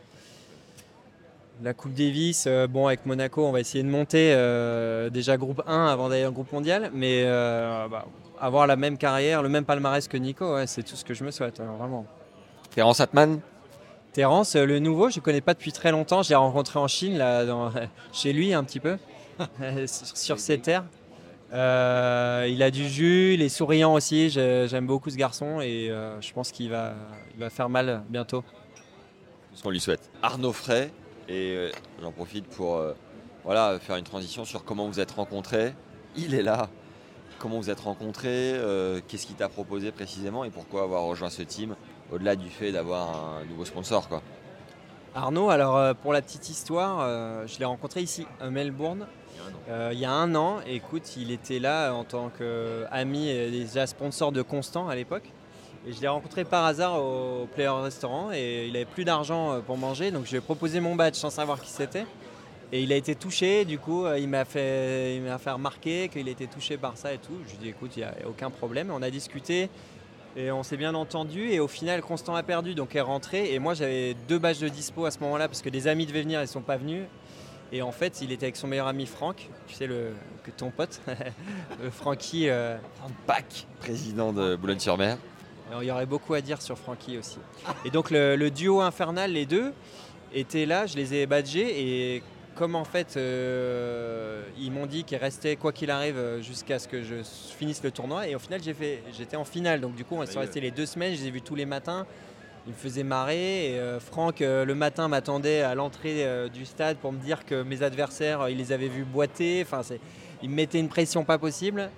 La 1.62 1.74
Coupe 1.74 1.93
Davis, 1.93 2.45
euh, 2.48 2.67
bon, 2.67 2.88
avec 2.88 3.06
Monaco, 3.06 3.45
on 3.45 3.52
va 3.52 3.60
essayer 3.60 3.84
de 3.84 3.89
monter 3.89 4.32
euh, 4.34 5.10
déjà 5.10 5.36
groupe 5.36 5.62
1 5.67 5.88
avant 5.88 6.08
d'aller 6.08 6.26
en 6.26 6.32
groupe 6.32 6.52
mondial. 6.54 6.89
Mais 6.93 7.24
euh, 7.26 7.88
bah, 7.89 8.06
avoir 8.39 8.65
la 8.65 8.78
même 8.78 8.98
carrière, 8.98 9.43
le 9.43 9.50
même 9.50 9.65
palmarès 9.65 10.08
que 10.08 10.15
Nico, 10.15 10.56
ouais, 10.56 10.67
c'est 10.67 10.84
tout 10.84 10.95
ce 10.95 11.04
que 11.04 11.13
je 11.13 11.24
me 11.26 11.32
souhaite, 11.32 11.60
hein, 11.60 11.76
vraiment. 11.78 12.06
Terence 12.72 13.00
Atman 13.02 13.39
Terence, 14.13 14.56
le 14.56 14.80
nouveau, 14.80 15.10
je 15.10 15.19
ne 15.19 15.24
connais 15.24 15.41
pas 15.41 15.54
depuis 15.54 15.72
très 15.72 15.91
longtemps. 15.91 16.24
Je 16.24 16.30
l'ai 16.30 16.36
rencontré 16.36 16.80
en 16.80 16.88
Chine, 16.88 17.17
là, 17.17 17.45
dans- 17.45 17.72
chez 18.13 18.32
lui 18.34 18.54
un 18.54 18.63
petit 18.63 18.80
peu, 18.80 18.98
sur, 19.86 20.17
sur 20.17 20.39
ses 20.39 20.60
terres. 20.60 20.86
Euh, 21.52 22.48
il 22.50 22.63
a 22.63 22.72
du 22.72 22.88
jus, 22.88 23.34
il 23.34 23.41
est 23.41 23.50
souriant 23.50 23.93
aussi. 23.93 24.30
J'aime 24.30 24.88
beaucoup 24.88 25.10
ce 25.10 25.15
garçon 25.17 25.60
et 25.62 25.89
euh, 25.91 26.19
je 26.22 26.32
pense 26.32 26.52
qu'il 26.52 26.69
va, 26.69 26.93
il 27.34 27.39
va 27.39 27.50
faire 27.50 27.69
mal 27.69 28.04
bientôt. 28.10 28.43
ce 29.54 29.62
qu'on 29.62 29.69
lui 29.72 29.80
souhaite? 29.80 30.10
Arnaud 30.22 30.54
Frey, 30.54 30.91
et 31.30 31.56
euh, 31.56 31.72
j'en 32.02 32.12
profite 32.12 32.48
pour 32.48 32.76
euh, 32.76 32.94
voilà, 33.46 33.80
faire 33.80 33.96
une 33.96 34.04
transition 34.04 34.44
sur 34.44 34.65
comment 34.65 34.88
vous 34.88 35.00
êtes 35.00 35.12
rencontrés. 35.12 35.74
Il 36.15 36.34
est 36.34 36.42
là. 36.42 36.70
comment 37.38 37.58
vous 37.58 37.70
êtes 37.70 37.80
rencontrés, 37.80 38.56
qu'est-ce 39.08 39.26
qui 39.26 39.34
t'a 39.34 39.48
proposé 39.48 39.92
précisément 39.92 40.44
et 40.44 40.50
pourquoi 40.50 40.84
avoir 40.84 41.04
rejoint 41.04 41.30
ce 41.30 41.44
team, 41.44 41.76
au-delà 42.12 42.36
du 42.36 42.50
fait 42.50 42.74
d'avoir 42.74 43.38
un 43.38 43.46
nouveau 43.46 43.63
sponsor 43.63 44.10
quoi. 44.10 44.22
Arnaud, 45.15 45.50
alors 45.50 45.96
pour 45.98 46.12
la 46.12 46.22
petite 46.22 46.50
histoire, 46.50 47.48
je 47.48 47.60
l'ai 47.60 47.65
rencontré 47.65 48.02
ici 48.02 48.26
à 48.42 48.50
Melbourne 48.50 49.06
il 49.70 50.00
y 50.00 50.06
a 50.06 50.12
un 50.12 50.36
an. 50.36 50.60
Écoute, 50.68 51.15
il 51.15 51.32
était 51.32 51.60
là 51.60 51.94
en 51.94 52.04
tant 52.04 52.30
qu'ami 52.30 53.30
et 53.30 53.50
déjà 53.52 53.88
sponsor 53.88 54.34
de 54.34 54.42
Constant 54.42 54.89
à 54.89 54.96
l'époque. 54.96 55.32
Et 55.88 55.94
je 55.94 56.02
l'ai 56.02 56.08
rencontré 56.08 56.44
par 56.44 56.65
hasard 56.65 57.02
au 57.02 57.48
Player 57.54 57.70
Restaurant 57.70 58.32
et 58.34 58.68
il 58.68 58.76
avait 58.76 58.86
plus 58.86 59.06
d'argent 59.06 59.54
euh, 59.54 59.60
pour 59.60 59.78
manger, 59.78 60.12
donc 60.12 60.26
je 60.26 60.32
lui 60.32 60.38
ai 60.38 60.42
proposé 60.42 60.82
mon 60.82 60.96
badge 60.96 61.15
sans 61.15 61.30
savoir 61.30 61.62
qui 61.62 61.70
c'était. 61.70 62.06
Et 62.72 62.84
il 62.84 62.92
a 62.92 62.96
été 62.96 63.15
touché, 63.15 63.65
du 63.65 63.80
coup, 63.80 64.06
euh, 64.06 64.20
il 64.20 64.28
m'a 64.28 64.46
fait, 64.46 65.15
il 65.15 65.38
fait 65.39 65.52
remarquer 65.52 66.10
qu'il 66.10 66.28
était 66.28 66.48
touché 66.48 66.78
par 66.78 66.98
ça 66.98 67.13
et 67.13 67.18
tout. 67.18 67.34
Je 67.46 67.52
lui 67.52 67.56
ai 67.56 67.63
dit, 67.63 67.70
écoute, 67.70 67.92
il 67.96 68.00
n'y 68.00 68.06
a 68.06 68.13
aucun 68.28 68.52
problème. 68.52 68.92
On 68.92 69.02
a 69.02 69.10
discuté 69.10 69.70
et 70.36 70.52
on 70.52 70.62
s'est 70.62 70.78
bien 70.78 70.94
entendu. 70.94 71.50
Et 71.50 71.60
au 71.60 71.68
final, 71.68 72.02
Constant 72.02 72.36
a 72.36 72.44
perdu, 72.44 72.76
donc 72.76 72.96
est 72.96 73.02
rentré. 73.02 73.54
Et 73.54 73.58
moi, 73.58 73.74
j'avais 73.74 74.15
deux 74.28 74.38
badges 74.38 74.60
de 74.60 74.70
dispo 74.70 75.06
à 75.06 75.12
ce 75.12 75.20
moment-là 75.22 75.48
parce 75.48 75.63
que 75.63 75.70
des 75.70 75.88
amis 75.88 76.06
devaient 76.06 76.22
venir, 76.22 76.42
ils 76.42 76.44
ne 76.44 76.48
sont 76.48 76.62
pas 76.62 76.78
venus. 76.78 77.06
Et 77.72 77.82
en 77.82 77.92
fait, 77.92 78.22
il 78.22 78.32
était 78.32 78.46
avec 78.46 78.56
son 78.56 78.68
meilleur 78.68 78.88
ami 78.88 79.06
Franck, 79.06 79.50
tu 79.68 79.76
sais, 79.76 79.88
le, 79.88 80.12
que 80.44 80.52
ton 80.52 80.70
pote, 80.70 81.02
Francky. 81.92 82.50
Euh... 82.50 82.78
Franck 83.26 83.68
président 83.80 84.34
de 84.34 84.56
Boulogne-sur-Mer 84.56 85.18
il 85.82 85.88
y 85.88 85.91
aurait 85.91 86.05
beaucoup 86.05 86.34
à 86.34 86.41
dire 86.41 86.62
sur 86.62 86.77
Frankie 86.77 87.17
aussi. 87.17 87.38
Et 87.86 87.91
donc 87.91 88.12
le, 88.12 88.49
duo 88.49 88.82
infernal, 88.82 89.32
les 89.32 89.45
deux, 89.45 89.73
étaient 90.34 90.65
là, 90.65 90.86
je 90.86 90.95
les 90.95 91.13
ai 91.13 91.25
badgés 91.25 92.15
et 92.15 92.23
comme 92.55 92.75
en 92.75 92.84
fait 92.84 93.15
euh, 93.15 94.43
ils 94.60 94.71
m'ont 94.71 94.86
dit 94.86 95.03
qu'ils 95.05 95.17
restaient 95.17 95.55
quoi 95.55 95.71
qu'il 95.71 95.89
arrive 95.89 96.41
jusqu'à 96.41 96.77
ce 96.77 96.88
que 96.89 97.03
je 97.03 97.15
finisse 97.58 97.82
le 97.84 97.89
tournoi 97.89 98.27
et 98.27 98.36
au 98.36 98.39
final 98.39 98.62
j'ai 98.62 98.73
fait, 98.73 99.01
j'étais 99.17 99.38
en 99.38 99.45
finale 99.45 99.79
donc 99.79 99.95
du 99.95 100.03
coup 100.03 100.15
on 100.15 100.23
est 100.23 100.38
resté 100.38 100.60
les 100.60 100.71
deux 100.71 100.86
semaines, 100.86 101.15
je 101.15 101.21
les 101.21 101.27
ai 101.27 101.32
vus 101.32 101.41
tous 101.41 101.55
les 101.55 101.65
matins. 101.65 102.05
Ils 102.67 102.73
me 102.73 102.77
faisaient 102.77 103.03
marrer 103.03 103.71
et 103.71 103.79
euh, 103.79 103.99
Franck 103.99 104.41
euh, 104.41 104.65
le 104.65 104.75
matin 104.75 105.08
m'attendait 105.08 105.62
à 105.62 105.73
l'entrée 105.73 106.27
du 106.53 106.65
stade 106.65 106.97
pour 106.97 107.13
me 107.13 107.19
dire 107.19 107.45
que 107.45 107.63
mes 107.63 107.82
adversaires 107.82 108.49
il 108.49 108.58
les 108.58 108.71
avait 108.71 108.89
vus 108.89 109.05
boiter. 109.05 109.63
Enfin, 109.65 109.82
il 110.43 110.49
me 110.49 110.55
mettait 110.55 110.79
une 110.79 110.89
pression 110.89 111.23
pas 111.23 111.38
possible. 111.38 111.89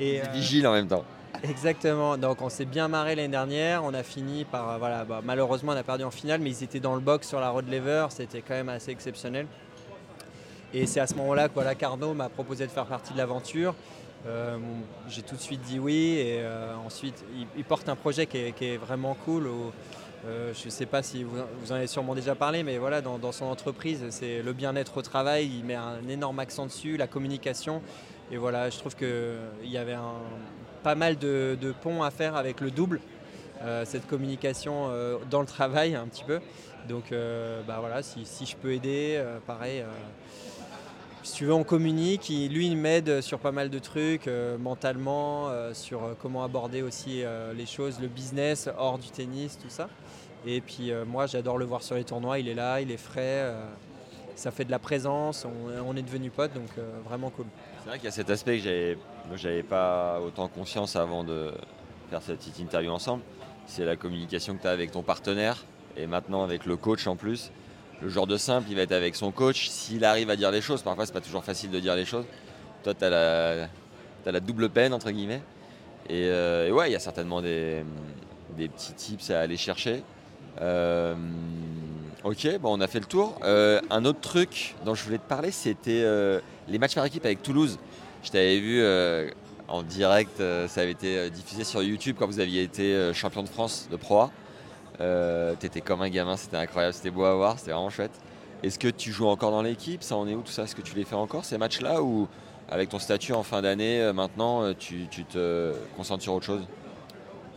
Et, 0.00 0.20
vigile 0.32 0.66
en 0.66 0.72
même 0.72 0.88
temps. 0.88 1.04
Exactement. 1.48 2.16
Donc 2.16 2.40
on 2.40 2.48
s'est 2.48 2.64
bien 2.64 2.88
marré 2.88 3.14
l'année 3.14 3.28
dernière. 3.28 3.84
On 3.84 3.92
a 3.92 4.02
fini 4.02 4.46
par 4.46 4.70
euh, 4.70 4.78
voilà, 4.78 5.04
bah, 5.04 5.20
malheureusement 5.22 5.72
on 5.72 5.76
a 5.76 5.82
perdu 5.82 6.02
en 6.02 6.10
finale, 6.10 6.40
mais 6.40 6.50
ils 6.50 6.64
étaient 6.64 6.80
dans 6.80 6.94
le 6.94 7.00
box 7.00 7.28
sur 7.28 7.38
la 7.38 7.50
road 7.50 7.68
lever. 7.68 8.06
C'était 8.08 8.40
quand 8.40 8.54
même 8.54 8.70
assez 8.70 8.90
exceptionnel. 8.90 9.46
Et 10.72 10.86
c'est 10.86 11.00
à 11.00 11.06
ce 11.06 11.14
moment-là 11.16 11.48
que 11.48 11.54
voilà, 11.54 11.74
Carnot 11.74 12.14
m'a 12.14 12.30
proposé 12.30 12.66
de 12.66 12.70
faire 12.70 12.86
partie 12.86 13.12
de 13.12 13.18
l'aventure. 13.18 13.74
Euh, 14.26 14.56
j'ai 15.06 15.20
tout 15.20 15.36
de 15.36 15.40
suite 15.40 15.60
dit 15.60 15.78
oui. 15.78 16.16
Et 16.18 16.38
euh, 16.40 16.74
ensuite, 16.84 17.22
il, 17.56 17.64
porte 17.64 17.90
un 17.90 17.96
projet 17.96 18.26
qui 18.26 18.38
est, 18.38 18.76
vraiment 18.78 19.14
cool. 19.26 19.50
je 20.24 20.64
ne 20.64 20.70
sais 20.70 20.86
pas 20.86 21.02
si 21.02 21.24
vous, 21.24 21.38
en 21.70 21.74
avez 21.74 21.86
sûrement 21.86 22.14
déjà 22.14 22.34
parlé, 22.34 22.62
mais 22.62 22.78
voilà, 22.78 23.02
dans, 23.02 23.18
dans 23.18 23.32
son 23.32 23.44
entreprise, 23.44 24.02
c'est 24.08 24.40
le 24.42 24.52
bien-être 24.54 24.96
au 24.96 25.02
travail. 25.02 25.50
Il 25.58 25.64
met 25.64 25.74
un 25.74 26.08
énorme 26.08 26.38
accent 26.38 26.64
dessus, 26.64 26.96
la 26.96 27.06
communication. 27.06 27.82
Et 28.32 28.38
voilà, 28.38 28.70
je 28.70 28.78
trouve 28.78 28.96
qu'il 28.96 29.70
y 29.70 29.76
avait 29.76 29.92
un, 29.92 30.14
pas 30.84 30.94
mal 30.94 31.16
de, 31.18 31.74
ponts 31.82 32.02
à 32.04 32.10
faire 32.10 32.36
avec 32.36 32.60
le 32.60 32.70
double, 32.70 33.00
euh, 33.62 33.84
cette 33.86 34.06
communication 34.06 34.88
euh, 34.90 35.16
dans 35.30 35.40
le 35.40 35.46
travail 35.46 35.96
un 35.96 36.06
petit 36.06 36.24
peu. 36.24 36.40
Donc 36.88 37.10
euh, 37.10 37.62
bah 37.66 37.78
voilà, 37.80 38.02
si, 38.02 38.24
je 38.46 38.54
peux 38.54 38.72
aider, 38.72 39.20
pareil. 39.46 39.82
si 41.22 41.32
tu 41.32 41.46
veux, 41.46 41.54
on 41.54 41.64
communique. 41.64 42.28
lui, 42.28 42.66
il 42.66 42.76
m'aide 42.76 43.22
sur 43.22 43.38
pas 43.38 43.52
mal 43.52 43.70
de 43.70 43.78
trucs, 43.78 44.28
mentalement, 44.60 45.48
sur 45.72 46.14
comment 46.20 46.44
aborder 46.44 46.82
aussi 46.82 47.22
les 47.56 47.66
choses, 47.66 47.98
le 48.00 48.08
business 48.08 48.68
hors 48.76 48.98
du 48.98 49.08
tennis, 49.08 49.58
tout 49.58 49.70
ça. 49.70 49.88
Et 50.46 50.60
puis 50.60 50.92
moi, 51.06 51.26
j'adore 51.26 51.56
le 51.56 51.64
voir 51.64 51.82
sur 51.82 51.96
les 51.96 52.04
tournois. 52.04 52.38
Il 52.38 52.48
est 52.48 52.54
là, 52.54 52.82
il 52.82 52.90
est 52.90 52.98
frais. 52.98 53.50
ça 54.36 54.50
fait 54.50 54.66
de 54.66 54.70
la 54.70 54.78
présence. 54.78 55.46
On, 55.86 55.96
est 55.96 56.02
devenu 56.02 56.28
potes, 56.28 56.52
donc 56.52 56.68
vraiment 57.06 57.30
cool. 57.30 57.46
C'est 57.84 57.90
vrai 57.90 57.98
qu'il 57.98 58.06
y 58.06 58.08
a 58.08 58.12
cet 58.12 58.30
aspect 58.30 58.60
que 58.60 59.36
j'avais 59.36 59.62
pas 59.62 60.18
autant 60.18 60.48
conscience 60.48 60.96
avant 60.96 61.22
de 61.22 61.52
faire 62.08 62.22
cette 62.22 62.38
petite 62.38 62.58
interview 62.58 62.90
ensemble. 62.90 63.22
C'est 63.66 63.84
la 63.84 63.94
communication 63.94 64.56
que 64.56 64.62
tu 64.62 64.66
as 64.66 64.70
avec 64.70 64.90
ton 64.90 65.02
partenaire 65.02 65.66
et 65.94 66.06
maintenant 66.06 66.42
avec 66.42 66.64
le 66.64 66.78
coach 66.78 67.06
en 67.06 67.14
plus. 67.14 67.50
Le 68.00 68.08
genre 68.08 68.26
de 68.26 68.38
simple, 68.38 68.68
il 68.70 68.76
va 68.76 68.82
être 68.82 68.92
avec 68.92 69.14
son 69.14 69.32
coach. 69.32 69.68
S'il 69.68 70.06
arrive 70.06 70.30
à 70.30 70.36
dire 70.36 70.50
les 70.50 70.62
choses, 70.62 70.80
parfois 70.80 71.04
c'est 71.04 71.12
pas 71.12 71.20
toujours 71.20 71.44
facile 71.44 71.70
de 71.70 71.78
dire 71.78 71.94
les 71.94 72.06
choses. 72.06 72.24
Toi, 72.84 72.94
tu 72.94 73.04
as, 73.04 73.68
la 74.24 74.40
double 74.40 74.70
peine, 74.70 74.94
entre 74.94 75.10
guillemets. 75.10 75.42
Euh, 76.10 76.68
et, 76.68 76.72
ouais, 76.72 76.88
il 76.88 76.92
y 76.92 76.96
a 76.96 77.00
certainement 77.00 77.42
des, 77.42 77.84
petits 78.56 78.94
tips 78.94 79.28
à 79.28 79.40
aller 79.40 79.58
chercher. 79.58 80.02
Euh, 80.62 81.14
ok, 82.22 82.58
bon, 82.60 82.78
on 82.78 82.80
a 82.80 82.86
fait 82.86 83.00
le 83.00 83.04
tour. 83.04 83.38
Euh, 83.44 83.82
un 83.90 84.06
autre 84.06 84.20
truc 84.20 84.74
dont 84.86 84.94
je 84.94 85.04
voulais 85.04 85.18
te 85.18 85.28
parler, 85.28 85.50
c'était 85.50 86.02
les 86.68 86.78
matchs 86.78 86.94
par 86.94 87.04
équipe 87.04 87.24
avec 87.24 87.42
Toulouse, 87.42 87.78
je 88.22 88.30
t'avais 88.30 88.58
vu 88.58 88.80
euh, 88.80 89.30
en 89.68 89.82
direct, 89.82 90.40
euh, 90.40 90.66
ça 90.66 90.80
avait 90.80 90.92
été 90.92 91.18
euh, 91.18 91.28
diffusé 91.28 91.62
sur 91.62 91.82
YouTube 91.82 92.16
quand 92.18 92.26
vous 92.26 92.40
aviez 92.40 92.62
été 92.62 93.12
champion 93.12 93.42
de 93.42 93.48
France 93.48 93.88
de 93.90 93.96
Pro 93.96 94.20
A. 94.20 94.30
T'étais 95.58 95.80
comme 95.80 96.02
un 96.02 96.08
gamin, 96.08 96.36
c'était 96.36 96.56
incroyable, 96.56 96.94
c'était 96.94 97.10
beau 97.10 97.24
à 97.24 97.34
voir, 97.34 97.58
c'était 97.58 97.72
vraiment 97.72 97.90
chouette. 97.90 98.18
Est-ce 98.62 98.78
que 98.78 98.88
tu 98.88 99.12
joues 99.12 99.26
encore 99.26 99.50
dans 99.50 99.62
l'équipe? 99.62 100.02
Ça 100.02 100.16
en 100.16 100.26
est 100.26 100.34
où 100.34 100.40
tout 100.40 100.52
ça? 100.52 100.62
Est-ce 100.62 100.74
que 100.74 100.82
tu 100.82 100.94
les 100.94 101.04
fais 101.04 101.16
encore 101.16 101.44
ces 101.44 101.58
matchs-là? 101.58 102.02
Ou 102.02 102.28
avec 102.70 102.88
ton 102.88 102.98
statut 102.98 103.34
en 103.34 103.42
fin 103.42 103.60
d'année 103.60 104.10
maintenant 104.14 104.72
tu, 104.72 105.06
te 105.06 105.74
concentres 105.96 106.22
sur 106.22 106.32
autre 106.32 106.46
chose? 106.46 106.62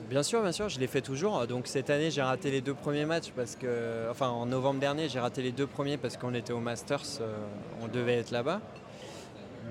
Bien 0.09 0.23
sûr, 0.23 0.41
bien 0.41 0.51
sûr, 0.51 0.67
je 0.67 0.79
les 0.79 0.87
fais 0.87 1.01
toujours. 1.01 1.47
Donc 1.47 1.67
cette 1.67 1.89
année, 1.89 2.11
j'ai 2.11 2.21
raté 2.21 2.51
les 2.51 2.59
deux 2.59 2.73
premiers 2.73 3.05
matchs 3.05 3.31
parce 3.33 3.55
que, 3.55 4.09
enfin, 4.11 4.27
en 4.27 4.47
novembre 4.47 4.81
dernier, 4.81 5.07
j'ai 5.07 5.19
raté 5.19 5.41
les 5.41 5.53
deux 5.53 5.67
premiers 5.67 5.97
parce 5.97 6.17
qu'on 6.17 6.33
était 6.33 6.53
au 6.53 6.59
Masters, 6.59 7.21
on 7.81 7.87
devait 7.87 8.15
être 8.15 8.31
là-bas. 8.31 8.59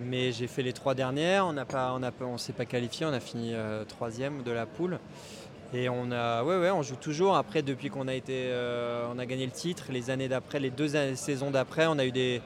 Mais 0.05 0.33
j'ai 0.33 0.47
fait 0.47 0.63
les 0.63 0.73
trois 0.73 0.95
dernières, 0.95 1.47
on 1.47 1.53
ne 1.53 1.63
on 2.21 2.39
s'est 2.39 2.53
pas 2.53 2.67
qualifié, 2.67 3.07
on 3.07 3.13
a 3.13 3.21
fini 3.21 3.55
euh, 3.55 3.85
troisième 3.85 4.43
de 4.43 4.51
la 4.51 4.67
poule. 4.67 4.99
Et 5.75 5.89
on 5.89 6.13
a, 6.13 6.45
ouais, 6.45 6.59
ouais, 6.59 6.71
on 6.71 6.83
joue 6.83 6.97
toujours. 6.97 7.37
Après, 7.37 7.63
depuis 7.63 7.89
qu'on 7.91 8.07
a 8.07 8.15
été, 8.15 8.47
euh, 8.49 9.07
on 9.13 9.19
a 9.19 9.27
gagné 9.27 9.47
le 9.47 9.53
titre, 9.53 9.87
les 9.91 10.11
années 10.11 10.29
d'après, 10.29 10.61
les 10.61 10.71
deux 10.71 10.89
saisons 11.17 11.51
d'après, 11.51 11.87
on 11.87 11.99
a 11.99 12.05
eu 12.05 12.13
des, 12.13 12.41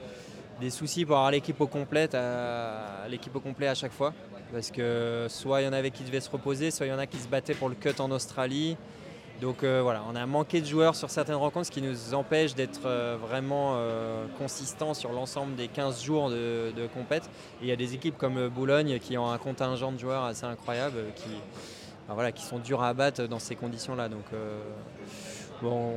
soucis 0.70 1.04
pour 1.04 1.16
avoir 1.16 1.30
l'équipe 1.30 1.60
au 1.60 1.66
complet, 1.66 2.14
à, 2.14 3.06
l'équipe 3.08 3.34
au 3.34 3.40
complet 3.40 3.66
à 3.66 3.74
chaque 3.74 3.92
fois, 3.92 4.14
parce 4.52 4.70
que 4.70 5.26
soit 5.28 5.60
il 5.60 5.64
y 5.64 5.68
en 5.68 5.72
avait 5.72 5.90
qui 5.90 6.04
devaient 6.04 6.20
se 6.20 6.30
reposer, 6.30 6.70
soit 6.70 6.86
il 6.86 6.90
y 6.90 6.92
en 6.92 6.98
a 6.98 7.06
qui 7.06 7.18
se 7.18 7.28
battaient 7.28 7.54
pour 7.54 7.68
le 7.68 7.74
cut 7.74 7.98
en 7.98 8.10
Australie. 8.10 8.76
Donc 9.40 9.62
euh, 9.62 9.80
voilà, 9.82 10.02
on 10.10 10.14
a 10.16 10.26
manqué 10.26 10.60
de 10.60 10.66
joueurs 10.66 10.94
sur 10.94 11.08
certaines 11.08 11.36
rencontres, 11.36 11.66
ce 11.66 11.70
qui 11.70 11.80
nous 11.80 12.14
empêche 12.14 12.54
d'être 12.54 12.82
euh, 12.84 13.16
vraiment 13.18 13.72
euh, 13.74 14.26
consistants 14.36 14.92
sur 14.92 15.12
l'ensemble 15.12 15.54
des 15.54 15.68
15 15.68 16.02
jours 16.02 16.28
de, 16.28 16.72
de 16.76 16.86
compète. 16.86 17.30
il 17.62 17.68
y 17.68 17.72
a 17.72 17.76
des 17.76 17.94
équipes 17.94 18.18
comme 18.18 18.48
Boulogne 18.48 18.98
qui 18.98 19.16
ont 19.16 19.30
un 19.30 19.38
contingent 19.38 19.92
de 19.92 19.98
joueurs 19.98 20.24
assez 20.24 20.44
incroyable, 20.44 20.96
qui, 21.16 21.30
voilà, 22.08 22.32
qui 22.32 22.44
sont 22.44 22.58
durs 22.58 22.82
à 22.82 22.88
abattre 22.88 23.26
dans 23.28 23.38
ces 23.38 23.54
conditions-là. 23.54 24.10
Donc 24.10 24.24
bon, 25.62 25.94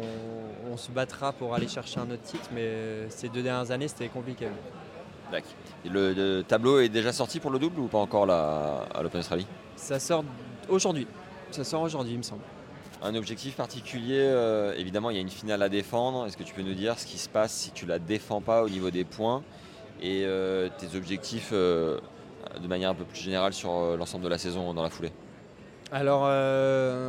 on, 0.71 0.77
se 0.77 0.91
battra 0.91 1.33
pour 1.33 1.53
aller 1.53 1.67
chercher 1.67 1.99
un 1.99 2.09
autre 2.11 2.23
titre, 2.23 2.49
mais 2.53 3.09
ces 3.09 3.27
deux 3.27 3.41
dernières 3.43 3.71
années, 3.71 3.87
c'était 3.87 4.07
compliqué. 4.07 4.47
Le, 5.83 6.13
le, 6.13 6.43
tableau 6.43 6.79
est 6.79 6.89
déjà 6.89 7.11
sorti 7.11 7.39
pour 7.39 7.51
le 7.51 7.59
double 7.59 7.79
ou 7.79 7.87
pas 7.87 7.97
encore 7.97 8.25
là, 8.25 8.85
à 8.93 9.01
l'Open 9.01 9.19
Australie? 9.19 9.47
Ça 9.75 9.99
sort 9.99 10.23
aujourd'hui. 10.69 11.07
Ça 11.51 11.63
sort 11.63 11.81
aujourd'hui, 11.81 12.13
il 12.13 12.19
me 12.19 12.23
semble 12.23 12.43
un 13.03 13.15
objectif 13.15 13.55
particulier 13.55 14.19
euh, 14.19 14.73
Évidemment, 14.77 15.09
il 15.09 15.15
y 15.15 15.19
a 15.19 15.21
une 15.21 15.29
finale 15.29 15.61
à 15.61 15.69
défendre. 15.69 16.25
Est-ce 16.25 16.37
que 16.37 16.43
tu 16.43 16.53
peux 16.53 16.61
nous 16.61 16.73
dire 16.73 16.97
ce 16.97 17.05
qui 17.05 17.17
se 17.17 17.29
passe 17.29 17.53
si 17.53 17.71
tu 17.71 17.85
la 17.85 17.99
défends 17.99 18.41
pas 18.41 18.63
au 18.63 18.69
niveau 18.69 18.89
des 18.89 19.03
points 19.03 19.43
et 20.01 20.23
euh, 20.25 20.69
tes 20.77 20.97
objectifs 20.97 21.49
euh, 21.53 21.99
de 22.61 22.67
manière 22.67 22.89
un 22.89 22.95
peu 22.95 23.03
plus 23.03 23.19
générale 23.19 23.53
sur 23.53 23.95
l'ensemble 23.97 24.23
de 24.23 24.29
la 24.29 24.37
saison 24.37 24.73
dans 24.73 24.83
la 24.83 24.89
foulée? 24.89 25.11
Alors 25.91 26.23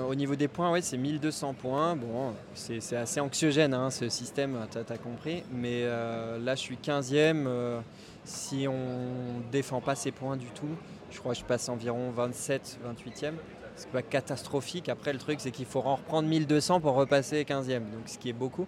au 0.09 0.15
niveau 0.15 0.37
des 0.37 0.49
points, 0.49 0.71
ouais, 0.71 0.83
c'est 0.83 0.99
1200 0.99 1.55
points. 1.55 1.97
Bon, 1.97 2.35
c'est 2.55 2.97
assez 2.97 3.19
anxiogène 3.19 3.73
hein, 3.73 3.91
ce 3.91 4.11
système, 4.11 4.67
tu 4.71 4.79
as, 4.79 4.99
compris. 4.99 5.43
Mais 5.51 5.85
là, 5.85 6.55
je 6.55 6.61
suis 6.61 6.77
15e. 6.77 7.81
si 8.25 8.67
on 8.69 9.41
défend 9.51 9.81
pas 9.81 9.95
ces 9.95 10.11
points 10.11 10.37
du 10.37 10.49
tout, 10.49 10.77
je 11.11 11.19
crois 11.19 11.33
que 11.33 11.41
je 11.41 11.45
passe 11.45 11.71
environ 11.71 12.11
27, 12.11 12.79
28e 12.87 13.33
c'est 13.77 13.91
pas 13.91 14.03
catastrophique. 14.03 14.89
Après, 14.89 15.13
le 15.13 15.19
truc, 15.19 15.41
c'est 15.41 15.51
qu'il 15.51 15.67
faut 15.67 15.81
en 15.81 15.97
reprendre 15.97 16.29
1200 16.29 16.81
pour 16.81 16.95
repasser 16.95 17.43
15e, 17.45 17.91
donc 17.91 18.07
ce 18.07 18.19
qui 18.19 18.29
est 18.29 18.35
beaucoup. 18.35 18.67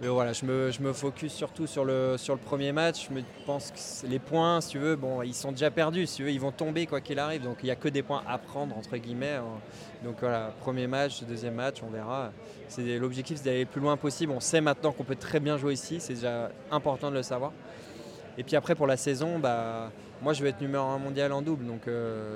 Mais 0.00 0.08
voilà, 0.08 0.32
je 0.32 0.44
me, 0.44 0.72
je 0.72 0.82
me 0.82 0.92
focus 0.92 1.32
surtout 1.32 1.68
sur 1.68 1.84
le, 1.84 2.16
sur 2.18 2.34
le 2.34 2.40
premier 2.40 2.72
match. 2.72 3.08
Je 3.08 3.14
me 3.14 3.22
pense 3.46 3.70
que 3.70 4.08
les 4.08 4.18
points, 4.18 4.60
si 4.60 4.70
tu 4.70 4.78
veux, 4.78 4.96
bon, 4.96 5.22
ils 5.22 5.34
sont 5.34 5.52
déjà 5.52 5.70
perdus. 5.70 6.08
Si 6.08 6.16
tu 6.16 6.24
veux, 6.24 6.32
ils 6.32 6.40
vont 6.40 6.50
tomber 6.50 6.86
quoi 6.86 7.00
qu'il 7.00 7.20
arrive. 7.20 7.44
Donc 7.44 7.58
il 7.62 7.66
n'y 7.66 7.70
a 7.70 7.76
que 7.76 7.88
des 7.88 8.02
points 8.02 8.24
à 8.26 8.36
prendre, 8.38 8.76
entre 8.76 8.96
guillemets. 8.96 9.38
Donc 10.02 10.16
voilà, 10.18 10.52
premier 10.58 10.88
match, 10.88 11.22
deuxième 11.22 11.54
match, 11.54 11.82
on 11.86 11.90
verra. 11.90 12.32
L'objectif, 12.78 13.36
c'est 13.36 13.44
d'aller 13.44 13.60
le 13.60 13.66
plus 13.66 13.80
loin 13.80 13.96
possible. 13.96 14.32
On 14.32 14.40
sait 14.40 14.60
maintenant 14.60 14.90
qu'on 14.90 15.04
peut 15.04 15.14
très 15.14 15.38
bien 15.38 15.56
jouer 15.56 15.74
ici. 15.74 15.98
C'est 16.00 16.14
déjà 16.14 16.50
important 16.72 17.10
de 17.10 17.14
le 17.14 17.22
savoir. 17.22 17.52
Et 18.36 18.42
puis 18.42 18.56
après, 18.56 18.74
pour 18.74 18.88
la 18.88 18.96
saison, 18.96 19.38
bah, 19.38 19.92
moi, 20.20 20.32
je 20.32 20.42
vais 20.42 20.48
être 20.48 20.60
numéro 20.60 20.84
un 20.84 20.98
mondial 20.98 21.30
en 21.30 21.42
double. 21.42 21.64
Donc, 21.64 21.82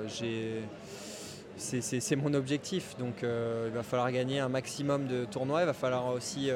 j'ai 0.07 0.61
c'est 1.57 2.15
mon 2.15 2.33
objectif. 2.33 2.95
Donc 2.97 3.23
il 3.23 3.71
va 3.73 3.83
falloir 3.83 4.11
gagner 4.11 4.39
un 4.39 4.49
maximum 4.49 5.07
de 5.07 5.25
tournois. 5.25 5.61
Il 5.61 5.65
va 5.65 5.73
falloir 5.73 6.07
aussi 6.07 6.49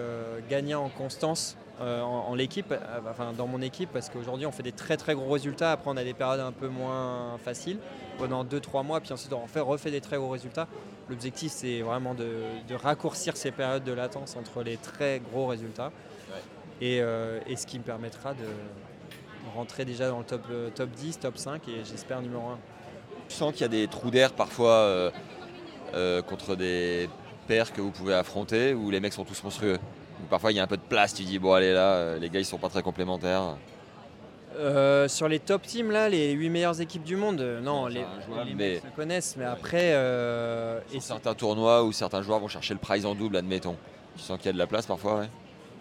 gagner 0.49 0.76
en 0.76 0.89
constance 0.89 1.58
euh, 1.82 2.02
en, 2.02 2.36
l'équipe, 2.36 2.72
euh, 2.72 2.99
enfin 3.10 3.34
dans 3.36 3.47
mon 3.47 3.60
équipe, 3.60 3.89
parce 3.91 4.10
qu'aujourd'hui 4.10 4.45
on 4.45 4.52
fait 4.52 4.62
des 4.62 4.72
très 4.72 4.97
très 4.97 5.16
gros 5.16 5.32
résultats. 5.32 5.72
Après 5.72 5.89
on 5.89 5.97
a 5.97 6.04
des 6.04 6.14
périodes 6.14 6.39
un 6.39 6.52
peu 6.52 6.68
moins 6.68 7.39
faciles 7.43 7.80
pendant 8.20 8.43
2-3 8.43 8.86
mois, 8.86 8.99
puis 8.99 9.12
ensuite 9.12 9.34
on 9.34 9.39
refait, 9.39 9.62
refait 9.62 9.89
des 9.89 10.02
très 10.02 10.18
gros 10.18 10.30
résultats. 10.30 10.68
L'objectif 11.10 11.52
c'est 11.52 11.82
vraiment 11.82 12.14
de, 12.14 12.76
raccourcir 12.76 13.36
ces 13.36 13.49
périodes 13.49 13.84
de 13.84 13.93
latence 13.93 14.36
entre 14.36 14.62
les 14.62 14.78
très 14.78 15.22
gros 15.32 15.47
résultats 15.47 15.91
euh, 16.84 17.39
et, 17.47 17.56
ce 17.56 17.66
qui 17.66 17.80
me 17.80 17.84
permettra 17.84 18.34
de 18.36 18.45
rentrer 19.56 19.84
déjà 19.84 20.08
dans 20.10 20.20
le 20.20 20.26
top, 20.26 20.45
top 20.76 20.89
10, 20.91 21.20
top 21.20 21.38
5 21.38 21.68
et 21.68 21.84
j'espère 21.84 22.22
numéro 22.22 22.47
1. 22.47 22.60
Tu 23.32 23.38
sens 23.38 23.54
qu'il 23.54 23.62
y 23.62 23.66
a 23.66 23.70
des 23.70 23.88
trous 23.88 24.12
d'air 24.12 24.34
parfois 24.34 25.12
contre 26.28 26.56
des 26.56 27.10
paires 27.48 27.72
que 27.72 27.82
vous 27.82 27.92
pouvez 27.92 28.14
affronter 28.14 28.74
ou 28.74 28.92
les 28.92 29.00
mecs 29.00 29.14
sont 29.14 29.24
tous 29.24 29.42
monstrueux? 29.44 29.80
Parfois, 30.30 30.52
il 30.52 30.56
y 30.56 30.60
a 30.60 30.64
un 30.64 30.68
peu 30.68 30.78
de 30.78 30.82
place. 30.82 31.14
Tu 31.14 31.24
dis, 31.24 31.40
bon, 31.40 31.54
allez, 31.54 31.74
là, 31.74 31.94
euh, 31.94 32.20
les 32.20 32.30
gars, 32.30 32.40
ils 32.40 32.46
sont 32.46 32.58
pas 32.58 32.70
très 32.70 32.84
complémentaires. 32.84 33.58
Euh, 34.60 35.08
sur 35.08 35.28
les 35.28 35.40
top 35.40 35.62
teams, 35.64 35.92
là, 35.92 36.10
les 36.10 36.34
8 36.34 36.50
meilleures 36.50 36.82
équipes 36.82 37.04
du 37.04 37.16
monde, 37.16 37.40
euh, 37.40 37.62
non, 37.62 37.88
les, 37.88 38.06
les 38.58 38.80
se 38.80 38.96
connaissent, 38.96 39.36
mais 39.38 39.46
après. 39.46 39.92
et 40.94 41.00
certains 41.00 41.34
tournois 41.34 41.84
où 41.84 41.92
certains 41.92 42.22
joueurs 42.22 42.40
vont 42.40 42.50
chercher 42.50 42.74
le 42.74 42.80
prize 42.80 43.06
en 43.06 43.16
double, 43.16 43.38
admettons. 43.38 43.78
Tu 44.18 44.24
sens 44.24 44.38
qu'il 44.38 44.48
y 44.48 44.50
a 44.50 44.54
de 44.54 44.58
la 44.58 44.68
place 44.68 44.86
parfois, 44.86 45.20
ouais 45.20 45.30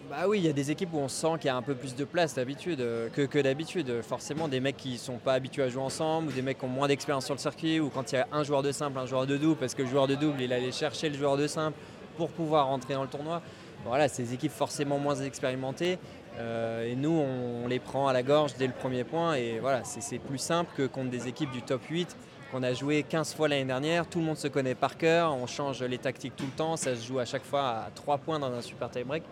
bah 0.09 0.27
oui, 0.27 0.39
il 0.39 0.45
y 0.45 0.49
a 0.49 0.53
des 0.53 0.71
équipes 0.71 0.93
où 0.93 0.97
on 0.97 1.07
sent 1.07 1.33
qu'il 1.39 1.47
y 1.47 1.49
a 1.49 1.55
un 1.55 1.61
peu 1.61 1.75
plus 1.75 1.95
de 1.95 2.03
place 2.03 2.35
d'habitude 2.35 2.79
que, 3.13 3.25
que 3.25 3.39
d'habitude. 3.39 4.01
Forcément, 4.01 4.47
des 4.47 4.59
mecs 4.59 4.77
qui 4.77 4.97
sont 4.97 5.17
pas 5.17 5.33
habitués 5.33 5.63
à 5.63 5.69
jouer 5.69 5.81
ensemble, 5.81 6.29
ou 6.29 6.31
des 6.31 6.41
mecs 6.41 6.59
qui 6.59 6.65
ont 6.65 6.69
moins 6.69 6.87
d'expérience 6.87 7.25
sur 7.25 7.33
le 7.33 7.39
circuit, 7.39 7.79
ou 7.79 7.89
quand 7.89 8.11
il 8.11 8.15
y 8.15 8.17
a 8.17 8.27
un 8.31 8.43
joueur 8.43 8.63
de 8.63 8.71
simple, 8.71 8.99
un 8.99 9.05
joueur 9.05 9.25
de 9.25 9.37
double, 9.37 9.57
parce 9.57 9.73
que 9.73 9.83
le 9.83 9.87
joueur 9.87 10.07
de 10.07 10.15
double, 10.15 10.41
il 10.41 10.51
allait 10.51 10.71
chercher 10.71 11.09
le 11.09 11.17
joueur 11.17 11.37
de 11.37 11.47
simple 11.47 11.77
pour 12.17 12.29
pouvoir 12.29 12.67
rentrer 12.67 12.93
dans 12.93 13.03
le 13.03 13.09
tournoi 13.09 13.41
voilà, 13.85 14.07
ces 14.07 14.33
équipes 14.33 14.51
forcément 14.51 14.99
moins 14.99 15.15
expérimentées. 15.15 15.97
Euh, 16.37 16.89
et 16.89 16.95
nous, 16.95 17.11
on, 17.11 17.67
les 17.67 17.79
prend 17.79 18.07
à 18.07 18.13
la 18.13 18.23
gorge 18.23 18.53
dès 18.57 18.67
le 18.67 18.73
premier 18.73 19.03
point. 19.03 19.33
Et 19.33 19.59
voilà, 19.59 19.83
c'est 19.83 20.19
plus 20.19 20.37
simple 20.37 20.71
que 20.75 20.87
contre 20.87 21.09
des 21.09 21.27
équipes 21.27 21.51
du 21.51 21.61
top 21.61 21.83
8 21.89 22.15
qu'on 22.51 22.63
a 22.63 22.73
joué 22.73 23.03
15 23.03 23.33
fois 23.33 23.47
l'année 23.47 23.65
dernière. 23.65 24.07
Tout 24.07 24.19
le 24.19 24.25
monde 24.25 24.37
se 24.37 24.47
connaît 24.47 24.75
par 24.75 24.97
cœur. 24.97 25.33
On 25.33 25.47
change 25.47 25.81
les 25.83 25.97
tactiques 25.97 26.35
tout 26.35 26.45
le 26.45 26.51
temps. 26.51 26.75
Ça 26.75 26.95
se 26.95 27.07
joue 27.07 27.19
à 27.19 27.25
chaque 27.25 27.45
fois 27.45 27.69
à 27.69 27.89
3 27.95 28.17
points 28.19 28.39
dans 28.39 28.51
un 28.51 28.61
super 28.61 28.89
tie-break. 28.89 29.23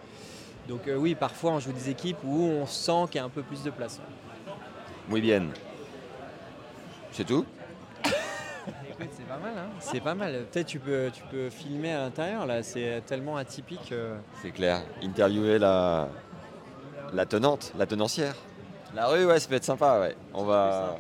Donc 0.70 0.88
euh, 0.88 0.96
oui, 0.96 1.16
parfois 1.16 1.54
on 1.54 1.60
joue 1.60 1.72
des 1.72 1.90
équipes 1.90 2.20
où 2.24 2.44
on 2.44 2.68
sent 2.68 3.08
qu'il 3.08 3.16
y 3.16 3.20
a 3.20 3.26
un 3.26 3.30
peu 3.30 3.42
plus 3.42 3.64
de 3.64 3.72
place. 3.72 4.00
Muy 5.10 5.20
bien. 5.20 5.48
C'est 7.12 7.26
tout? 7.26 7.44
C'est 8.06 9.28
pas 9.28 9.38
mal. 9.38 9.54
Hein. 9.58 9.70
c'est 9.80 10.00
pas 10.02 10.14
mal. 10.14 10.46
Peut-être 10.52 10.68
tu 10.68 10.80
peux, 10.80 11.10
tu 11.12 11.24
peux 11.32 11.50
filmer 11.50 11.94
à 11.94 12.02
l'intérieur 12.02 12.46
là. 12.46 12.62
C'est 12.62 13.02
tellement 13.06 13.38
atypique. 13.38 13.92
Euh. 13.94 14.18
C'est 14.42 14.52
clair. 14.52 14.82
Interviewer 15.02 15.58
la, 15.58 16.10
la 17.14 17.26
tenante, 17.26 17.74
la 17.78 17.86
tenancière. 17.86 18.36
La 18.94 19.08
rue, 19.08 19.26
ouais, 19.26 19.40
ça 19.40 19.48
peut 19.48 19.56
être 19.56 19.64
sympa. 19.64 20.00
Ouais. 20.02 20.16
On 20.34 20.44
va. 20.44 20.98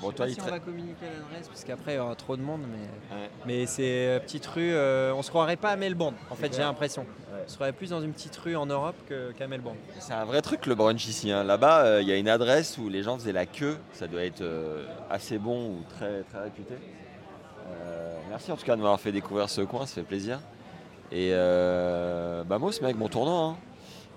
Bon, 0.00 0.12
toi, 0.12 0.28
si 0.28 0.40
on 0.40 0.46
va 0.46 0.60
communiquer 0.60 1.06
l'adresse, 1.06 1.48
parce 1.48 1.64
qu'après 1.64 1.94
il 1.94 1.96
y 1.96 1.98
aura 1.98 2.14
trop 2.14 2.36
de 2.36 2.42
monde, 2.42 2.62
mais, 2.70 3.28
mais 3.46 3.66
c'est 3.66 4.08
euh, 4.08 4.20
petite 4.20 4.46
rue. 4.46 4.72
Euh, 4.72 5.12
on 5.14 5.22
se 5.22 5.30
croirait 5.30 5.56
pas 5.56 5.70
à 5.70 5.76
Melbourne. 5.76 6.14
En 6.30 6.34
fait, 6.34 6.54
j'ai 6.54 6.62
l'impression. 6.62 7.06
On 7.32 7.48
se 7.48 7.54
croirait 7.54 7.72
plus 7.72 7.90
dans 7.90 8.02
une 8.02 8.12
petite 8.12 8.36
rue 8.36 8.56
en 8.56 8.66
Europe 8.66 8.96
qu'à 9.36 9.46
Melbourne. 9.48 9.76
C'est 9.98 10.12
un 10.12 10.24
vrai 10.24 10.42
truc 10.42 10.66
le 10.66 10.74
brunch 10.74 11.06
ici. 11.06 11.32
Hein. 11.32 11.44
Là-bas, 11.44 12.00
il 12.00 12.08
y 12.08 12.12
a 12.12 12.16
une 12.16 12.28
adresse 12.28 12.78
où 12.78 12.88
les 12.88 13.02
gens 13.02 13.18
faisaient 13.18 13.32
la 13.32 13.46
queue. 13.46 13.78
Ça 13.92 14.06
doit 14.06 14.22
être 14.22 14.44
assez 15.10 15.38
bon 15.38 15.70
ou 15.70 15.82
très 15.88 16.22
très 16.24 16.42
réputé. 16.42 16.74
Euh, 17.70 18.18
merci 18.28 18.52
en 18.52 18.56
tout 18.56 18.64
cas 18.64 18.76
de 18.76 18.80
m'avoir 18.80 19.00
fait 19.00 19.12
découvrir 19.12 19.48
ce 19.48 19.60
coin, 19.62 19.86
ça 19.86 19.96
fait 19.96 20.02
plaisir. 20.02 20.40
Et 21.10 21.30
euh, 21.32 22.44
bah 22.44 22.58
moi, 22.58 22.72
c'est 22.72 22.82
mec, 22.82 22.96
mon 22.96 23.08
tournoi. 23.08 23.38
Hein. 23.38 23.56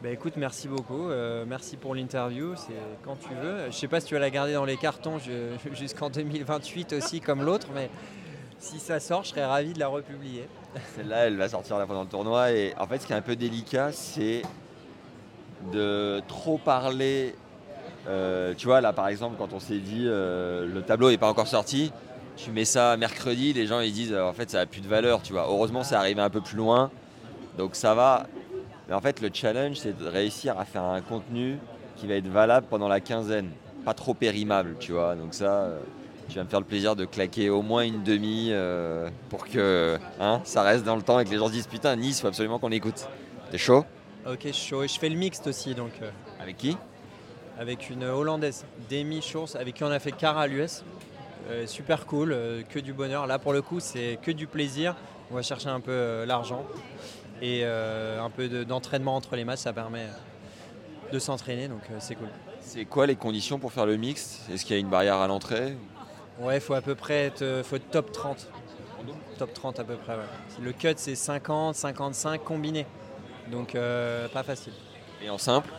Bah 0.02 0.10
écoute, 0.10 0.34
merci 0.36 0.68
beaucoup. 0.68 1.10
Euh, 1.10 1.46
merci 1.48 1.78
pour 1.78 1.94
l'interview. 1.94 2.56
C'est 2.56 2.74
quand 3.04 3.16
tu 3.18 3.30
veux. 3.36 3.68
Je 3.68 3.76
sais 3.76 3.88
pas 3.88 4.00
si 4.00 4.08
tu 4.08 4.16
vas 4.16 4.20
la 4.20 4.32
garder 4.32 4.54
dans 4.54 4.66
les 4.66 4.78
cartons 4.78 5.20
jusqu'en 5.74 6.10
2028 6.10 6.94
aussi, 6.94 7.22
comme 7.22 7.44
l'autre, 7.44 7.68
mais 7.76 7.88
si 8.58 8.80
ça 8.80 9.00
sort, 9.00 9.24
je 9.24 9.30
serais 9.30 9.46
ravi 9.46 9.74
de 9.74 9.80
la 9.80 9.88
republier. 9.88 10.48
Celle-là, 10.96 11.28
elle 11.28 11.38
va 11.38 11.48
sortir 11.50 11.78
la 11.78 11.86
pendant 11.86 12.02
le 12.02 12.08
tournoi. 12.08 12.52
Et 12.52 12.74
en 12.80 12.88
fait, 12.88 12.98
ce 12.98 13.06
qui 13.06 13.14
est 13.14 13.16
un 13.16 13.22
peu 13.22 13.36
délicat, 13.36 13.92
c'est 13.92 14.42
de 15.72 16.20
trop 16.28 16.58
parler. 16.58 17.36
tu 18.58 18.66
vois, 18.66 18.82
là, 18.82 18.94
par 18.94 19.08
exemple, 19.08 19.36
quand 19.38 19.54
on 19.54 19.60
s'est 19.60 19.78
dit 19.78 20.06
le 20.06 20.82
tableau 20.82 21.12
n'est 21.12 21.20
pas 21.20 21.30
encore 21.30 21.48
sorti, 21.48 21.94
tu 22.38 22.50
mets 22.50 22.66
ça 22.66 22.98
mercredi, 22.98 23.54
les 23.54 23.68
gens 23.68 23.82
ils 23.82 23.94
disent 23.94 24.16
en 24.16 24.34
fait 24.34 24.50
ça 24.50 24.60
n'a 24.60 24.66
plus 24.66 24.82
de 24.82 24.88
valeur, 24.88 25.22
tu 25.22 25.34
vois. 25.34 25.46
Heureusement 25.48 25.84
c'est 25.84 25.96
arrivé 25.96 26.22
un 26.22 26.30
peu 26.32 26.42
plus 26.42 26.58
loin, 26.58 26.90
donc 27.58 27.76
ça 27.76 27.94
va. 27.94 28.26
Mais 28.92 28.98
en 28.98 29.00
fait 29.00 29.22
le 29.22 29.30
challenge 29.34 29.78
c'est 29.78 29.98
de 29.98 30.06
réussir 30.06 30.60
à 30.60 30.66
faire 30.66 30.84
un 30.84 31.00
contenu 31.00 31.58
qui 31.96 32.08
va 32.08 32.16
être 32.16 32.28
valable 32.28 32.68
pendant 32.70 32.90
la 32.90 33.00
quinzaine, 33.00 33.50
pas 33.86 33.94
trop 33.94 34.14
périmable, 34.14 34.76
tu 34.82 34.92
vois. 34.92 35.16
Donc 35.16 35.34
ça, 35.34 35.62
euh, 35.62 35.80
tu 36.28 36.36
vas 36.36 36.44
me 36.44 36.50
faire 36.50 36.60
le 36.60 36.66
plaisir 36.66 36.98
de 36.98 37.06
claquer 37.06 37.50
au 37.50 37.62
moins 37.62 37.84
une 37.84 38.04
demi 38.04 38.50
euh, 38.52 39.10
pour 39.30 39.48
que 39.48 39.98
hein, 40.20 40.42
ça 40.44 40.64
reste 40.64 40.84
dans 40.84 40.98
le 40.98 41.04
temps 41.04 41.22
et 41.22 41.24
que 41.24 41.30
les 41.30 41.38
gens 41.38 41.48
se 41.48 41.54
disent 41.54 41.68
putain 41.68 41.96
Nice, 41.96 42.20
faut 42.20 42.28
absolument 42.28 42.60
qu'on 42.60 42.72
écoute. 42.74 43.08
T'es 43.50 43.58
chaud? 43.58 43.86
Ok, 44.30 44.52
chaud. 44.52 44.84
Et 44.84 44.90
je 44.90 45.00
fais 45.00 45.08
le 45.08 45.16
mixte 45.16 45.48
aussi 45.48 45.74
donc. 45.74 45.94
Euh, 46.02 46.12
avec 46.42 46.58
qui? 46.58 46.76
Avec 47.58 47.90
une 47.90 48.04
hollandaise, 48.04 48.66
Demi 48.90 49.22
Schurz, 49.22 49.56
avec 49.56 49.76
qui 49.76 49.86
on 49.86 49.92
a 49.92 50.00
fait 50.00 50.12
car 50.12 50.38
à 50.38 50.48
l'US. 50.48 50.84
Euh, 51.50 51.66
super 51.66 52.06
cool, 52.06 52.36
que 52.70 52.80
du 52.80 52.92
bonheur. 52.92 53.26
Là 53.26 53.40
pour 53.40 53.54
le 53.54 53.62
coup 53.62 53.80
c'est 53.80 54.20
que 54.22 54.32
du 54.32 54.48
plaisir. 54.48 54.98
On 55.32 55.36
va 55.36 55.44
chercher 55.44 55.70
un 55.70 55.80
peu 55.80 56.26
l'argent 56.26 56.66
et 57.42 57.64
un 57.64 58.30
peu 58.30 58.66
d'entraînement 58.66 59.16
entre 59.16 59.36
les 59.36 59.44
matchs, 59.44 59.60
ça 59.60 59.74
permet 59.74 60.08
de 61.12 61.20
s'entraîner 61.20 61.68
donc 61.68 61.82
c'est 62.00 62.16
cool. 62.16 62.30
C'est 62.62 62.86
quoi 62.86 63.06
les 63.06 63.16
conditions 63.16 63.60
pour 63.60 63.74
faire 63.74 63.86
le 63.86 63.98
mix? 63.98 64.42
Est-ce 64.52 64.64
qu'il 64.64 64.76
y 64.76 64.78
a 64.78 64.80
une 64.80 64.90
barrière 64.90 65.18
à 65.18 65.28
l'entrée? 65.28 65.76
Ouais, 66.40 66.58
il 66.58 66.62
faut 66.62 66.74
à 66.74 66.82
peu 66.82 66.96
près 66.96 67.26
être, 67.26 67.62
faut 67.64 67.78
top 67.80 68.12
30. 68.12 68.48
Top 69.38 69.54
30 69.54 69.80
à 69.80 69.84
peu 69.84 69.96
près, 69.96 70.16
Le 70.62 70.72
cut 70.72 70.94
c'est 70.96 71.16
50, 71.16 71.76
55 71.76 72.44
combiné. 72.44 72.86
Donc 73.52 73.74
pas 73.74 74.44
facile. 74.44 74.74
Et 75.24 75.30
en 75.30 75.38
simple? 75.38 75.70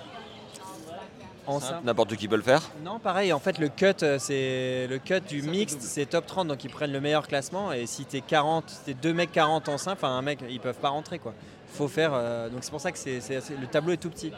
N'importe 1.85 2.17
qui 2.17 2.29
peut 2.29 2.37
le 2.37 2.43
faire 2.43 2.63
Non, 2.85 2.99
pareil. 2.99 3.33
En 3.33 3.39
fait, 3.39 3.59
le 3.59 3.69
cut, 3.69 3.87
euh, 4.03 4.19
c'est 4.19 4.87
le 4.89 4.99
cut 4.99 5.21
du 5.21 5.43
mixte, 5.43 5.81
c'est 5.81 6.07
top 6.07 6.27
30, 6.27 6.49
donc 6.49 6.63
ils 6.65 6.71
prennent 6.71 6.93
le 6.93 7.01
meilleur 7.01 7.27
classement. 7.27 7.73
Et 7.73 7.87
si 7.87 8.05
t'es 8.05 8.21
40, 8.21 8.65
t'es 8.87 8.95
deux 8.95 9.13
mecs 9.13 9.33
40 9.33 9.69
en 9.69 9.79
simple, 9.79 9.99
enfin 9.99 10.17
un 10.17 10.23
mec, 10.23 10.41
ils 10.49 10.61
peuvent 10.61 10.79
pas 10.79 10.91
rentrer 10.91 11.19
quoi. 11.19 11.35
Faut 11.69 11.89
faire. 11.89 12.13
Euh, 12.15 12.49
donc 12.49 12.63
c'est 12.63 12.71
pour 12.71 12.81
ça 12.81 12.93
que 12.93 12.99
c'est, 12.99 13.21
le 13.61 13.67
tableau 13.67 13.93
est 13.93 13.97
tout 13.97 14.11
petit. 14.11 14.33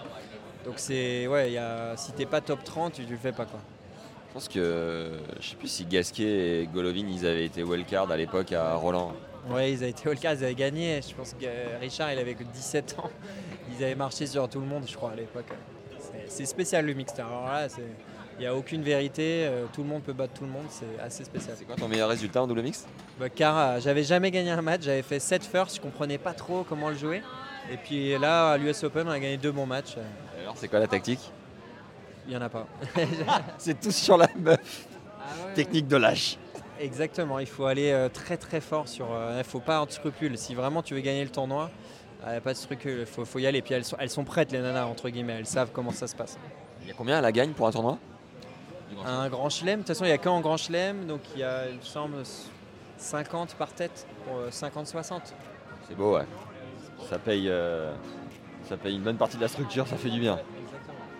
Donc 0.64 0.74
c'est 0.76 1.26
ouais, 1.26 1.52
y 1.52 1.58
a, 1.58 1.96
si 1.96 2.12
t'es 2.12 2.26
pas 2.26 2.40
top 2.40 2.64
30, 2.64 2.94
tu, 2.94 3.02
le 3.02 3.16
fais 3.16 3.32
pas 3.32 3.44
quoi. 3.44 3.60
Je 4.28 4.32
pense 4.32 4.48
que 4.48 5.12
je 5.40 5.50
sais 5.50 5.56
plus 5.56 5.68
si 5.68 5.84
Gasquet 5.84 6.62
et 6.62 6.66
Golovin 6.66 7.06
ils 7.08 7.26
avaient 7.26 7.44
été 7.44 7.62
wildcard 7.62 8.10
à 8.10 8.16
l'époque 8.16 8.52
à 8.52 8.74
Roland. 8.74 9.12
Ouais, 9.50 9.72
ils 9.72 9.76
avaient 9.76 9.90
été 9.90 10.08
wildcard, 10.08 10.34
ils 10.34 10.44
avaient 10.44 10.54
gagné. 10.54 11.00
Je 11.06 11.14
pense 11.14 11.34
que 11.34 11.46
Richard 11.80 12.12
il 12.12 12.18
avait 12.18 12.34
que 12.34 12.44
17 12.44 12.96
ans. 12.98 13.10
Ils 13.70 13.84
avaient 13.84 13.94
marché 13.94 14.26
sur 14.26 14.48
tout 14.48 14.60
le 14.60 14.66
monde, 14.66 14.84
je 14.88 14.96
crois 14.96 15.12
à 15.12 15.16
l'époque 15.16 15.52
c'est 16.28 16.46
spécial 16.46 16.86
le 16.86 16.94
mixte. 16.94 17.18
Alors 17.18 17.46
là, 17.46 17.68
il 18.38 18.40
n'y 18.40 18.46
a 18.46 18.54
aucune 18.54 18.82
vérité, 18.82 19.46
euh, 19.46 19.66
tout 19.72 19.82
le 19.82 19.88
monde 19.88 20.02
peut 20.02 20.12
battre 20.12 20.34
tout 20.34 20.44
le 20.44 20.50
monde, 20.50 20.66
c'est 20.68 21.00
assez 21.00 21.24
spécial. 21.24 21.54
C'est 21.56 21.64
quoi 21.64 21.76
ton 21.76 21.88
meilleur 21.88 22.08
résultat 22.08 22.42
en 22.42 22.46
double 22.46 22.62
mix 22.62 22.86
bah, 23.18 23.28
Car 23.28 23.56
euh, 23.56 23.80
j'avais 23.80 24.02
jamais 24.02 24.30
gagné 24.30 24.50
un 24.50 24.62
match, 24.62 24.82
j'avais 24.82 25.02
fait 25.02 25.20
7 25.20 25.44
first, 25.44 25.76
je 25.76 25.80
comprenais 25.80 26.18
pas 26.18 26.32
trop 26.32 26.64
comment 26.68 26.88
le 26.88 26.96
jouer. 26.96 27.22
Et 27.70 27.76
puis 27.76 28.18
là, 28.18 28.52
à 28.52 28.58
l'US 28.58 28.82
Open, 28.82 29.06
on 29.06 29.10
a 29.10 29.20
gagné 29.20 29.36
deux 29.36 29.52
bons 29.52 29.66
matchs. 29.66 29.96
Alors, 30.42 30.56
c'est 30.56 30.68
quoi 30.68 30.80
la 30.80 30.88
tactique? 30.88 31.20
Il 32.26 32.30
n'y 32.30 32.36
en 32.36 32.42
a 32.42 32.48
pas. 32.48 32.66
c'est 33.58 33.80
tout 33.80 33.92
sur 33.92 34.16
la 34.16 34.28
meuf. 34.36 34.86
Ah 35.20 35.54
Technique 35.54 35.86
de 35.86 35.96
lâche. 35.96 36.36
Exactement, 36.80 37.38
il 37.38 37.46
faut 37.46 37.66
aller 37.66 37.92
euh, 37.92 38.08
très 38.08 38.36
très 38.36 38.60
fort 38.60 38.88
sur. 38.88 39.06
Il 39.30 39.38
ne 39.38 39.42
faut 39.44 39.60
pas 39.60 39.74
avoir 39.74 39.86
de 39.86 39.92
scrupules. 39.92 40.36
Si 40.36 40.54
vraiment 40.54 40.82
tu 40.82 40.94
veux 40.94 41.00
gagner 41.00 41.22
le 41.22 41.30
tournoi, 41.30 41.70
a 42.24 42.40
pas 42.40 42.54
de 42.54 42.58
truc, 42.58 42.80
il 42.84 43.06
faut, 43.06 43.38
y 43.38 43.46
aller. 43.46 43.62
Puis 43.62 43.74
elles 43.74 43.84
sont, 43.84 43.96
elles 43.98 44.10
sont 44.10 44.24
prêtes, 44.24 44.52
les 44.52 44.60
nanas, 44.60 44.86
entre 44.86 45.08
guillemets. 45.08 45.36
Elles 45.38 45.46
savent 45.46 45.70
comment 45.72 45.90
ça 45.90 46.06
se 46.06 46.16
passe. 46.16 46.38
Il 46.82 46.88
y 46.88 46.90
a 46.90 46.94
combien 46.94 47.18
à 47.18 47.20
la 47.20 47.32
gagne 47.32 47.52
pour 47.52 47.66
un 47.66 47.70
tournoi? 47.70 47.98
Un 49.04 49.28
grand 49.28 49.48
chelem. 49.48 49.80
De 49.80 49.84
toute 49.84 49.88
façon, 49.88 50.04
il 50.04 50.08
n'y 50.08 50.14
a 50.14 50.18
qu'un 50.18 50.40
grand 50.40 50.56
chelem. 50.56 51.06
Donc 51.06 51.20
il 51.34 51.40
y 51.40 51.44
a, 51.44 51.68
il 51.68 51.82
semble, 51.82 52.22
50 52.98 53.54
par 53.54 53.72
tête 53.72 54.06
pour 54.24 54.48
50-60. 54.48 55.12
Euh, 55.12 55.18
C'est 55.88 55.96
beau, 55.96 56.16
ouais. 56.16 56.24
Ça 57.08 57.18
paye, 57.18 57.48
euh, 57.48 57.92
ça 58.68 58.76
paye 58.76 58.96
une 58.96 59.02
bonne 59.02 59.16
partie 59.16 59.36
de 59.36 59.42
la 59.42 59.48
structure, 59.48 59.86
ça 59.86 59.96
fait 59.96 60.10
du 60.10 60.20
bien. 60.20 60.38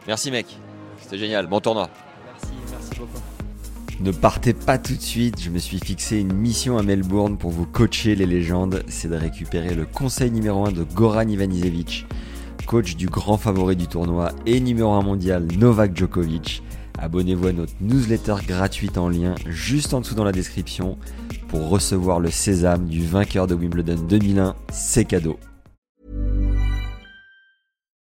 Merci, 0.06 0.30
mec. 0.30 0.46
C'était 0.98 1.18
génial. 1.18 1.46
Bon 1.46 1.60
tournoi. 1.60 1.88
Merci, 2.26 2.54
merci 2.70 2.90
beaucoup. 2.98 3.33
Ne 4.00 4.10
partez 4.10 4.52
pas 4.52 4.76
tout 4.76 4.94
de 4.94 5.00
suite, 5.00 5.40
je 5.40 5.50
me 5.50 5.58
suis 5.58 5.78
fixé 5.78 6.18
une 6.18 6.32
mission 6.32 6.78
à 6.78 6.82
Melbourne 6.82 7.38
pour 7.38 7.50
vous 7.52 7.64
coacher 7.64 8.16
les 8.16 8.26
légendes, 8.26 8.82
c'est 8.88 9.08
de 9.08 9.14
récupérer 9.14 9.74
le 9.74 9.86
conseil 9.86 10.30
numéro 10.32 10.66
1 10.66 10.72
de 10.72 10.82
Goran 10.82 11.28
Ivanisevic, 11.28 12.06
coach 12.66 12.96
du 12.96 13.06
grand 13.06 13.36
favori 13.36 13.76
du 13.76 13.86
tournoi 13.86 14.32
et 14.46 14.60
numéro 14.60 14.92
1 14.92 15.02
mondial 15.02 15.46
Novak 15.56 15.96
Djokovic, 15.96 16.62
abonnez-vous 16.98 17.46
à 17.46 17.52
notre 17.52 17.74
newsletter 17.80 18.36
gratuite 18.46 18.98
en 18.98 19.08
lien 19.08 19.36
juste 19.46 19.94
en 19.94 20.00
dessous 20.00 20.16
dans 20.16 20.24
la 20.24 20.32
description 20.32 20.98
pour 21.48 21.68
recevoir 21.68 22.18
le 22.18 22.30
sésame 22.30 22.86
du 22.86 23.06
vainqueur 23.06 23.46
de 23.46 23.54
Wimbledon 23.54 23.96
2001. 24.08 24.56
C'est 24.72 25.04
cadeau. 25.04 25.38